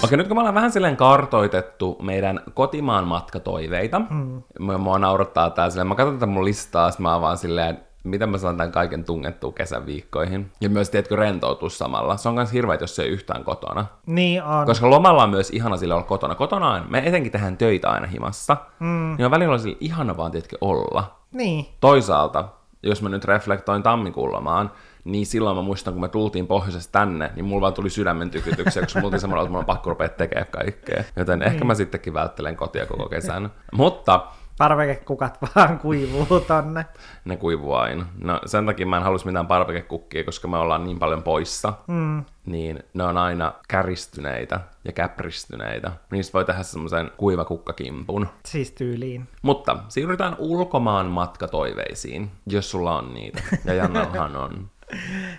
Okei, 0.05 0.16
nyt 0.16 0.29
kun 0.29 0.37
me 0.37 0.40
ollaan 0.40 0.55
vähän 0.55 0.72
silleen 0.72 0.96
kartoitettu 0.96 1.99
meidän 2.03 2.40
kotimaan 2.55 3.07
matkatoiveita, 3.07 4.01
mm. 4.11 4.42
mua 4.79 4.99
naurattaa 4.99 5.51
tää 5.51 5.70
silleen, 5.70 5.87
mä 5.87 5.94
katson 5.94 6.14
tätä 6.14 6.27
mun 6.27 6.44
listaa, 6.44 6.90
mä 6.99 7.12
oon 7.12 7.22
vaan 7.22 7.38
silleen, 7.38 7.81
miten 8.09 8.29
mä 8.29 8.38
saan 8.38 8.57
tämän 8.57 8.73
kaiken 8.73 9.05
tungettua 9.05 9.53
kesän 9.53 9.87
viikkoihin. 9.87 10.53
Ja 10.61 10.69
myös, 10.69 10.90
tiedätkö, 10.90 11.16
rentoutua 11.16 11.69
samalla. 11.69 12.16
Se 12.16 12.29
on 12.29 12.35
myös 12.35 12.53
hirveä, 12.53 12.79
jos 12.81 12.97
se 12.97 13.03
ei 13.03 13.09
yhtään 13.09 13.45
kotona. 13.45 13.87
Niin 14.07 14.42
on. 14.42 14.66
Koska 14.66 14.90
lomalla 14.90 15.23
on 15.23 15.31
myös 15.31 15.51
ihana 15.51 15.77
sille 15.77 15.95
olla 15.95 16.05
kotona. 16.05 16.35
Kotona 16.35 16.71
on, 16.71 16.85
me 16.88 17.03
etenkin 17.07 17.33
tehdään 17.33 17.57
töitä 17.57 17.90
aina 17.90 18.07
himassa. 18.07 18.57
Mm. 18.81 19.14
Niin 19.19 19.25
on 19.25 19.31
välillä 19.31 19.59
sille 19.59 19.77
ihana 19.81 20.16
vaan, 20.16 20.31
tiedätkö, 20.31 20.57
olla. 20.61 21.16
Niin. 21.33 21.66
Toisaalta, 21.81 22.49
jos 22.83 23.03
mä 23.03 23.09
nyt 23.09 23.25
reflektoin 23.25 23.83
tammikuun 23.83 24.33
lomaan, 24.33 24.71
niin 25.05 25.27
silloin 25.27 25.57
mä 25.57 25.62
muistan, 25.62 25.95
kun 25.95 26.01
me 26.01 26.09
tultiin 26.09 26.47
pohjoisesta 26.47 26.92
tänne, 26.92 27.31
niin 27.35 27.45
mulla 27.45 27.61
vaan 27.61 27.73
tuli 27.73 27.90
sydämen 27.90 28.31
tykytyksiä, 28.31 28.83
koska 28.83 29.01
mulla 29.01 29.14
oli 29.14 29.21
semmoinen, 29.21 29.42
että 29.42 29.51
mulla 29.51 29.62
on 29.62 29.66
pakko 29.66 29.90
rupea 29.90 30.09
tekemään 30.09 30.47
kaikkea. 30.51 31.05
Joten 31.16 31.42
ehkä 31.42 31.64
mä 31.64 31.75
sittenkin 31.75 32.14
välttelen 32.14 32.57
kotia 32.57 32.87
koko 32.87 33.09
kesän. 33.09 33.53
Mutta 33.73 34.21
Parvekekukat 34.59 35.38
vaan 35.57 35.79
kuivuu 35.79 36.40
tonne. 36.40 36.87
ne 37.25 37.37
kuivuu 37.37 37.75
aina. 37.75 38.07
No 38.19 38.40
sen 38.47 38.66
takia 38.66 38.87
mä 38.87 38.97
en 38.97 39.03
halus 39.03 39.25
mitään 39.25 39.47
parvekekukkia, 39.47 40.25
koska 40.25 40.49
me 40.49 40.57
ollaan 40.57 40.85
niin 40.85 40.99
paljon 40.99 41.23
poissa. 41.23 41.73
Mm. 41.87 42.25
Niin 42.47 42.83
ne 42.95 43.05
on 43.05 43.16
aina 43.19 43.53
käristyneitä 43.69 44.61
ja 44.85 44.92
käpristyneitä. 44.92 45.92
Niistä 46.11 46.33
voi 46.33 46.45
tehdä 46.45 46.62
semmoisen 46.62 47.11
kuivakukkakimpun. 47.16 48.29
Siis 48.45 48.73
tyyliin. 48.73 49.29
Mutta 49.42 49.77
siirrytään 49.88 50.37
ulkomaan 50.38 51.07
matkatoiveisiin, 51.07 52.31
jos 52.47 52.71
sulla 52.71 52.99
on 52.99 53.14
niitä. 53.14 53.42
Ja 53.64 53.75
Jannallahan 53.75 54.37
on. 54.37 54.69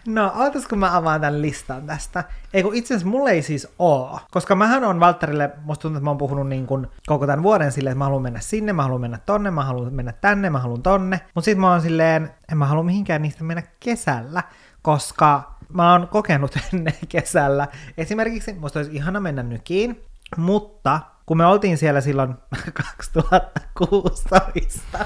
No, 0.08 0.32
ootas 0.36 0.68
kun 0.68 0.80
mä 0.80 0.98
avaan 0.98 1.22
tämän 1.22 1.42
listan 1.42 1.88
tästä. 1.88 2.24
Ei 2.54 2.64
kun 2.64 2.76
itse 2.76 2.94
asiassa 2.94 3.10
mulla 3.10 3.30
ei 3.30 3.42
siis 3.42 3.68
oo. 3.80 4.20
Koska 4.32 4.56
mähän 4.56 4.84
on 4.84 5.00
Valtterille, 5.00 5.50
musta 5.64 5.82
tuntuu, 5.82 5.98
että 5.98 6.04
mä 6.04 6.10
oon 6.10 6.18
puhunut 6.18 6.48
niin 6.48 6.68
kuin 6.68 6.88
koko 7.06 7.28
tämän 7.28 7.44
vuoden 7.44 7.72
silleen, 7.72 7.92
että 7.92 7.98
mä 7.98 8.06
haluan 8.06 8.22
mennä 8.22 8.40
sinne, 8.40 8.74
mä 8.74 8.84
haluan 8.84 9.02
mennä 9.02 9.20
tonne, 9.26 9.52
mä 9.52 9.64
haluan 9.64 9.94
mennä 9.94 10.12
tänne, 10.12 10.50
mä 10.50 10.60
haluan 10.60 10.84
tonne. 10.84 11.22
Mut 11.36 11.44
sit 11.44 11.58
mä 11.58 11.72
oon 11.72 11.82
silleen, 11.82 12.32
en 12.52 12.58
mä 12.58 12.66
halua 12.66 12.84
mihinkään 12.84 13.22
niistä 13.22 13.44
mennä 13.44 13.64
kesällä, 13.80 14.44
koska 14.82 15.52
mä 15.74 15.92
oon 15.92 16.08
kokenut 16.08 16.58
ennen 16.74 16.94
kesällä. 17.10 17.68
Esimerkiksi 17.98 18.54
musta 18.54 18.80
olisi 18.80 18.96
ihana 18.96 19.20
mennä 19.20 19.44
nykiin, 19.44 20.02
mutta 20.38 21.00
kun 21.26 21.38
me 21.38 21.46
oltiin 21.46 21.78
siellä 21.78 22.02
silloin 22.02 22.36
2016, 22.74 25.06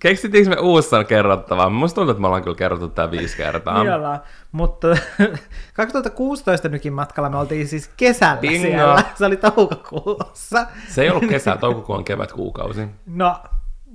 Keksittiinkö 0.00 0.50
me 0.50 0.60
uussan 0.60 1.06
kerrottavaa? 1.06 1.70
Musta 1.70 1.94
tuntuu, 1.94 2.10
että 2.10 2.20
me 2.20 2.26
ollaan 2.26 2.42
kyllä 2.42 2.56
kerrottu 2.56 2.88
tää 2.88 3.10
viisi 3.10 3.36
kertaa. 3.36 3.82
Niin 3.82 3.94
ollaan. 3.94 4.20
Mutta 4.52 4.88
2016 5.74 6.68
nykin 6.68 6.92
matkalla 6.92 7.30
me 7.30 7.38
oltiin 7.38 7.68
siis 7.68 7.90
kesällä 7.96 8.36
Bingo. 8.36 8.66
siellä. 8.68 9.02
Se 9.14 9.26
oli 9.26 9.36
toukokuussa. 9.36 10.66
Se 10.88 11.02
ei 11.02 11.10
ollut 11.10 11.28
kesä, 11.28 11.56
toukokuu 11.56 11.96
on 11.96 12.04
kevätkuukausi. 12.04 12.86
No, 13.06 13.36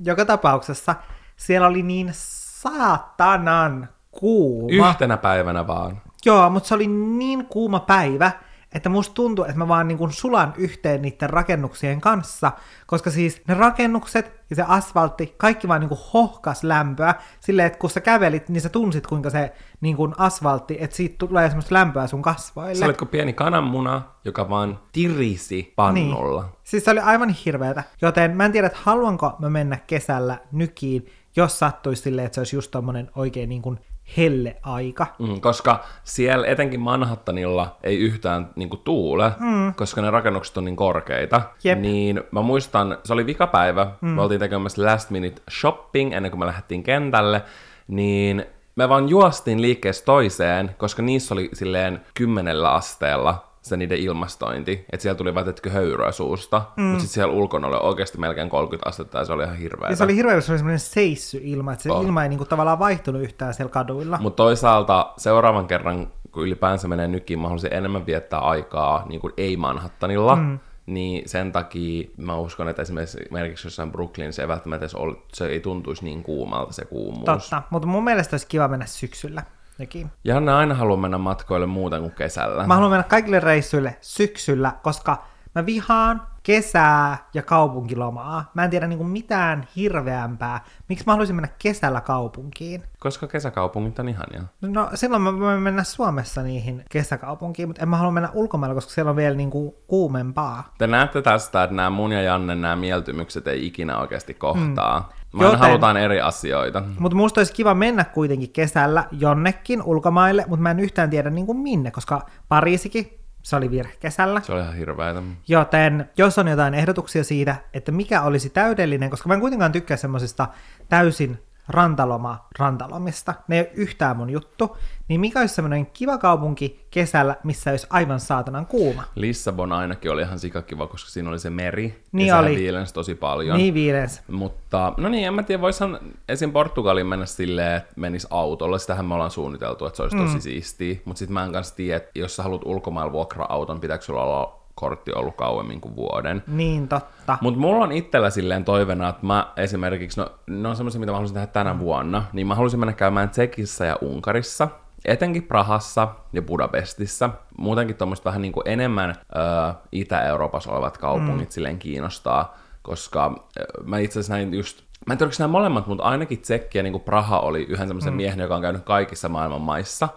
joka 0.03 0.25
tapauksessa 0.25 0.95
siellä 1.35 1.67
oli 1.67 1.83
niin 1.83 2.09
saatanan 2.13 3.89
kuuma. 4.11 4.89
Yhtenä 4.89 5.17
päivänä 5.17 5.67
vaan. 5.67 6.01
Joo, 6.25 6.49
mutta 6.49 6.67
se 6.67 6.75
oli 6.75 6.87
niin 6.87 7.45
kuuma 7.45 7.79
päivä, 7.79 8.31
että 8.75 8.89
musta 8.89 9.13
tuntuu, 9.13 9.45
että 9.45 9.57
mä 9.57 9.67
vaan 9.67 9.88
niin 9.88 9.97
kuin 9.97 10.11
sulan 10.11 10.53
yhteen 10.57 11.01
niiden 11.01 11.29
rakennuksien 11.29 12.01
kanssa, 12.01 12.51
koska 12.88 13.11
siis 13.11 13.41
ne 13.47 13.53
rakennukset 13.53 14.33
ja 14.49 14.55
se 14.55 14.63
asfaltti, 14.67 15.33
kaikki 15.38 15.67
vaan 15.67 15.81
niin 15.81 15.89
kuin 15.89 16.01
hohkas 16.13 16.63
lämpöä, 16.63 17.15
silleen, 17.39 17.65
että 17.65 17.79
kun 17.79 17.89
sä 17.89 18.01
kävelit, 18.01 18.49
niin 18.49 18.61
sä 18.61 18.69
tunsit, 18.69 19.07
kuinka 19.07 19.29
se 19.29 19.53
niin 19.81 19.95
kuin 19.95 20.13
asfaltti, 20.17 20.77
että 20.79 20.95
siitä 20.95 21.15
tulee 21.17 21.47
semmoista 21.47 21.75
lämpöä 21.75 22.07
sun 22.07 22.21
kasvoille. 22.21 22.75
Sä 22.75 22.85
olitko 22.85 23.05
pieni 23.05 23.33
kananmuna, 23.33 24.01
joka 24.25 24.49
vaan 24.49 24.79
tirisi 24.91 25.73
pannulla. 25.75 26.41
Niin. 26.41 26.51
Siis 26.63 26.85
se 26.85 26.91
oli 26.91 26.99
aivan 26.99 27.29
hirveätä. 27.29 27.83
Joten 28.01 28.38
mä 28.38 28.45
en 28.45 28.51
tiedä, 28.51 28.67
että 28.67 28.79
haluanko 28.83 29.35
mä 29.39 29.49
mennä 29.49 29.77
kesällä 29.88 30.38
nykiin, 30.51 31.05
jos 31.35 31.59
sattuisi 31.59 32.01
silleen, 32.01 32.25
että 32.25 32.35
se 32.35 32.41
olisi 32.41 32.55
just 32.55 32.71
tommonen 32.71 33.11
oikein 33.15 33.49
niin 33.49 33.61
kuin 33.61 33.79
helle 34.17 34.55
aika. 34.61 35.07
Mm, 35.19 35.41
koska 35.41 35.83
siellä 36.03 36.47
etenkin 36.47 36.79
Manhattanilla 36.79 37.75
ei 37.83 37.97
yhtään 37.99 38.49
niin 38.55 38.69
kuin, 38.69 38.81
tuule, 38.83 39.31
mm. 39.39 39.73
koska 39.73 40.01
ne 40.01 40.11
rakennukset 40.11 40.57
on 40.57 40.65
niin 40.65 40.75
korkeita. 40.75 41.41
Jep. 41.63 41.79
Niin 41.79 42.23
mä 42.31 42.41
muistan, 42.41 42.97
se 43.03 43.13
oli 43.13 43.25
vikapäivä, 43.25 43.87
mm. 44.01 44.09
me 44.09 44.21
oltiin 44.21 44.39
tekemässä 44.39 44.85
last 44.85 45.09
minute 45.09 45.41
shopping 45.51 46.13
ennen 46.13 46.31
kuin 46.31 46.39
me 46.39 46.45
lähdettiin 46.45 46.83
kentälle, 46.83 47.41
niin 47.87 48.45
me 48.75 48.89
vaan 48.89 49.09
juostiin 49.09 49.61
liikkeestä 49.61 50.05
toiseen, 50.05 50.75
koska 50.77 51.01
niissä 51.01 51.33
oli 51.33 51.49
silleen 51.53 52.01
kymmenellä 52.13 52.71
asteella 52.71 53.45
se 53.65 53.78
niiden 53.78 53.97
ilmastointi, 53.97 54.86
että 54.91 55.01
siellä 55.01 55.17
tuli 55.17 55.36
vaan 55.36 55.45
teetkö 55.45 55.69
höyryä 55.69 56.12
suusta, 56.12 56.62
mm. 56.78 56.84
mutta 56.84 56.99
sitten 56.99 57.13
siellä 57.13 57.34
ulkona 57.34 57.67
oli 57.67 57.78
oikeasti 57.82 58.17
melkein 58.17 58.49
30 58.49 58.89
astetta 58.89 59.17
ja 59.17 59.25
se 59.25 59.34
oli 59.34 59.43
ihan 59.43 59.58
hirveä. 59.58 59.89
Ja 59.89 59.95
se 59.95 60.04
oli 60.04 60.15
hirveä, 60.15 60.41
se 60.41 60.51
oli 60.51 60.60
semmoinen 60.60 60.80
seissy 60.80 61.39
ilma, 61.43 61.73
että 61.73 61.84
se 61.84 61.91
On. 61.91 62.06
ilma 62.06 62.23
ei 62.23 62.30
niinku 62.30 62.45
tavallaan 62.45 62.80
vaihtunut 62.80 63.21
yhtään 63.21 63.54
siellä 63.54 63.71
kaduilla. 63.71 64.17
Mutta 64.21 64.43
toisaalta 64.43 65.13
seuraavan 65.17 65.67
kerran, 65.67 66.08
kun 66.32 66.43
ylipäänsä 66.43 66.88
menee 66.88 67.08
nykiin, 67.08 67.39
mä 67.39 67.47
haluaisin 67.47 67.73
enemmän 67.73 68.06
viettää 68.06 68.39
aikaa 68.39 69.06
niin 69.08 69.21
kuin 69.21 69.34
ei 69.38 69.58
Manhattanilla, 69.58 70.36
mm. 70.36 70.60
niin 70.86 71.30
sen 71.30 71.51
takia 71.51 72.08
mä 72.17 72.36
uskon, 72.36 72.69
että 72.69 72.82
esimerkiksi 72.82 73.67
jossain 73.67 73.91
Brooklynissa 73.91 74.41
ei 74.41 74.47
välttämättä 74.47 74.84
edes 74.84 74.95
ollut, 74.95 75.25
se 75.34 75.47
ei 75.47 75.60
tuntuisi 75.60 76.04
niin 76.04 76.23
kuumalta 76.23 76.73
se 76.73 76.86
kuumuus. 76.86 77.25
Totta, 77.25 77.62
mutta 77.69 77.88
mun 77.88 78.04
mielestä 78.04 78.34
olisi 78.34 78.47
kiva 78.47 78.67
mennä 78.67 78.86
syksyllä 78.86 79.43
nekin. 79.77 80.11
Janne 80.23 80.53
aina 80.53 80.75
haluaa 80.75 80.97
mennä 80.97 81.17
matkoille 81.17 81.65
muuten 81.67 82.01
kuin 82.01 82.11
kesällä. 82.11 82.67
Mä 82.67 82.73
haluan 82.73 82.91
mennä 82.91 83.03
kaikille 83.03 83.39
reissuille 83.39 83.97
syksyllä, 84.01 84.71
koska 84.83 85.23
mä 85.55 85.65
vihaan 85.65 86.21
kesää 86.43 87.17
ja 87.33 87.43
kaupunkilomaa. 87.43 88.51
Mä 88.53 88.63
en 88.63 88.69
tiedä 88.69 88.88
niinku 88.88 89.03
mitään 89.03 89.67
hirveämpää. 89.75 90.63
Miksi 90.89 91.05
mä 91.07 91.13
haluaisin 91.13 91.35
mennä 91.35 91.49
kesällä 91.59 92.01
kaupunkiin? 92.01 92.83
Koska 92.99 93.27
kesäkaupungit 93.27 93.99
on 93.99 94.09
ihania. 94.09 94.43
No 94.61 94.89
silloin 94.93 95.21
mä 95.21 95.39
voin 95.39 95.61
mennä 95.61 95.83
Suomessa 95.83 96.43
niihin 96.43 96.83
kesäkaupunkiin, 96.89 97.69
mutta 97.69 97.81
en 97.81 97.89
mä 97.89 97.97
halua 97.97 98.11
mennä 98.11 98.29
ulkomailla, 98.33 98.75
koska 98.75 98.91
siellä 98.91 99.09
on 99.09 99.15
vielä 99.15 99.35
niinku 99.35 99.75
kuumempaa. 99.88 100.73
Te 100.77 100.88
näette 100.88 101.21
tästä, 101.21 101.63
että 101.63 101.75
nämä 101.75 101.89
mun 101.89 102.11
ja 102.11 102.21
Janne 102.21 102.55
nämä 102.55 102.75
mieltymykset 102.75 103.47
ei 103.47 103.65
ikinä 103.65 103.97
oikeasti 103.97 104.33
kohtaa. 104.33 104.99
Mm. 104.99 105.05
Joten- 105.43 105.60
halutaan 105.60 105.98
eri 105.98 106.21
asioita. 106.21 106.84
Mutta 107.00 107.15
musta 107.15 107.39
olisi 107.39 107.54
kiva 107.54 107.74
mennä 107.74 108.04
kuitenkin 108.04 108.52
kesällä 108.52 109.04
jonnekin 109.12 109.84
ulkomaille, 109.84 110.45
mutta 110.48 110.63
mä 110.63 110.71
en 110.71 110.80
yhtään 110.80 111.10
tiedä 111.10 111.30
niinku 111.30 111.54
minne, 111.54 111.91
koska 111.91 112.21
Pariisikin, 112.48 113.19
se 113.43 113.56
oli 113.56 113.71
virhe 113.71 113.93
kesällä. 114.00 114.41
Se 114.41 114.52
oli 114.52 114.62
ihan 114.62 114.76
hirveätä. 114.76 115.21
Joten 115.48 116.10
jos 116.17 116.38
on 116.38 116.48
jotain 116.48 116.74
ehdotuksia 116.74 117.24
siitä, 117.24 117.56
että 117.74 117.91
mikä 117.91 118.21
olisi 118.21 118.50
täydellinen, 118.50 119.10
koska 119.10 119.28
mä 119.28 119.34
en 119.34 119.39
kuitenkaan 119.39 119.71
tykkää 119.71 119.98
semmoisista 119.98 120.48
täysin 120.89 121.39
rantaloma 121.67 122.45
rantalomista, 122.60 123.34
ne 123.47 123.56
ei 123.56 123.62
ole 123.62 123.69
yhtään 123.73 124.17
mun 124.17 124.30
juttu, 124.30 124.78
niin 125.08 125.21
mikä 125.21 125.39
olisi 125.39 125.56
semmoinen 125.56 125.86
kiva 125.86 126.17
kaupunki 126.17 126.86
kesällä, 126.91 127.36
missä 127.43 127.71
olisi 127.71 127.88
aivan 127.89 128.19
saatanan 128.19 128.65
kuuma. 128.65 129.04
Lissabon 129.15 129.71
ainakin 129.71 130.12
oli 130.12 130.21
ihan 130.21 130.39
sikakiva, 130.39 130.88
koska 130.88 131.10
siinä 131.10 131.30
oli 131.30 131.39
se 131.39 131.49
meri. 131.49 132.04
Niin 132.12 132.28
ja 132.28 132.38
oli. 132.38 132.56
viilensi 132.56 132.93
tosi 132.93 133.15
paljon. 133.15 133.58
Niin 133.58 133.73
viiles. 133.73 134.23
Mutta, 134.32 134.93
no 134.97 135.10
niin, 135.10 135.28
en 135.28 135.34
mä 135.34 135.43
tiedä, 135.43 135.62
voisihan 135.62 135.99
esim. 136.30 136.51
Portugaliin 136.51 137.08
mennä 137.08 137.25
silleen, 137.25 137.78
että 137.78 137.93
menis 137.95 138.28
autolla. 138.30 138.78
Sitähän 138.78 139.06
me 139.06 139.13
ollaan 139.13 139.32
suunniteltu, 139.32 139.86
että 139.86 139.97
se 139.97 140.04
olisi 140.04 140.17
tosi 140.17 140.41
siistiä. 140.41 140.95
Mutta 141.06 141.19
sitten 141.19 141.34
mä 141.34 141.45
en 141.45 141.51
kanssa 141.51 141.75
tiedä, 141.75 141.97
että 141.97 142.12
jos 142.15 142.36
sä 142.36 142.43
haluat 142.43 142.65
ulkomailla 142.65 143.12
vuokraa 143.12 143.54
auton, 143.54 143.80
pitääkö 143.80 144.04
sulla 144.04 144.23
olla 144.23 144.64
kortti 144.75 145.11
ollut 145.15 145.35
kauemmin 145.35 145.81
kuin 145.81 145.95
vuoden. 145.95 146.43
Niin 146.47 146.88
totta. 146.88 147.38
Mutta 147.41 147.59
mulla 147.59 147.83
on 147.83 147.91
itsellä 147.91 148.29
silleen 148.29 148.65
toivena, 148.65 149.09
että 149.09 149.25
mä 149.25 149.53
esimerkiksi, 149.57 150.19
no 150.19 150.31
ne 150.47 150.67
on 150.67 150.75
semmoisia, 150.75 150.99
mitä 150.99 151.11
mä 151.11 151.15
haluaisin 151.15 151.33
tehdä 151.33 151.47
tänä 151.47 151.79
vuonna, 151.79 152.23
niin 152.33 152.47
mä 152.47 152.55
haluaisin 152.55 152.79
mennä 152.79 152.93
käymään 152.93 153.29
Tsekissä 153.29 153.85
ja 153.85 153.97
Unkarissa, 154.01 154.67
etenkin 155.05 155.43
Prahassa 155.43 156.07
ja 156.33 156.41
Budapestissa. 156.41 157.29
Muutenkin 157.57 157.95
tuommoista 157.95 158.25
vähän 158.25 158.41
niin 158.41 158.51
kuin 158.51 158.67
enemmän 158.67 159.09
ö, 159.09 159.73
Itä-Euroopassa 159.91 160.71
olevat 160.71 160.97
kaupungit 160.97 161.49
mm. 161.49 161.51
silleen 161.51 161.79
kiinnostaa, 161.79 162.57
koska 162.81 163.45
ö, 163.59 163.83
mä 163.83 163.97
itse 163.97 164.19
asiassa 164.19 164.33
näin 164.33 164.53
just 164.53 164.85
Mä 165.07 165.13
en 165.13 165.17
tiedä, 165.17 165.31
nämä 165.39 165.51
molemmat, 165.51 165.88
mutta 165.88 166.03
ainakin 166.03 166.41
Tsekki 166.41 166.77
ja 166.77 166.83
niin 166.83 166.93
kuin 166.93 167.03
Praha 167.03 167.39
oli 167.39 167.63
yhden 167.63 167.88
semmoisen 167.88 168.13
mm. 168.13 168.17
miehen, 168.17 168.39
joka 168.39 168.55
on 168.55 168.61
käynyt 168.61 168.83
kaikissa 168.83 169.29
maailman 169.29 169.61
maissa 169.61 170.09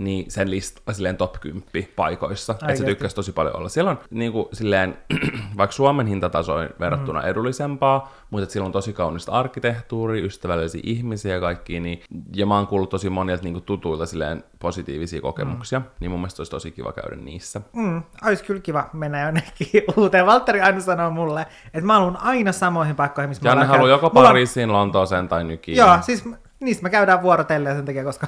niin 0.00 0.30
sen 0.30 0.50
lista 0.50 0.92
silleen 0.92 1.16
top 1.16 1.40
10 1.40 1.64
paikoissa, 1.96 2.52
että 2.52 2.76
se 2.76 2.84
tykkäsi 2.84 3.14
tosi 3.14 3.32
paljon 3.32 3.56
olla. 3.56 3.68
Siellä 3.68 3.90
on 3.90 3.98
niin 4.10 4.32
kuin, 4.32 4.46
silleen, 4.52 4.98
vaikka 5.58 5.72
Suomen 5.72 6.06
hintataso 6.06 6.54
on 6.54 6.68
verrattuna 6.80 7.20
mm. 7.20 7.26
edullisempaa, 7.26 8.12
mutta 8.30 8.42
että 8.42 8.52
siellä 8.52 8.66
on 8.66 8.72
tosi 8.72 8.92
kaunista 8.92 9.32
arkkitehtuuria, 9.32 10.24
ystävällisiä 10.24 10.80
ihmisiä 10.84 11.34
ja 11.34 11.40
kaikki, 11.40 11.80
niin, 11.80 12.02
ja 12.34 12.46
mä 12.46 12.56
oon 12.56 12.66
kuullut 12.66 12.90
tosi 12.90 13.10
monilta 13.10 13.42
niin 13.42 13.52
kuin, 13.52 13.64
tutuilta 13.64 14.06
silleen 14.06 14.44
positiivisia 14.58 15.20
kokemuksia, 15.20 15.78
mm. 15.78 15.86
niin 16.00 16.10
mun 16.10 16.20
mielestä 16.20 16.40
olisi 16.40 16.50
tosi 16.50 16.70
kiva 16.70 16.92
käydä 16.92 17.16
niissä. 17.16 17.60
Mm, 17.72 18.02
olisi 18.26 18.44
kyllä 18.44 18.60
kiva 18.60 18.90
mennä 18.92 19.20
jonnekin 19.20 19.82
uuteen. 19.96 20.26
Valtteri 20.26 20.60
aina 20.60 20.80
sanoo 20.80 21.10
mulle, 21.10 21.46
että 21.64 21.86
mä 21.86 21.94
haluan 21.94 22.16
aina 22.16 22.52
samoihin 22.52 22.96
paikkoihin, 22.96 23.28
missä 23.28 23.48
Janne 23.48 23.64
haluaa 23.64 23.88
käynyt. 23.88 24.02
joko 24.02 24.10
Pariisiin, 24.10 24.72
Lontooseen 24.72 25.28
tai 25.28 25.44
Nykiin. 25.44 25.78
Joo, 25.78 25.98
siis 26.00 26.24
niistä 26.60 26.82
me 26.82 26.90
käydään 26.90 27.22
vuorotellen 27.22 27.76
sen 27.76 27.84
takia, 27.84 28.04
koska 28.04 28.26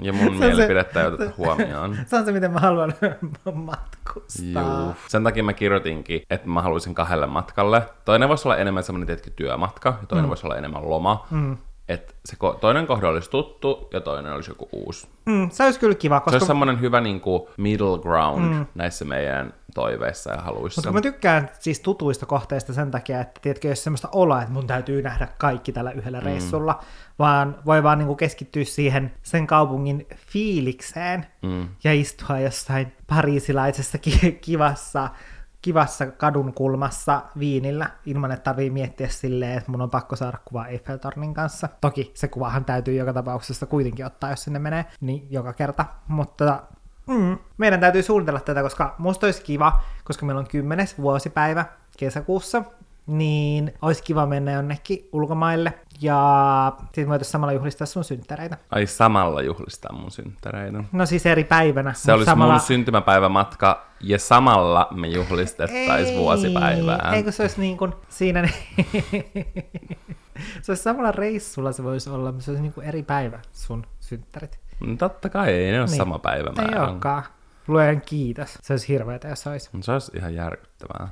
Ja 0.00 0.12
mun 0.12 0.32
Se 0.32 0.38
se- 0.38 0.46
mielipidettä 0.46 1.00
ei 1.00 1.06
oteta 1.06 1.30
huomioon. 1.36 1.96
se 2.06 2.16
on 2.16 2.24
se, 2.24 2.32
miten 2.32 2.50
mä 2.52 2.60
haluan 2.60 2.94
matkustaa. 3.54 4.82
Juu. 4.84 4.94
Sen 5.08 5.24
takia 5.24 5.44
mä 5.44 5.52
kirjoitinkin, 5.52 6.22
että 6.30 6.48
mä 6.48 6.62
haluaisin 6.62 6.94
kahdelle 6.94 7.26
matkalle. 7.26 7.82
Toinen 8.04 8.28
voisi 8.28 8.48
olla 8.48 8.56
enemmän 8.56 8.82
semmoinen 8.82 9.06
tietty 9.06 9.30
työmatka, 9.30 9.88
ja 10.00 10.06
toinen 10.06 10.24
mm. 10.24 10.28
voisi 10.28 10.46
olla 10.46 10.56
enemmän 10.56 10.90
loma. 10.90 11.26
Mm. 11.30 11.56
että 11.88 12.14
se 12.24 12.36
ko- 12.44 12.58
toinen 12.58 12.86
kohde 12.86 13.06
olisi 13.06 13.30
tuttu 13.30 13.88
ja 13.92 14.00
toinen 14.00 14.32
olisi 14.32 14.50
joku 14.50 14.68
uusi. 14.72 15.08
Mm, 15.26 15.50
se 15.50 15.64
olisi 15.64 15.80
kyllä 15.80 15.94
kiva, 15.94 16.18
Se 16.18 16.20
koska 16.24 16.34
olisi 16.36 16.46
semmoinen 16.46 16.80
hyvä 16.80 17.00
niin 17.00 17.20
kuin 17.20 17.42
middle 17.56 17.98
ground 17.98 18.54
mm. 18.54 18.66
näissä 18.74 19.04
meidän 19.04 19.54
toiveissa 19.74 20.32
ja 20.32 20.40
haluissa. 20.40 20.78
Mutta 20.80 20.92
mä 20.92 21.00
tykkään 21.00 21.50
siis 21.58 21.80
tutuista 21.80 22.26
kohteista 22.26 22.72
sen 22.72 22.90
takia, 22.90 23.20
että 23.20 23.40
tiedätkö, 23.40 23.68
jos 23.68 23.84
semmoista 23.84 24.08
oloa, 24.12 24.40
että 24.42 24.52
mun 24.52 24.66
täytyy 24.66 25.02
nähdä 25.02 25.28
kaikki 25.38 25.72
tällä 25.72 25.90
yhdellä 25.92 26.18
mm. 26.18 26.24
reissulla, 26.24 26.80
vaan 27.20 27.58
voi 27.66 27.82
vaan 27.82 27.98
niinku 27.98 28.16
keskittyä 28.16 28.64
siihen 28.64 29.12
sen 29.22 29.46
kaupungin 29.46 30.06
fiilikseen 30.16 31.26
mm. 31.42 31.68
ja 31.84 31.94
istua 31.94 32.38
jossain 32.38 32.92
pariisilaisessa 33.06 33.98
ki- 33.98 34.38
kivassa 34.40 35.08
kivassa 35.62 36.06
kadun 36.06 36.54
kulmassa 36.54 37.22
viinillä, 37.38 37.90
ilman 38.06 38.32
että 38.32 38.44
tarvii 38.44 38.70
miettiä 38.70 39.08
silleen, 39.08 39.58
että 39.58 39.70
mun 39.70 39.80
on 39.80 39.90
pakko 39.90 40.16
saada 40.16 40.38
kuva 40.44 40.66
Eiffeltornin 40.66 41.34
kanssa. 41.34 41.68
Toki 41.80 42.10
se 42.14 42.28
kuvahan 42.28 42.64
täytyy 42.64 42.94
joka 42.94 43.12
tapauksessa 43.12 43.66
kuitenkin 43.66 44.06
ottaa, 44.06 44.30
jos 44.30 44.44
sinne 44.44 44.58
menee, 44.58 44.84
niin 45.00 45.26
joka 45.30 45.52
kerta. 45.52 45.84
Mutta 46.08 46.62
mm, 47.06 47.38
meidän 47.58 47.80
täytyy 47.80 48.02
suunnitella 48.02 48.40
tätä, 48.40 48.62
koska 48.62 48.94
musta 48.98 49.26
olisi 49.26 49.42
kiva, 49.42 49.80
koska 50.04 50.26
meillä 50.26 50.40
on 50.40 50.48
kymmenes 50.48 50.98
vuosipäivä 50.98 51.64
kesäkuussa, 51.98 52.62
niin 53.10 53.72
olisi 53.82 54.02
kiva 54.02 54.26
mennä 54.26 54.52
jonnekin 54.52 55.08
ulkomaille 55.12 55.72
ja 56.00 56.72
sitten 56.84 57.08
voitaisiin 57.08 57.32
samalla 57.32 57.52
juhlistaa 57.52 57.86
sun 57.86 58.04
synttäreitä. 58.04 58.56
Ai 58.70 58.86
samalla 58.86 59.42
juhlistaa 59.42 59.92
mun 59.92 60.10
synttäreitä. 60.10 60.84
No 60.92 61.06
siis 61.06 61.26
eri 61.26 61.44
päivänä. 61.44 61.92
Se 61.92 62.12
olisi 62.12 62.24
samalla... 62.24 62.52
mun 62.52 62.60
syntymäpäivämatka 62.60 63.86
ja 64.00 64.18
samalla 64.18 64.88
me 64.90 65.08
juhlistettaisiin 65.08 66.18
vuosipäivää. 66.18 67.12
Eikö 67.14 67.32
se 67.32 67.42
olisi 67.42 67.60
niin 67.60 67.76
kuin 67.76 67.92
siinä... 68.08 68.48
se 70.62 70.72
olisi 70.72 70.82
samalla 70.82 71.12
reissulla 71.12 71.72
se 71.72 71.84
voisi 71.84 72.10
olla, 72.10 72.32
mutta 72.32 72.44
se 72.44 72.50
olisi 72.50 72.62
niin 72.62 72.72
kuin 72.72 72.86
eri 72.86 73.02
päivä 73.02 73.38
sun 73.52 73.86
synttärit. 74.00 74.58
No 74.80 74.96
totta 74.96 75.28
kai, 75.28 75.52
ei 75.52 75.72
ne 75.72 75.80
ole 75.80 75.86
niin. 75.86 75.96
sama 75.96 76.18
päivämäärä. 76.18 76.82
Ei 76.82 76.88
olekaan. 76.90 77.22
Luen 77.68 78.00
kiitos. 78.00 78.58
Se 78.62 78.72
olisi 78.72 78.88
hirveätä, 78.88 79.28
jos 79.28 79.46
olisi. 79.46 79.70
Se 79.80 79.92
olisi 79.92 80.12
ihan 80.16 80.34
järkyttävää. 80.34 81.08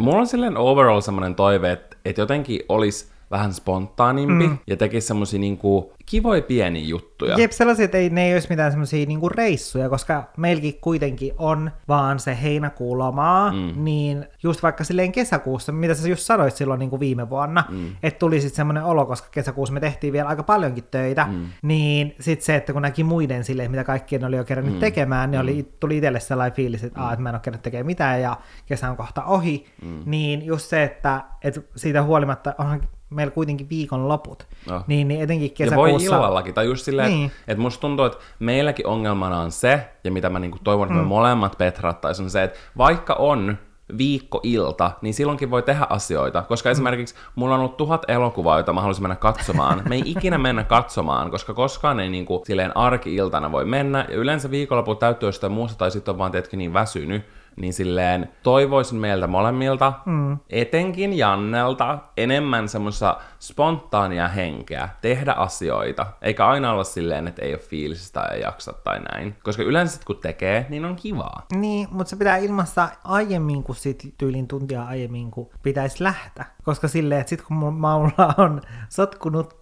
Mulla 0.00 0.18
on 0.18 0.26
silleen 0.26 0.56
overall 0.56 1.00
semmoinen 1.00 1.34
toive, 1.34 1.72
että, 1.72 1.96
että 2.04 2.22
jotenkin 2.22 2.60
olisi 2.68 3.10
vähän 3.30 3.54
spontaanimpi 3.54 4.48
mm. 4.48 4.58
ja 4.66 4.76
tekisi 4.76 5.06
semmoisia 5.06 5.40
niinku 5.40 5.92
kivoja 6.06 6.42
pieniä 6.42 6.84
juttuja. 6.84 7.38
Jep, 7.38 7.50
sellaisia, 7.50 7.84
että 7.84 7.98
ei, 7.98 8.10
ne 8.10 8.26
ei 8.26 8.32
olisi 8.32 8.48
mitään 8.50 8.72
semmoisia 8.72 9.06
niinku 9.06 9.28
reissuja, 9.28 9.88
koska 9.88 10.30
meilläkin 10.36 10.78
kuitenkin 10.80 11.32
on 11.38 11.70
vaan 11.88 12.18
se 12.18 12.38
heinäkuun 12.42 12.98
lomaa, 12.98 13.52
mm. 13.52 13.84
niin 13.84 14.26
just 14.42 14.62
vaikka 14.62 14.84
silleen 14.84 15.12
kesäkuussa, 15.12 15.72
mitä 15.72 15.94
sä 15.94 16.08
just 16.08 16.22
sanoit 16.22 16.56
silloin 16.56 16.78
niinku 16.78 17.00
viime 17.00 17.30
vuonna, 17.30 17.64
mm. 17.68 17.92
että 18.02 18.18
tuli 18.18 18.40
sitten 18.40 18.56
semmoinen 18.56 18.84
olo, 18.84 19.06
koska 19.06 19.28
kesäkuussa 19.30 19.72
me 19.72 19.80
tehtiin 19.80 20.12
vielä 20.12 20.28
aika 20.28 20.42
paljonkin 20.42 20.84
töitä, 20.90 21.26
mm. 21.30 21.46
niin 21.62 22.14
sitten 22.20 22.46
se, 22.46 22.56
että 22.56 22.72
kun 22.72 22.82
näki 22.82 23.04
muiden 23.04 23.44
silleen, 23.44 23.70
mitä 23.70 23.84
kaikkien 23.84 24.24
oli 24.24 24.36
jo 24.36 24.44
kerännyt 24.44 24.74
mm. 24.74 24.80
tekemään, 24.80 25.30
niin 25.30 25.40
oli, 25.40 25.68
tuli 25.80 25.96
itselle 25.96 26.20
sellainen 26.20 26.56
fiilis, 26.56 26.84
että, 26.84 27.00
mm. 27.00 27.06
Aa, 27.06 27.12
että 27.12 27.22
mä 27.22 27.28
en 27.28 27.34
ole 27.34 27.40
kerännyt 27.40 27.62
tekemään 27.62 27.86
mitään 27.86 28.20
ja 28.20 28.36
kesä 28.66 28.90
on 28.90 28.96
kohta 28.96 29.24
ohi, 29.24 29.66
mm. 29.82 30.02
niin 30.06 30.46
just 30.46 30.68
se, 30.68 30.82
että, 30.82 31.24
että 31.42 31.60
siitä 31.76 32.02
huolimatta 32.02 32.54
onhan 32.58 32.80
meillä 33.10 33.30
kuitenkin 33.30 33.68
viikonloput, 33.68 34.46
no. 34.68 34.82
niin, 34.86 35.08
niin 35.08 35.20
etenkin 35.20 35.50
kesäkuussa... 35.50 35.88
Ja 35.88 35.92
voi 35.92 36.04
illallakin, 36.04 36.54
tai 36.54 36.66
just 36.66 36.84
silleen, 36.84 37.10
niin. 37.10 37.26
että, 37.26 37.38
että 37.48 37.62
musta 37.62 37.80
tuntuu, 37.80 38.04
että 38.04 38.18
meilläkin 38.38 38.86
ongelmana 38.86 39.40
on 39.40 39.50
se, 39.50 39.88
ja 40.04 40.12
mitä 40.12 40.30
mä 40.30 40.38
niinku 40.38 40.58
toivon, 40.64 40.86
että 40.86 40.94
mm. 40.94 41.00
me 41.00 41.08
molemmat 41.08 41.58
petrattaisiin, 41.58 42.24
on 42.24 42.30
se, 42.30 42.42
että 42.42 42.58
vaikka 42.78 43.14
on 43.14 43.58
viikkoilta, 43.98 44.90
niin 45.02 45.14
silloinkin 45.14 45.50
voi 45.50 45.62
tehdä 45.62 45.86
asioita. 45.88 46.42
Koska 46.42 46.68
mm. 46.68 46.72
esimerkiksi 46.72 47.14
mulla 47.34 47.54
on 47.54 47.60
ollut 47.60 47.76
tuhat 47.76 48.04
elokuvaa, 48.08 48.56
joita 48.56 48.72
mä 48.72 48.80
haluaisin 48.80 49.04
mennä 49.04 49.16
katsomaan. 49.16 49.82
Me 49.88 49.94
ei 49.94 50.02
ikinä 50.06 50.38
mennä 50.38 50.64
katsomaan, 50.64 51.30
koska 51.30 51.54
koskaan 51.54 52.00
ei 52.00 52.08
niin 52.08 52.26
kuin, 52.26 52.46
silleen 52.46 52.76
arki-iltana 52.76 53.52
voi 53.52 53.64
mennä. 53.64 54.06
Ja 54.08 54.16
yleensä 54.16 54.50
viikonloppu 54.50 54.94
täytyy 54.94 55.28
jostain 55.28 55.52
muusta, 55.52 55.78
tai 55.78 55.90
sitten 55.90 56.12
on 56.12 56.18
vaan 56.18 56.32
tietenkin 56.32 56.58
niin 56.58 56.72
väsynyt, 56.72 57.22
niin 57.60 57.72
silleen 57.72 58.28
toivoisin 58.42 58.98
meiltä 58.98 59.26
molemmilta, 59.26 59.92
mm. 60.06 60.38
etenkin 60.50 61.18
Jannelta, 61.18 61.98
enemmän 62.16 62.68
semmoista 62.68 63.16
spontaania 63.40 64.28
henkeä, 64.28 64.88
tehdä 65.00 65.32
asioita, 65.32 66.06
eikä 66.22 66.46
aina 66.46 66.72
olla 66.72 66.84
silleen, 66.84 67.28
että 67.28 67.42
ei 67.42 67.54
ole 67.54 67.60
fiilisistä 67.60 68.20
tai 68.20 68.36
ei 68.36 68.42
jaksa 68.42 68.72
tai 68.72 69.00
näin. 69.00 69.36
Koska 69.42 69.62
yleensä 69.62 70.00
kun 70.06 70.16
tekee, 70.16 70.66
niin 70.68 70.84
on 70.84 70.96
kivaa. 70.96 71.46
Niin, 71.54 71.88
mutta 71.90 72.10
se 72.10 72.16
pitää 72.16 72.36
ilmassa 72.36 72.88
aiemmin 73.04 73.62
kuin 73.62 73.76
sit 73.76 74.14
tyylin 74.18 74.48
tuntia 74.48 74.82
aiemmin, 74.82 75.30
kun 75.30 75.50
pitäisi 75.62 76.04
lähteä. 76.04 76.44
Koska 76.70 76.88
silleen, 76.88 77.20
että 77.20 77.30
sit 77.30 77.42
kun 77.42 77.56
mulla 77.56 78.34
on 78.38 78.60
sotkunut 78.88 79.54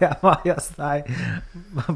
ja 0.00 0.10
mä 0.22 0.36
jossain 0.44 1.04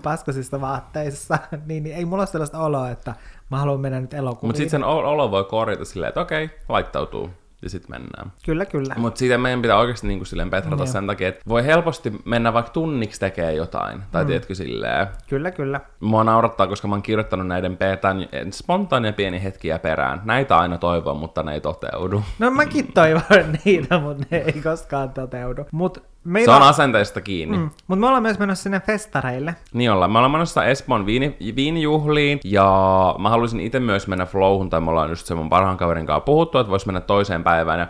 paskosista 0.03 0.61
vaatteissa, 0.61 1.39
niin, 1.67 1.83
niin 1.83 1.97
ei 1.97 2.05
mulla 2.05 2.21
ole 2.21 2.27
sellaista 2.27 2.59
oloa, 2.59 2.91
että 2.91 3.15
mä 3.51 3.59
haluan 3.59 3.81
mennä 3.81 4.01
nyt 4.01 4.15
elokuviin. 4.15 4.49
Mutta 4.49 4.57
sitten 4.57 4.71
sen 4.71 4.85
olo 4.85 5.31
voi 5.31 5.45
korjata 5.45 5.85
silleen, 5.85 6.09
että 6.09 6.21
okei, 6.21 6.51
laittautuu 6.69 7.31
ja 7.63 7.71
sitten 7.71 7.91
mennään. 7.91 8.33
Kyllä, 8.45 8.67
kyllä. 8.67 8.95
Mutta 8.97 9.19
siitä 9.19 9.39
meidän 9.39 9.63
pitää 9.63 9.79
oikeasti 9.79 10.07
niin 10.07 10.19
kuin 10.19 10.27
silleen 10.27 10.51
petrata 10.51 10.85
mm. 10.85 10.91
sen 10.91 11.07
takia, 11.07 11.29
että 11.29 11.43
voi 11.49 11.65
helposti 11.65 12.13
mennä 12.25 12.53
vaikka 12.53 12.73
tunniksi 12.73 13.21
tekee 13.21 13.55
jotain, 13.55 14.03
tai 14.13 14.25
mm. 14.25 14.27
tiedätkö 14.27 14.55
silleen. 14.55 15.07
Kyllä, 15.29 15.51
kyllä. 15.51 15.81
Mua 16.01 16.25
naurattaa, 16.25 16.67
koska 16.67 16.89
mä 16.89 16.95
oon 16.95 17.03
kirjoittanut 17.03 17.47
näiden 17.47 17.77
petän 17.77 18.29
spontaania 18.51 19.13
pieni 19.13 19.43
hetkiä 19.43 19.79
perään. 19.79 20.23
Näitä 20.25 20.59
aina 20.59 20.79
toivon, 20.79 21.17
mutta 21.17 21.43
ne 21.43 21.55
ei 21.55 21.61
toteudu. 21.61 22.23
No 22.39 22.51
mäkin 22.51 22.93
toivon 22.93 23.23
niitä, 23.65 23.99
mutta 23.99 24.27
ne 24.31 24.39
ei 24.39 24.63
koskaan 24.63 25.11
toteudu. 25.11 25.67
Mut 25.73 26.03
Meillä... 26.27 26.53
Se 26.53 26.63
on 26.63 26.69
asenteesta 26.69 27.21
kiinni. 27.21 27.57
Mm. 27.59 27.71
Mutta 27.87 28.01
me 28.01 28.07
ollaan 28.07 28.23
myös 28.23 28.39
menossa 28.39 28.63
sinne 28.63 28.81
festareille. 28.81 29.57
Niin 29.73 29.91
ollaan. 29.93 30.13
Me 30.13 30.19
ollaan 30.19 30.33
menossa 30.33 30.65
Espoon 30.65 31.07
viini, 31.07 31.37
viinijuhliin, 31.57 32.41
ja 32.45 33.15
mä 33.19 33.31
haluaisin 33.31 33.61
itse 33.61 33.81
myös 33.81 34.09
mennä 34.09 34.27
Flowhun, 34.27 34.71
tai 34.71 34.81
me 34.81 34.91
ollaan 34.91 35.11
just 35.11 35.27
sen 35.27 35.37
mun 35.37 35.49
parhaan 35.49 35.77
kaverin 35.77 36.07
kanssa 36.07 36.21
puhuttu, 36.21 36.59
että 36.59 36.71
vois 36.71 36.87
mennä 36.87 37.01
toiseen 37.01 37.45
päivään. 37.45 37.81
Ja 37.81 37.87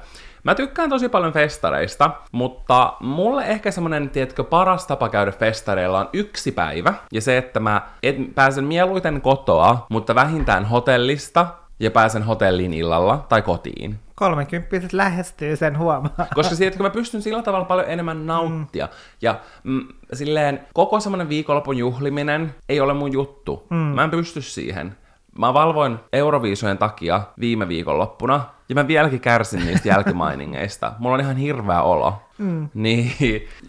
Mä 0.47 0.55
tykkään 0.55 0.91
tosi 0.91 1.09
paljon 1.09 1.33
festareista, 1.33 2.11
mutta 2.33 2.93
mulle 3.01 3.45
ehkä 3.45 3.71
semmonen, 3.71 4.11
tiedätkö, 4.11 4.45
paras 4.45 4.87
tapa 4.87 5.09
käydä 5.09 5.33
festareilla 5.33 6.01
on 6.01 6.09
yksi 6.13 6.53
päivä, 6.53 6.95
ja 7.13 7.21
se, 7.21 7.39
että 7.39 7.61
mä 7.61 7.83
et, 8.03 8.17
pääsen 8.35 8.65
mieluiten 8.65 9.21
kotoa, 9.21 9.87
mutta 9.91 10.15
vähintään 10.15 10.65
hotellista, 10.65 11.47
ja 11.81 11.91
pääsen 11.91 12.23
hotelliin 12.23 12.75
illalla 12.75 13.27
tai 13.29 13.43
kotiin. 13.43 13.99
30 14.17 14.89
lähestyy 14.93 15.57
sen 15.57 15.79
huomaa. 15.79 16.27
Koska 16.35 16.55
siitä, 16.55 16.77
kun 16.77 16.87
mä 16.87 16.91
pystyn 16.91 17.23
sillä 17.23 17.43
tavalla 17.43 17.65
paljon 17.65 17.89
enemmän 17.89 18.27
nauttia. 18.27 18.87
Mm. 18.87 18.93
Ja 19.23 19.41
mm, 19.65 19.89
silleen 20.13 20.61
koko 20.75 21.01
semmoinen 21.01 21.29
viikonlopun 21.29 21.77
juhliminen 21.77 22.55
ei 22.69 22.81
ole 22.81 22.95
mun 22.95 23.13
juttu. 23.13 23.67
Mm. 23.71 23.77
Mä 23.77 24.05
en 24.05 24.11
pysty 24.11 24.43
siihen. 24.43 24.97
Mä 25.39 25.55
valvoin 25.55 25.99
Euroviisojen 26.13 26.79
takia 26.79 27.23
viime 27.41 27.69
viikonloppuna, 27.69 28.45
ja 28.69 28.75
mä 28.75 28.89
vieläkin 28.89 29.21
kärsin 29.21 29.67
niistä 29.67 29.89
jälkimainingeista. 29.89 30.93
Mulla 30.99 31.15
on 31.15 31.21
ihan 31.21 31.37
hirveä 31.37 31.83
olo. 31.83 32.23
Mm. 32.39 32.69
Niin 32.75 33.13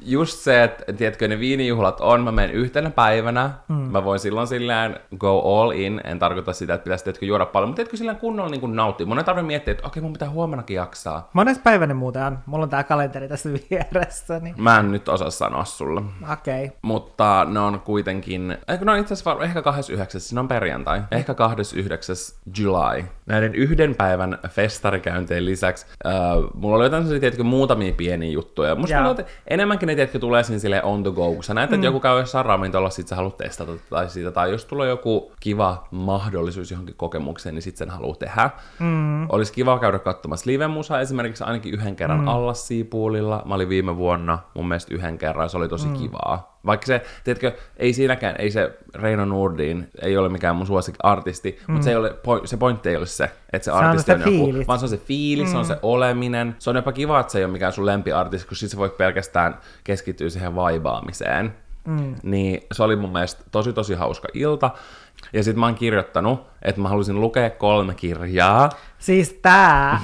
just 0.06 0.40
se, 0.40 0.64
että 0.64 0.94
tiedätkö, 0.94 1.28
ne 1.28 1.40
viinijuhlat 1.40 2.02
on, 2.02 2.22
mä 2.24 2.32
menen 2.32 2.52
yhtenä 2.56 2.90
päivänä, 2.90 3.52
mm. 3.68 3.76
mä 3.76 4.04
voin 4.04 4.20
silloin 4.20 4.48
silleen 4.48 5.00
go 5.18 5.62
all 5.62 5.72
in, 5.72 6.02
en 6.04 6.20
tarkoita 6.20 6.54
sitä, 6.54 6.74
että 6.74 6.84
pitäisi 6.84 7.04
tiedätkö, 7.04 7.26
juoda 7.26 7.46
paljon, 7.46 7.70
mutta 7.70 7.76
tiedätkö 7.76 7.98
silleen 7.98 8.18
kunnolla 8.18 8.50
niin 8.50 8.76
nauttia. 8.76 9.08
Mun 9.08 9.18
ei 9.18 9.24
tarvitse 9.24 9.48
miettiä, 9.48 9.72
että 9.72 9.88
okei, 9.88 10.02
mun 10.02 10.14
pitää 10.14 10.30
huomennakin 10.30 10.76
jaksaa. 10.76 11.30
Mones 11.34 11.60
päivänä 11.60 11.94
muuten 11.94 12.24
on? 12.24 12.40
Mulla 12.46 12.64
on 12.64 12.70
tää 12.70 12.84
kalenteri 12.84 13.28
tässä 13.28 13.50
vieressä. 13.70 14.40
Niin... 14.40 14.56
Mä 14.58 14.80
en 14.80 14.92
nyt 14.92 15.10
osaa 15.10 15.30
sanoa 15.30 15.66
sulle. 15.66 16.02
Okei. 16.34 16.66
Okay. 16.66 16.78
Mutta 16.82 17.46
ne 17.50 17.60
on 17.60 17.80
kuitenkin, 17.80 18.58
eikö 18.68 18.86
ne 18.86 18.92
on 18.92 18.98
itse 18.98 19.14
asiassa 19.14 19.44
ehkä 19.44 19.62
29, 19.62 20.22
siinä 20.22 20.42
on 20.42 20.48
perjantai, 20.48 21.02
ehkä 21.12 21.34
29. 21.34 22.16
July. 22.58 23.06
Näiden 23.26 23.56
yhden 23.56 23.96
päivän 23.96 24.38
festarikäynteen 24.88 25.46
lisäksi, 25.46 25.86
äh, 26.06 26.14
mulla 26.54 26.76
oli 26.76 26.86
jotain 26.86 27.08
sellaisia, 27.08 27.44
muutamia 27.44 27.94
pieniä 27.94 28.32
juttuja. 28.32 28.76
Musta 28.76 28.96
yeah. 28.96 29.12
että 29.12 29.26
enemmänkin 29.48 29.88
ne, 29.88 29.96
tiedätkö, 29.96 30.20
tulee 30.20 30.44
sinne 30.44 30.60
sille 30.60 30.84
on 30.84 31.04
the 31.04 31.12
go, 31.12 31.34
kun 31.34 31.44
sä 31.44 31.54
näet, 31.54 31.68
että 31.68 31.78
mm. 31.78 31.84
joku 31.84 32.00
käy 32.00 32.20
jossain 32.20 32.46
ravintolassa, 32.46 32.96
sit 32.96 33.08
sä 33.08 33.16
haluat 33.16 33.38
testata 33.38 33.72
tai 33.90 34.10
siitä, 34.10 34.32
tai 34.32 34.52
jos 34.52 34.66
tulee 34.66 34.90
joku 34.90 35.32
kiva 35.40 35.88
mahdollisuus 35.92 36.72
johonkin 36.72 36.96
kokemukseen, 36.98 37.56
niin 37.56 37.64
sit 37.64 37.78
sen 37.78 37.90
haluaa 37.90 38.16
tehdä. 38.16 38.50
Mm. 38.80 39.30
Olisi 39.30 39.54
kiva 39.54 39.80
käydä 39.80 40.00
katsomassa 40.00 40.52
live-musaa 40.52 41.02
esimerkiksi 41.02 41.44
ainakin 41.44 41.74
yhden 41.74 41.96
kerran 41.96 42.22
mm. 42.22 42.28
Allas-Siipuulilla. 42.28 43.44
Mä 43.46 43.56
olin 43.56 43.70
viime 43.70 43.98
vuonna 43.98 44.40
mun 44.54 44.68
mielestä 44.68 44.96
yhden 44.96 45.18
kerran, 45.18 45.50
se 45.50 45.58
oli 45.58 45.70
tosi 45.70 45.88
mm. 45.88 45.94
kivaa. 45.94 46.57
Vaikka 46.68 46.86
se, 46.86 47.02
tiedätkö, 47.24 47.52
ei 47.78 47.94
siinäkään, 47.94 48.36
ei 48.40 48.52
se 48.52 48.78
Reino 48.96 49.26
Nurdin, 49.26 49.90
ei 50.02 50.18
ole 50.18 50.30
mikään 50.30 50.56
mun 50.56 50.68
suosikki 50.68 51.00
artisti, 51.04 51.60
mm. 51.68 51.74
mutta 51.74 51.84
se, 51.84 51.90
ei 51.90 51.96
ole, 51.96 52.16
se 52.46 52.58
pointti 52.58 52.90
ei 52.90 52.96
ole 52.96 53.06
se, 53.06 53.24
että 53.54 53.66
se, 53.66 53.72
se 53.72 53.72
artisti 53.72 54.12
on, 54.12 54.22
on 54.22 54.34
joku, 54.34 54.46
fiilis. 54.46 54.68
vaan 54.68 54.80
se 54.80 54.86
on 54.86 54.90
se 54.90 54.98
fiilis, 54.98 55.48
mm. 55.48 55.52
se 55.52 55.58
on 55.58 55.66
se 55.66 55.74
mm. 55.74 55.80
oleminen. 55.82 56.56
Se 56.60 56.70
on 56.70 56.76
jopa 56.76 56.92
kiva, 56.92 57.20
että 57.20 57.32
se 57.32 57.38
ei 57.38 57.46
ole 57.46 57.52
mikään 57.52 57.74
sun 57.74 57.86
lempiartisti, 57.86 58.48
kun 58.48 58.58
sit 58.58 58.72
se 58.72 58.78
voi 58.78 58.90
pelkästään 58.90 59.58
keskittyä 59.84 60.30
siihen 60.30 60.56
vaivaamiseen. 60.56 61.54
mm. 61.88 62.16
niin 62.24 62.68
se 62.72 62.84
oli 62.84 62.96
mun 62.96 63.12
mielestä 63.12 63.44
tosi 63.52 63.74
tosi 63.74 63.94
hauska 63.94 64.28
ilta. 64.34 64.72
Ja 65.34 65.44
sitten 65.44 65.60
mä 65.60 65.66
oon 65.66 65.76
kirjoittanut, 65.76 66.48
että 66.62 66.82
mä 66.82 66.90
halusin 66.90 67.22
lukea 67.22 67.50
kolme 67.50 67.94
kirjaa. 67.96 68.70
Siis 69.00 69.40
tää. 69.42 70.02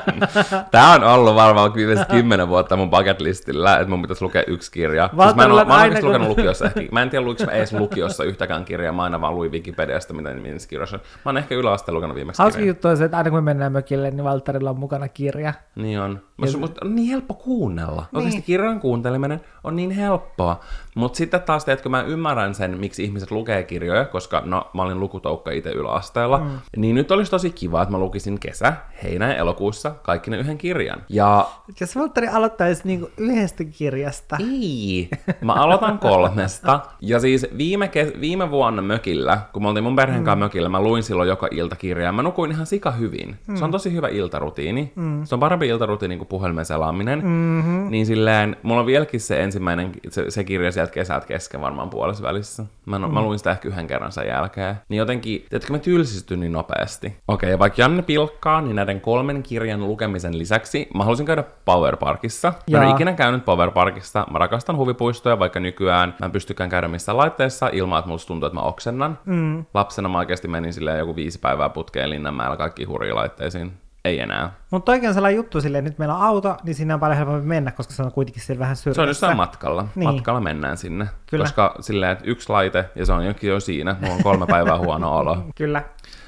tää 0.70 0.90
on 0.90 1.04
ollut 1.04 1.34
varmaan 1.34 1.74
viimeiset 1.74 2.08
kymmenen 2.08 2.48
vuotta 2.48 2.76
mun 2.76 2.90
bucket 2.90 3.20
listillä, 3.20 3.76
että 3.76 3.88
mun 3.88 4.02
pitäisi 4.02 4.24
lukea 4.24 4.42
yksi 4.46 4.72
kirja. 4.72 5.10
Siis 5.22 5.34
mä 5.34 5.44
en, 5.44 5.52
ole, 5.52 5.64
mä 5.64 5.74
aina, 5.74 6.00
kun... 6.00 6.08
lukenut 6.08 6.28
lukiossa 6.28 6.64
ehkä. 6.64 6.80
Mä 6.92 7.02
en 7.02 7.10
tiedä, 7.10 7.24
luinko 7.24 7.44
mä 7.44 7.52
edes 7.52 7.72
lukiossa 7.72 8.24
yhtäkään 8.24 8.64
kirjaa. 8.64 8.92
Mä 8.92 9.02
aina 9.02 9.20
vaan 9.20 9.34
luin 9.34 9.52
Wikipediasta, 9.52 10.14
mitä 10.14 10.34
niissä 10.34 10.68
kirjoissa 10.68 10.96
Mä 10.96 11.02
oon 11.24 11.36
ehkä 11.36 11.54
yläasteen 11.54 11.94
lukenut 11.94 12.16
viimeksi 12.16 12.42
Hauska 12.42 12.62
juttu 12.62 12.88
on 12.88 12.96
se, 12.96 13.04
että 13.04 13.16
aina 13.16 13.30
kun 13.30 13.36
me 13.36 13.40
mennään 13.40 13.72
mökille, 13.72 14.10
niin 14.10 14.24
Valtterilla 14.24 14.70
on 14.70 14.78
mukana 14.78 15.08
kirja. 15.08 15.54
Niin 15.76 16.00
on. 16.00 16.20
Mutta 16.36 16.52
se... 16.52 16.58
on 16.58 16.94
niin 16.94 17.08
helppo 17.08 17.34
kuunnella. 17.34 18.06
Niin. 18.12 18.16
Oikeasti 18.18 18.42
kirjan 18.42 18.80
kuunteleminen 18.80 19.40
on 19.64 19.76
niin 19.76 19.90
helppoa. 19.90 20.60
Mutta 20.94 21.16
sitten 21.16 21.42
taas, 21.42 21.68
että 21.68 21.88
mä 21.88 22.02
ymmärrän 22.02 22.54
sen, 22.54 22.78
miksi 22.78 23.04
ihmiset 23.04 23.30
lukee 23.30 23.62
kirjoja, 23.62 24.04
koska 24.04 24.42
no, 24.44 24.70
mä 24.74 24.82
olin 24.82 25.00
lukutoukka 25.00 25.50
itse 25.50 25.70
yläasteella, 25.70 26.38
mm. 26.38 26.50
niin 26.76 26.94
nyt 26.94 27.10
olisi 27.10 27.30
tosi 27.30 27.50
kiva, 27.50 27.82
että 27.82 27.92
mä 27.92 27.98
lukisin 27.98 28.23
kesä, 28.40 28.72
heinä 29.02 29.28
ja 29.28 29.36
elokuussa 29.36 29.90
kaikki 30.02 30.30
ne 30.30 30.38
yhden 30.38 30.58
kirjan. 30.58 31.02
Ja... 31.08 31.48
Jos 31.80 31.96
Valtteri 31.96 32.28
aloittaisi 32.28 32.82
niinku 32.84 33.10
yhdestä 33.16 33.64
kirjasta. 33.64 34.36
Ei, 34.40 35.08
mä 35.40 35.52
aloitan 35.52 35.98
kolmesta. 35.98 36.80
Ja 37.00 37.20
siis 37.20 37.46
viime, 37.58 37.86
ke- 37.86 38.20
viime 38.20 38.50
vuonna 38.50 38.82
mökillä, 38.82 39.38
kun 39.52 39.62
mä 39.62 39.68
oltiin 39.68 39.84
mun 39.84 39.96
perheen 39.96 40.20
mm. 40.20 40.24
kanssa 40.24 40.44
mökillä, 40.44 40.68
mä 40.68 40.80
luin 40.80 41.02
silloin 41.02 41.28
joka 41.28 41.48
ilta 41.50 41.76
kirjaa. 41.76 42.12
Mä 42.12 42.22
nukuin 42.22 42.50
ihan 42.50 42.66
sika 42.66 42.90
hyvin. 42.90 43.36
Mm. 43.46 43.56
Se 43.56 43.64
on 43.64 43.70
tosi 43.70 43.92
hyvä 43.92 44.08
iltarutiini. 44.08 44.92
Mm. 44.94 45.24
Se 45.24 45.34
on 45.34 45.40
parempi 45.40 45.68
iltarutiini 45.68 46.16
kuin 46.16 46.28
puhelimen 46.28 46.64
selaaminen. 46.64 47.18
Mm-hmm. 47.24 47.90
Niin 47.90 48.06
silleen, 48.06 48.56
mulla 48.62 48.80
on 48.80 48.86
vieläkin 48.86 49.20
se 49.20 49.42
ensimmäinen, 49.42 49.92
se, 50.08 50.30
se 50.30 50.44
kirja 50.44 50.72
sieltä 50.72 50.92
kesältä 50.92 51.26
kesken 51.26 51.60
varmaan 51.60 51.90
puolessa 51.90 52.22
välissä. 52.22 52.64
Mä, 52.86 52.98
mm. 52.98 53.14
mä 53.14 53.22
luin 53.22 53.38
sitä 53.38 53.50
ehkä 53.50 53.68
yhden 53.68 53.86
kerran 53.86 54.12
sen 54.12 54.26
jälkeen. 54.26 54.74
Niin 54.88 54.98
jotenkin, 54.98 55.46
tiedätkö, 55.50 55.72
mä 55.72 55.78
tylsistyn 55.78 56.40
niin 56.40 56.52
nopeasti. 56.52 57.06
Okei, 57.06 57.16
okay, 57.28 57.50
ja 57.50 57.58
vaikka 57.58 57.82
Janne 57.82 58.02
pilkkaa, 58.14 58.60
niin 58.60 58.76
näiden 58.76 59.00
kolmen 59.00 59.42
kirjan 59.42 59.80
lukemisen 59.80 60.38
lisäksi 60.38 60.88
mä 60.94 61.04
halusin 61.04 61.26
käydä 61.26 61.44
Power 61.64 61.96
Parkissa. 61.96 62.52
Mä 62.70 62.82
en 62.82 62.90
ikinä 62.90 63.12
käynyt 63.12 63.44
Power 63.44 63.70
Parkissa. 63.70 64.26
Mä 64.30 64.38
rakastan 64.38 64.76
huvipuistoja, 64.76 65.38
vaikka 65.38 65.60
nykyään 65.60 66.14
mä 66.20 66.26
en 66.26 66.32
pystykään 66.32 66.70
käydä 66.70 66.88
missään 66.88 67.18
laitteessa 67.18 67.70
ilman, 67.72 67.98
että 67.98 68.08
musta 68.08 68.28
tuntuu, 68.28 68.46
että 68.46 68.54
mä 68.60 68.66
oksennan. 68.66 69.18
Mm. 69.24 69.64
Lapsena 69.74 70.08
mä 70.08 70.18
oikeasti 70.18 70.48
menin 70.48 70.72
silleen 70.72 70.98
joku 70.98 71.16
viisi 71.16 71.38
päivää 71.38 71.68
putkeen 71.68 72.10
Linnanmäellä 72.10 72.56
kaikki 72.56 72.84
hurilaitteisiin 72.84 73.72
ei 74.04 74.20
enää. 74.20 74.52
Mutta 74.70 74.92
oikein 74.92 75.08
on 75.08 75.14
sellainen 75.14 75.36
juttu 75.36 75.60
silleen, 75.60 75.86
että 75.86 75.90
nyt 75.90 75.98
meillä 75.98 76.14
on 76.14 76.22
auto, 76.22 76.56
niin 76.64 76.74
sinne 76.74 76.94
on 76.94 77.00
paljon 77.00 77.16
helpompi 77.16 77.46
mennä, 77.46 77.70
koska 77.70 77.92
se 77.92 78.02
on 78.02 78.12
kuitenkin 78.12 78.42
siellä 78.42 78.60
vähän 78.60 78.76
syrjässä. 78.76 78.96
Se 78.96 79.02
on 79.02 79.08
jossain 79.08 79.36
matkalla. 79.36 79.88
Niin. 79.94 80.10
Matkalla 80.10 80.40
mennään 80.40 80.76
sinne. 80.76 81.06
Kyllä. 81.30 81.44
Koska 81.44 81.74
silleen, 81.80 82.12
että 82.12 82.24
yksi 82.26 82.48
laite, 82.48 82.90
ja 82.94 83.06
se 83.06 83.12
on 83.12 83.26
jokin 83.26 83.50
jo 83.50 83.60
siinä. 83.60 83.96
Mulla 84.00 84.14
on 84.14 84.22
kolme 84.22 84.46
päivää 84.46 84.78
huono 84.78 85.16
olo. 85.16 85.36
Kyllä. 85.56 85.82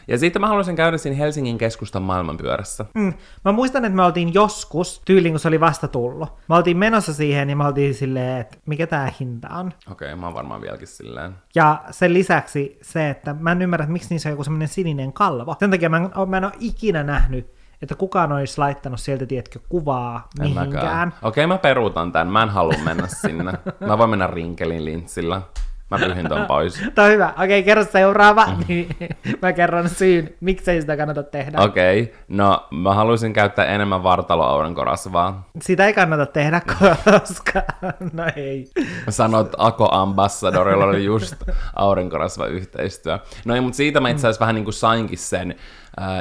Ja 0.08 0.18
sitten 0.18 0.42
mä 0.42 0.48
haluaisin 0.48 0.76
käydä 0.76 0.98
siinä 0.98 1.16
Helsingin 1.16 1.58
keskustan 1.58 2.02
maailmanpyörässä. 2.02 2.84
Mm. 2.94 3.14
Mä 3.44 3.52
muistan, 3.52 3.84
että 3.84 3.96
me 3.96 4.02
oltiin 4.02 4.34
joskus, 4.34 5.02
tyyliin 5.04 5.32
kun 5.32 5.40
se 5.40 5.48
oli 5.48 5.60
vasta 5.60 5.88
tullut. 5.88 6.28
Me 6.48 6.54
oltiin 6.54 6.76
menossa 6.76 7.14
siihen 7.14 7.50
ja 7.50 7.56
me 7.56 7.66
oltiin 7.66 7.94
silleen, 7.94 8.40
että 8.40 8.56
mikä 8.66 8.86
tää 8.86 9.12
hinta 9.20 9.48
on. 9.48 9.72
Okei, 9.90 10.08
okay, 10.08 10.20
mä 10.20 10.26
oon 10.26 10.34
varmaan 10.34 10.60
vieläkin 10.60 10.88
silleen. 10.88 11.32
Ja 11.54 11.82
sen 11.90 12.14
lisäksi 12.14 12.78
se, 12.82 13.10
että 13.10 13.34
mä 13.40 13.52
en 13.52 13.62
ymmärrä, 13.62 13.84
että 13.84 13.92
miksi 13.92 14.08
niissä 14.10 14.28
on 14.28 14.32
joku 14.32 14.44
semmoinen 14.44 14.68
sininen 14.68 15.12
kalvo. 15.12 15.56
Sen 15.60 15.70
takia 15.70 15.88
mä 15.88 15.96
en, 15.96 16.10
mä 16.28 16.36
en 16.36 16.44
ole 16.44 16.52
ikinä 16.60 17.02
nähnyt 17.02 17.56
että 17.82 17.94
kukaan 17.94 18.32
olisi 18.32 18.58
laittanut 18.58 19.00
sieltä, 19.00 19.26
tiedätkö, 19.26 19.58
kuvaa 19.68 20.28
en 20.40 20.50
mihinkään. 20.50 21.08
Okei, 21.08 21.44
okay, 21.44 21.46
mä 21.46 21.58
peruutan 21.58 22.12
tämän. 22.12 22.32
Mä 22.32 22.42
en 22.42 22.48
halua 22.48 22.74
mennä 22.84 23.06
sinne. 23.06 23.52
Mä 23.86 23.98
voin 23.98 24.10
mennä 24.10 24.26
rinkelin 24.26 24.84
lintsillä. 24.84 25.42
Mä 25.90 25.98
pyhin 25.98 26.28
ton 26.28 26.46
pois. 26.46 26.82
Tämä 26.94 27.06
on 27.06 27.12
hyvä. 27.12 27.34
Okei, 27.44 27.62
kerro 27.62 27.84
seuraava, 27.84 28.46
mm. 28.46 28.64
niin 28.68 28.88
mä 29.42 29.52
kerron 29.52 29.88
syyn, 29.88 30.34
miksei 30.40 30.80
sitä 30.80 30.96
kannata 30.96 31.22
tehdä. 31.22 31.60
Okei, 31.60 32.02
okay. 32.02 32.14
no 32.28 32.66
mä 32.70 32.94
haluaisin 32.94 33.32
käyttää 33.32 33.64
enemmän 33.64 34.02
vartaloaurinkorasvaa. 34.02 35.48
Sitä 35.60 35.86
ei 35.86 35.92
kannata 35.92 36.26
tehdä, 36.26 36.60
koska... 36.60 37.62
No 38.12 38.24
ei. 38.36 38.66
Sanot 39.08 39.54
Ako 39.58 39.88
Ambassadorilla 39.92 40.84
oli 40.84 41.04
just 41.04 41.34
aurinkorasva 41.76 42.46
yhteistyö. 42.46 43.18
No 43.44 43.54
ei, 43.54 43.60
mutta 43.60 43.76
siitä 43.76 44.00
mä 44.00 44.08
itse 44.08 44.26
asiassa 44.26 44.38
mm. 44.38 44.44
vähän 44.44 44.54
niin 44.54 44.64
kuin 44.64 44.74
sainkin 44.74 45.18
sen, 45.18 45.54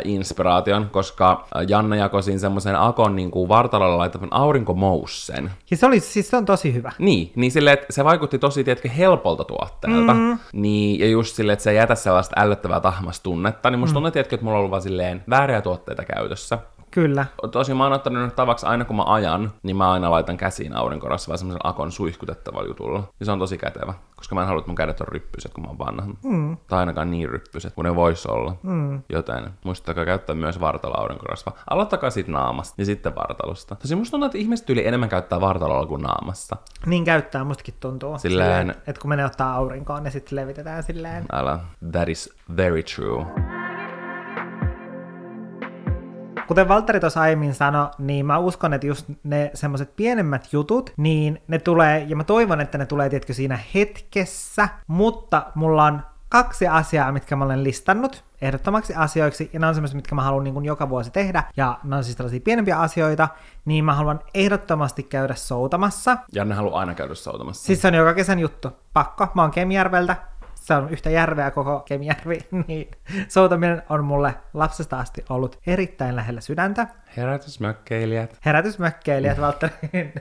inspiraation, 0.04 0.90
koska 0.90 1.32
äh, 1.32 1.66
Janne 1.68 1.98
jakoi 1.98 2.24
siinä 2.24 2.40
semmoisen 2.40 2.76
Akon 2.80 3.16
niin 3.16 3.32
kuin 3.32 3.50
vartalolla 3.50 3.98
laittavan 3.98 4.30
aurinkomoussen. 4.32 5.52
Ja 5.72 5.78
se, 5.78 5.86
oli, 5.86 6.00
siis 6.00 6.30
se 6.30 6.38
on 6.38 6.46
tosi 6.46 6.74
hyvä. 6.74 6.92
Niin, 7.00 7.32
niin 7.36 7.52
sille, 7.52 7.72
että 7.72 7.86
se 7.90 8.04
vaikutti 8.04 8.40
tosi, 8.40 8.64
tiedätkö, 8.64 8.90
helpolta 8.90 9.44
tuotteelta. 9.44 10.14
Mm. 10.14 10.40
Niin, 10.54 11.00
ja 11.00 11.08
just 11.08 11.36
silleen, 11.36 11.54
että 11.54 11.64
se 11.64 11.70
ei 11.70 11.78
jätä 11.78 11.96
sellaista 11.96 12.42
ällöttävää 12.42 12.80
tahmastunnetta, 12.80 13.70
niin 13.70 13.80
musta 13.80 14.00
mm. 14.00 14.04
tuntuu, 14.04 14.20
että 14.20 14.38
mulla 14.42 14.54
on 14.54 14.60
ollut 14.60 14.72
vaan 14.72 14.82
silleen 14.82 15.24
vääriä 15.30 15.62
tuotteita 15.62 16.04
käytössä. 16.06 16.58
Kyllä. 16.96 17.26
Tosi 17.52 17.74
mä 17.74 17.84
oon 17.84 17.94
ottanut 17.94 18.36
tavaksi 18.36 18.66
aina 18.66 18.86
kun 18.86 18.96
mä 18.96 19.04
ajan, 19.06 19.52
niin 19.64 19.78
mä 19.78 19.92
aina 19.92 20.12
laitan 20.12 20.38
käsiin 20.38 20.76
aurinkorasvaa 20.76 21.38
semmoisen 21.38 21.62
akon 21.64 21.92
suihkutettavalla 21.92 22.68
jutulla. 22.68 23.04
Ja 23.20 23.26
se 23.26 23.32
on 23.32 23.40
tosi 23.40 23.58
kätevä, 23.58 23.94
koska 24.16 24.36
mä 24.36 24.42
en 24.42 24.48
halua, 24.48 24.60
että 24.60 24.70
mun 24.70 24.76
kädet 24.76 25.02
on 25.02 25.08
ryppyset, 25.08 25.54
kun 25.54 25.64
mä 25.64 25.68
oon 25.68 25.78
vanha. 25.78 26.14
Mm. 26.24 26.58
Tai 26.68 26.80
ainakaan 26.80 27.12
niin 27.12 27.30
ryppyset, 27.30 27.74
kun 27.74 27.86
ne 27.86 27.96
vois 27.96 28.26
olla. 28.26 28.56
Mm. 28.64 29.02
Joten 29.10 29.50
muistakaa 29.64 30.06
käyttää 30.06 30.36
myös 30.36 30.60
vartalo 30.60 31.00
aurinkorasvaa. 31.00 31.58
Aloittakaa 31.70 32.10
siitä 32.10 32.32
naamasta 32.32 32.82
ja 32.82 32.86
sitten 32.86 33.16
vartalosta. 33.16 33.76
Tosi 33.76 33.96
musta 33.96 34.12
tuntuu, 34.12 34.26
että 34.26 34.38
ihmiset 34.38 34.70
yli 34.70 34.88
enemmän 34.88 35.10
käyttää 35.10 35.42
vartalolla 35.42 35.86
kuin 35.86 36.02
naamassa. 36.02 36.58
Niin 36.86 37.06
käyttää, 37.06 37.44
mustakin 37.44 37.74
tuntuu. 37.80 38.18
Silleen, 38.18 38.60
silleen 38.60 38.82
että 38.88 39.02
kun 39.02 39.10
menee 39.10 39.26
ottaa 39.26 39.56
aurinkoon, 39.56 40.04
niin 40.04 40.12
sitten 40.12 40.36
levitetään 40.36 40.84
silleen. 40.84 41.26
Älä, 41.32 41.60
that 41.92 42.10
is 42.10 42.34
very 42.58 42.84
true. 42.84 43.26
Kuten 46.48 46.68
Valtteri 46.68 47.00
tuossa 47.00 47.22
aiemmin 47.22 47.54
sanoi, 47.54 47.90
niin 47.98 48.26
mä 48.26 48.38
uskon, 48.38 48.74
että 48.74 48.88
just 48.88 49.06
ne 49.24 49.52
semmoiset 49.54 49.96
pienemmät 49.96 50.54
jutut, 50.54 50.94
niin 50.98 51.42
ne 51.48 51.60
tulee, 51.60 52.06
ja 52.08 52.16
mä 52.16 52.24
toivon, 52.24 52.62
että 52.62 52.78
ne 52.78 52.86
tulee, 52.86 53.10
tietkö 53.10 53.34
siinä 53.34 53.60
hetkessä, 53.74 54.70
mutta 54.88 55.46
mulla 55.56 55.84
on 55.84 56.02
kaksi 56.30 56.68
asiaa, 56.68 57.12
mitkä 57.12 57.36
mä 57.36 57.46
olen 57.46 57.64
listannut 57.64 58.24
ehdottomaksi 58.42 58.96
asioiksi, 58.96 59.50
ja 59.54 59.60
nämä 59.60 59.68
on 59.68 59.76
semmoisia, 59.76 59.96
mitkä 59.96 60.16
mä 60.16 60.24
haluan 60.24 60.44
niin 60.44 60.54
kuin 60.54 60.66
joka 60.66 60.90
vuosi 60.90 61.12
tehdä, 61.12 61.44
ja 61.58 61.80
nämä 61.84 61.98
on 61.98 62.04
siis 62.04 62.18
tällaisia 62.18 62.40
pienempiä 62.44 62.80
asioita, 62.80 63.28
niin 63.66 63.86
mä 63.86 63.94
haluan 63.94 64.20
ehdottomasti 64.34 65.04
käydä 65.04 65.36
soutamassa. 65.36 66.18
Ja 66.34 66.46
ne 66.46 66.56
haluaa 66.56 66.80
aina 66.80 66.96
käydä 66.96 67.16
soutamassa. 67.16 67.66
Siis 67.66 67.82
se 67.82 67.88
on 67.88 67.94
joka 67.94 68.14
kesän 68.14 68.40
juttu. 68.40 68.72
Pakko. 68.94 69.28
Mä 69.34 69.42
oon 69.42 69.52
Kemijärveltä, 69.52 70.16
se 70.66 70.74
on 70.74 70.90
yhtä 70.90 71.10
järveä 71.10 71.52
koko 71.52 71.80
Kemijärvi, 71.80 72.40
niin 72.68 72.92
soutaminen 73.28 73.82
on 73.90 74.06
mulle 74.06 74.36
lapsesta 74.54 75.00
asti 75.00 75.26
ollut 75.30 75.60
erittäin 75.68 76.16
lähellä 76.16 76.42
sydäntä. 76.42 76.88
Herätysmökkeilijät. 77.18 78.38
Herätysmökkeilijät, 78.46 79.42
Valtteri. 79.42 79.74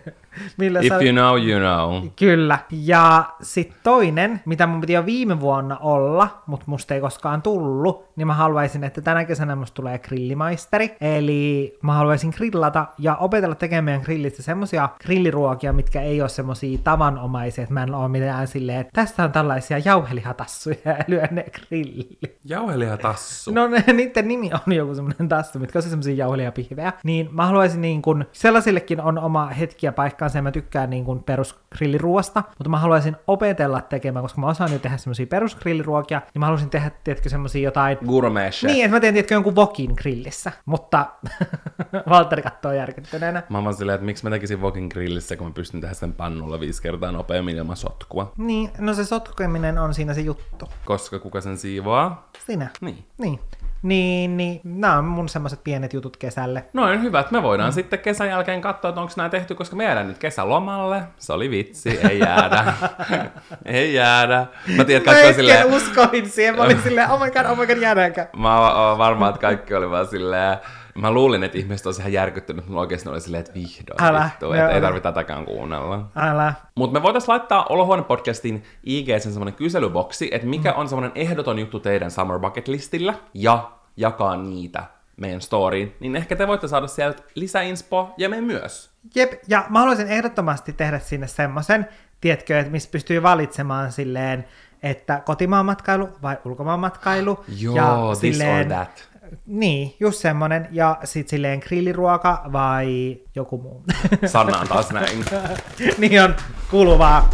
Millä 0.59 0.81
If 0.83 0.93
you 0.93 1.13
know, 1.13 1.49
you 1.49 1.61
know. 1.61 2.11
Kyllä. 2.17 2.59
Ja 2.71 3.25
sitten 3.43 3.77
toinen, 3.83 4.41
mitä 4.45 4.67
mun 4.67 4.81
piti 4.81 4.93
jo 4.93 5.07
viime 5.07 5.41
vuonna 5.41 5.77
olla, 5.77 6.43
mutta 6.47 6.65
musta 6.69 6.95
ei 6.95 7.01
koskaan 7.01 7.43
tullut, 7.43 8.09
niin 8.17 8.27
mä 8.27 8.35
haluaisin, 8.35 8.85
että 8.85 9.01
tänä 9.01 9.25
kesänä 9.25 9.57
musta 9.57 9.75
tulee 9.75 9.99
grillimaisteri. 9.99 10.97
Eli 11.01 11.79
mä 11.83 11.95
haluaisin 11.95 12.33
grillata 12.37 12.87
ja 12.99 13.17
opetella 13.17 13.55
tekemään 13.55 14.01
grillistä 14.01 14.43
semmosia 14.43 14.89
grilliruokia, 15.01 15.73
mitkä 15.73 16.03
ei 16.03 16.21
ole 16.21 16.29
semmosia 16.29 16.79
tavanomaisia, 16.85 17.63
että 17.63 17.75
mä 17.75 17.83
en 17.83 17.95
ole 17.95 18.09
mitään 18.09 18.47
silleen, 18.47 18.81
että 18.81 18.91
tässä 18.95 19.25
on 19.25 19.33
tällaisia 19.33 19.79
jauhelihatassuja 19.79 20.77
ja 20.85 20.97
lyö 21.07 21.27
ne 21.31 21.45
grilli. 21.45 22.19
Jauhelihatassu? 22.45 23.51
No 23.51 23.67
ne, 23.67 23.85
niiden 23.93 24.29
nimi 24.29 24.51
on 24.67 24.73
joku 24.73 24.95
semmoinen 24.95 25.29
tassu, 25.29 25.59
mitkä 25.59 25.79
on 25.79 25.83
semmosia 25.83 26.15
jauhelihapihvejä. 26.15 26.84
Niin 27.05 27.29
mä 27.33 27.47
haluaisin 27.47 27.81
niin 27.81 28.03
kun, 28.03 28.25
sellaisillekin 28.33 29.01
on 29.01 29.19
oma 29.19 29.47
hetki 29.47 29.87
ja 29.87 29.93
paikka 29.93 30.19
kanssa 30.19 30.39
ja 30.39 30.43
mä 30.43 30.51
tykkään 30.53 30.91
niin 30.91 31.05
kuin 31.05 31.23
perusgrilliruoasta, 31.23 32.43
mutta 32.49 32.69
mä 32.69 32.79
haluaisin 32.79 33.17
opetella 33.27 33.81
tekemään, 33.81 34.23
koska 34.23 34.41
mä 34.41 34.47
osaan 34.47 34.73
jo 34.73 34.79
tehdä 34.79 34.97
semmoisia 34.97 35.27
perusgrilliruokia, 35.27 36.23
niin 36.35 36.41
mä 36.41 36.47
haluaisin 36.47 36.71
tehdä, 36.71 36.91
tiedätkö, 37.05 37.29
semmoisia 37.29 37.63
jotain... 37.63 37.99
Gourmet. 38.07 38.55
Niin, 38.63 38.85
että 38.85 38.97
mä 38.97 39.01
teen, 39.01 39.15
tiedätkö, 39.15 39.35
jonkun 39.35 39.57
vokin 39.57 39.91
grillissä, 39.97 40.53
mutta 40.67 41.07
Valtteri 42.11 42.43
katsoo 42.43 42.73
järkyttyneenä. 42.73 43.43
Mä 43.49 43.59
oon 43.59 43.75
silleen, 43.75 43.95
että 43.95 44.05
miksi 44.05 44.25
mä 44.25 44.31
tekisin 44.31 44.61
vokin 44.61 44.87
grillissä, 44.93 45.37
kun 45.37 45.47
mä 45.47 45.53
pystyn 45.53 45.81
tehdä 45.81 45.95
sen 45.95 46.13
pannulla 46.13 46.61
viisi 46.61 46.83
kertaa 46.83 47.13
nopeammin 47.13 47.57
ilman 47.57 47.77
sotkua. 47.77 48.33
Niin, 48.37 48.71
no 48.79 48.95
se 48.95 49.05
sotkeminen 49.05 49.79
on 49.79 49.95
siinä 49.95 50.15
se 50.15 50.21
juttu. 50.21 50.69
Koska 50.85 51.19
kuka 51.19 51.41
sen 51.41 51.59
siivoaa? 51.59 52.29
Sinä. 52.47 52.71
Niin. 52.81 53.05
Niin. 53.19 53.41
Niin, 53.85 54.37
niin 54.37 54.61
nämä 54.65 54.99
on 54.99 55.05
mun 55.05 55.29
semmoiset 55.29 55.65
pienet 55.65 55.93
jutut 55.93 56.17
kesälle. 56.17 56.65
Noin 56.73 57.03
hyvät. 57.03 57.31
Me 57.31 57.43
voidaan 57.43 57.71
mm. 57.71 57.75
sitten 57.75 57.99
kesän 57.99 58.29
jälkeen 58.29 58.61
katsoa, 58.61 58.89
että 58.89 59.01
onko 59.01 59.13
nämä 59.17 59.29
tehty, 59.29 59.55
koska 59.55 59.77
me 59.77 59.85
jäädään 59.85 60.09
nyt 60.09 60.19
kesälomalle. 60.19 61.03
Se 61.19 61.33
oli 61.33 61.51
vitsi, 61.51 61.99
ei 62.09 62.19
jäädä. 62.19 62.73
ei 63.65 63.95
jäädä. 63.95 64.47
Mä 64.77 64.85
tiedän, 64.85 65.01
että 65.01 65.11
kaikki 65.11 65.35
silleen... 65.35 65.67
uskoin 65.67 66.31
siihen. 66.31 66.57
Mä 66.57 66.63
olin 66.63 66.83
silleen, 66.83 67.11
oh 67.11 67.21
my 67.21 67.31
god, 67.31 67.45
oh 67.45 67.59
my 67.59 67.67
god, 67.67 67.77
jäädäänkö? 67.77 68.27
Mä 68.37 68.89
oon 68.89 68.99
varmaan, 68.99 69.31
että 69.31 69.41
kaikki 69.41 69.75
oli 69.75 69.91
vaan 69.91 70.07
silleen, 70.07 70.59
Mä 70.95 71.11
luulin, 71.11 71.45
että 71.45 71.59
ihmiset 71.59 71.87
olisi 71.87 72.01
ihan 72.01 72.13
järkyttynyt, 72.13 72.67
mutta 72.67 72.81
oikeasti 72.81 73.09
oli 73.09 73.21
silleen, 73.21 73.41
että 73.41 73.55
vihdoin 73.55 74.03
Älä, 74.03 74.25
vittu, 74.25 74.53
että 74.53 74.69
ei 74.69 74.81
tarvitse 74.81 75.03
tätäkään 75.03 75.45
kuunnella. 75.45 76.07
Älä. 76.17 76.55
Mutta 76.75 76.99
me 76.99 77.03
voitaisiin 77.03 77.33
laittaa 77.33 77.67
Olohuone-podcastin 77.69 78.63
IG 78.85 79.09
sen 79.09 79.33
semmoinen 79.33 79.55
kyselyboksi, 79.55 80.29
että 80.33 80.47
mikä 80.47 80.73
on 80.73 80.89
semmoinen 80.89 81.13
ehdoton 81.15 81.59
juttu 81.59 81.81
teidän 81.81 82.11
Summer 82.11 82.39
Bucket 82.39 82.69
Listillä, 82.69 83.15
ja 83.35 83.71
jakaa 83.97 84.37
niitä 84.37 84.85
meidän 85.17 85.41
storyin, 85.41 85.97
niin 86.01 86.17
ehkä 86.17 86.37
te 86.37 86.47
voitte 86.47 86.69
saada 86.69 86.87
sieltä 86.87 87.23
lisäinspo 87.35 88.15
ja 88.17 88.29
me 88.29 88.41
myös. 88.41 88.91
Jep, 89.15 89.33
ja 89.49 89.65
mä 89.69 89.79
haluaisin 89.79 90.09
ehdottomasti 90.09 90.73
tehdä 90.73 90.99
sinne 90.99 91.27
semmoisen, 91.27 91.89
tiedätkö, 92.21 92.59
että 92.59 92.73
missä 92.73 92.89
pystyy 92.93 93.23
valitsemaan 93.23 93.93
silleen, 93.93 94.45
että 94.83 95.23
kotimaan 95.27 95.67
matkailu 95.67 96.09
vai 96.23 96.37
ulkomaan 96.45 96.81
matkailu. 96.81 97.45
Joo, 97.59 97.77
ja 97.77 98.17
this 98.21 98.41
or 98.41 98.65
that. 98.65 99.09
Niin, 99.47 99.97
just 100.01 100.21
semmonen. 100.21 100.69
Ja 100.71 100.99
sit 101.05 101.29
silleen 101.29 101.61
grilliruoka 101.67 102.45
vai 102.53 103.17
joku 103.35 103.59
muu. 103.59 103.85
Sanna 104.27 104.59
on 104.59 104.69
taas 104.69 104.93
näin. 104.93 105.25
niin 105.99 106.23
on 106.23 106.35
kuuluvaa 106.71 107.31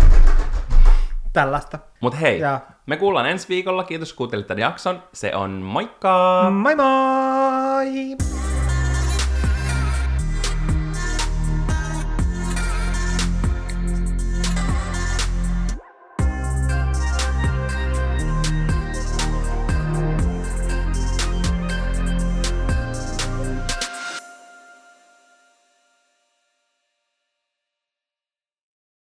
tällaista. 1.33 1.79
Mut 2.01 2.21
hei, 2.21 2.41
Ja- 2.41 2.61
me 2.87 2.97
kuullaan 2.97 3.27
ensi 3.27 3.49
viikolla. 3.49 3.85
Kiitos 3.85 4.13
kun 4.13 4.17
kuuntelit 4.17 4.47
tämän 4.47 4.59
jakson. 4.61 5.03
Se 5.13 5.35
on 5.35 5.51
moikka! 5.51 6.47
Moi 6.51 6.75
moi! 6.77 8.17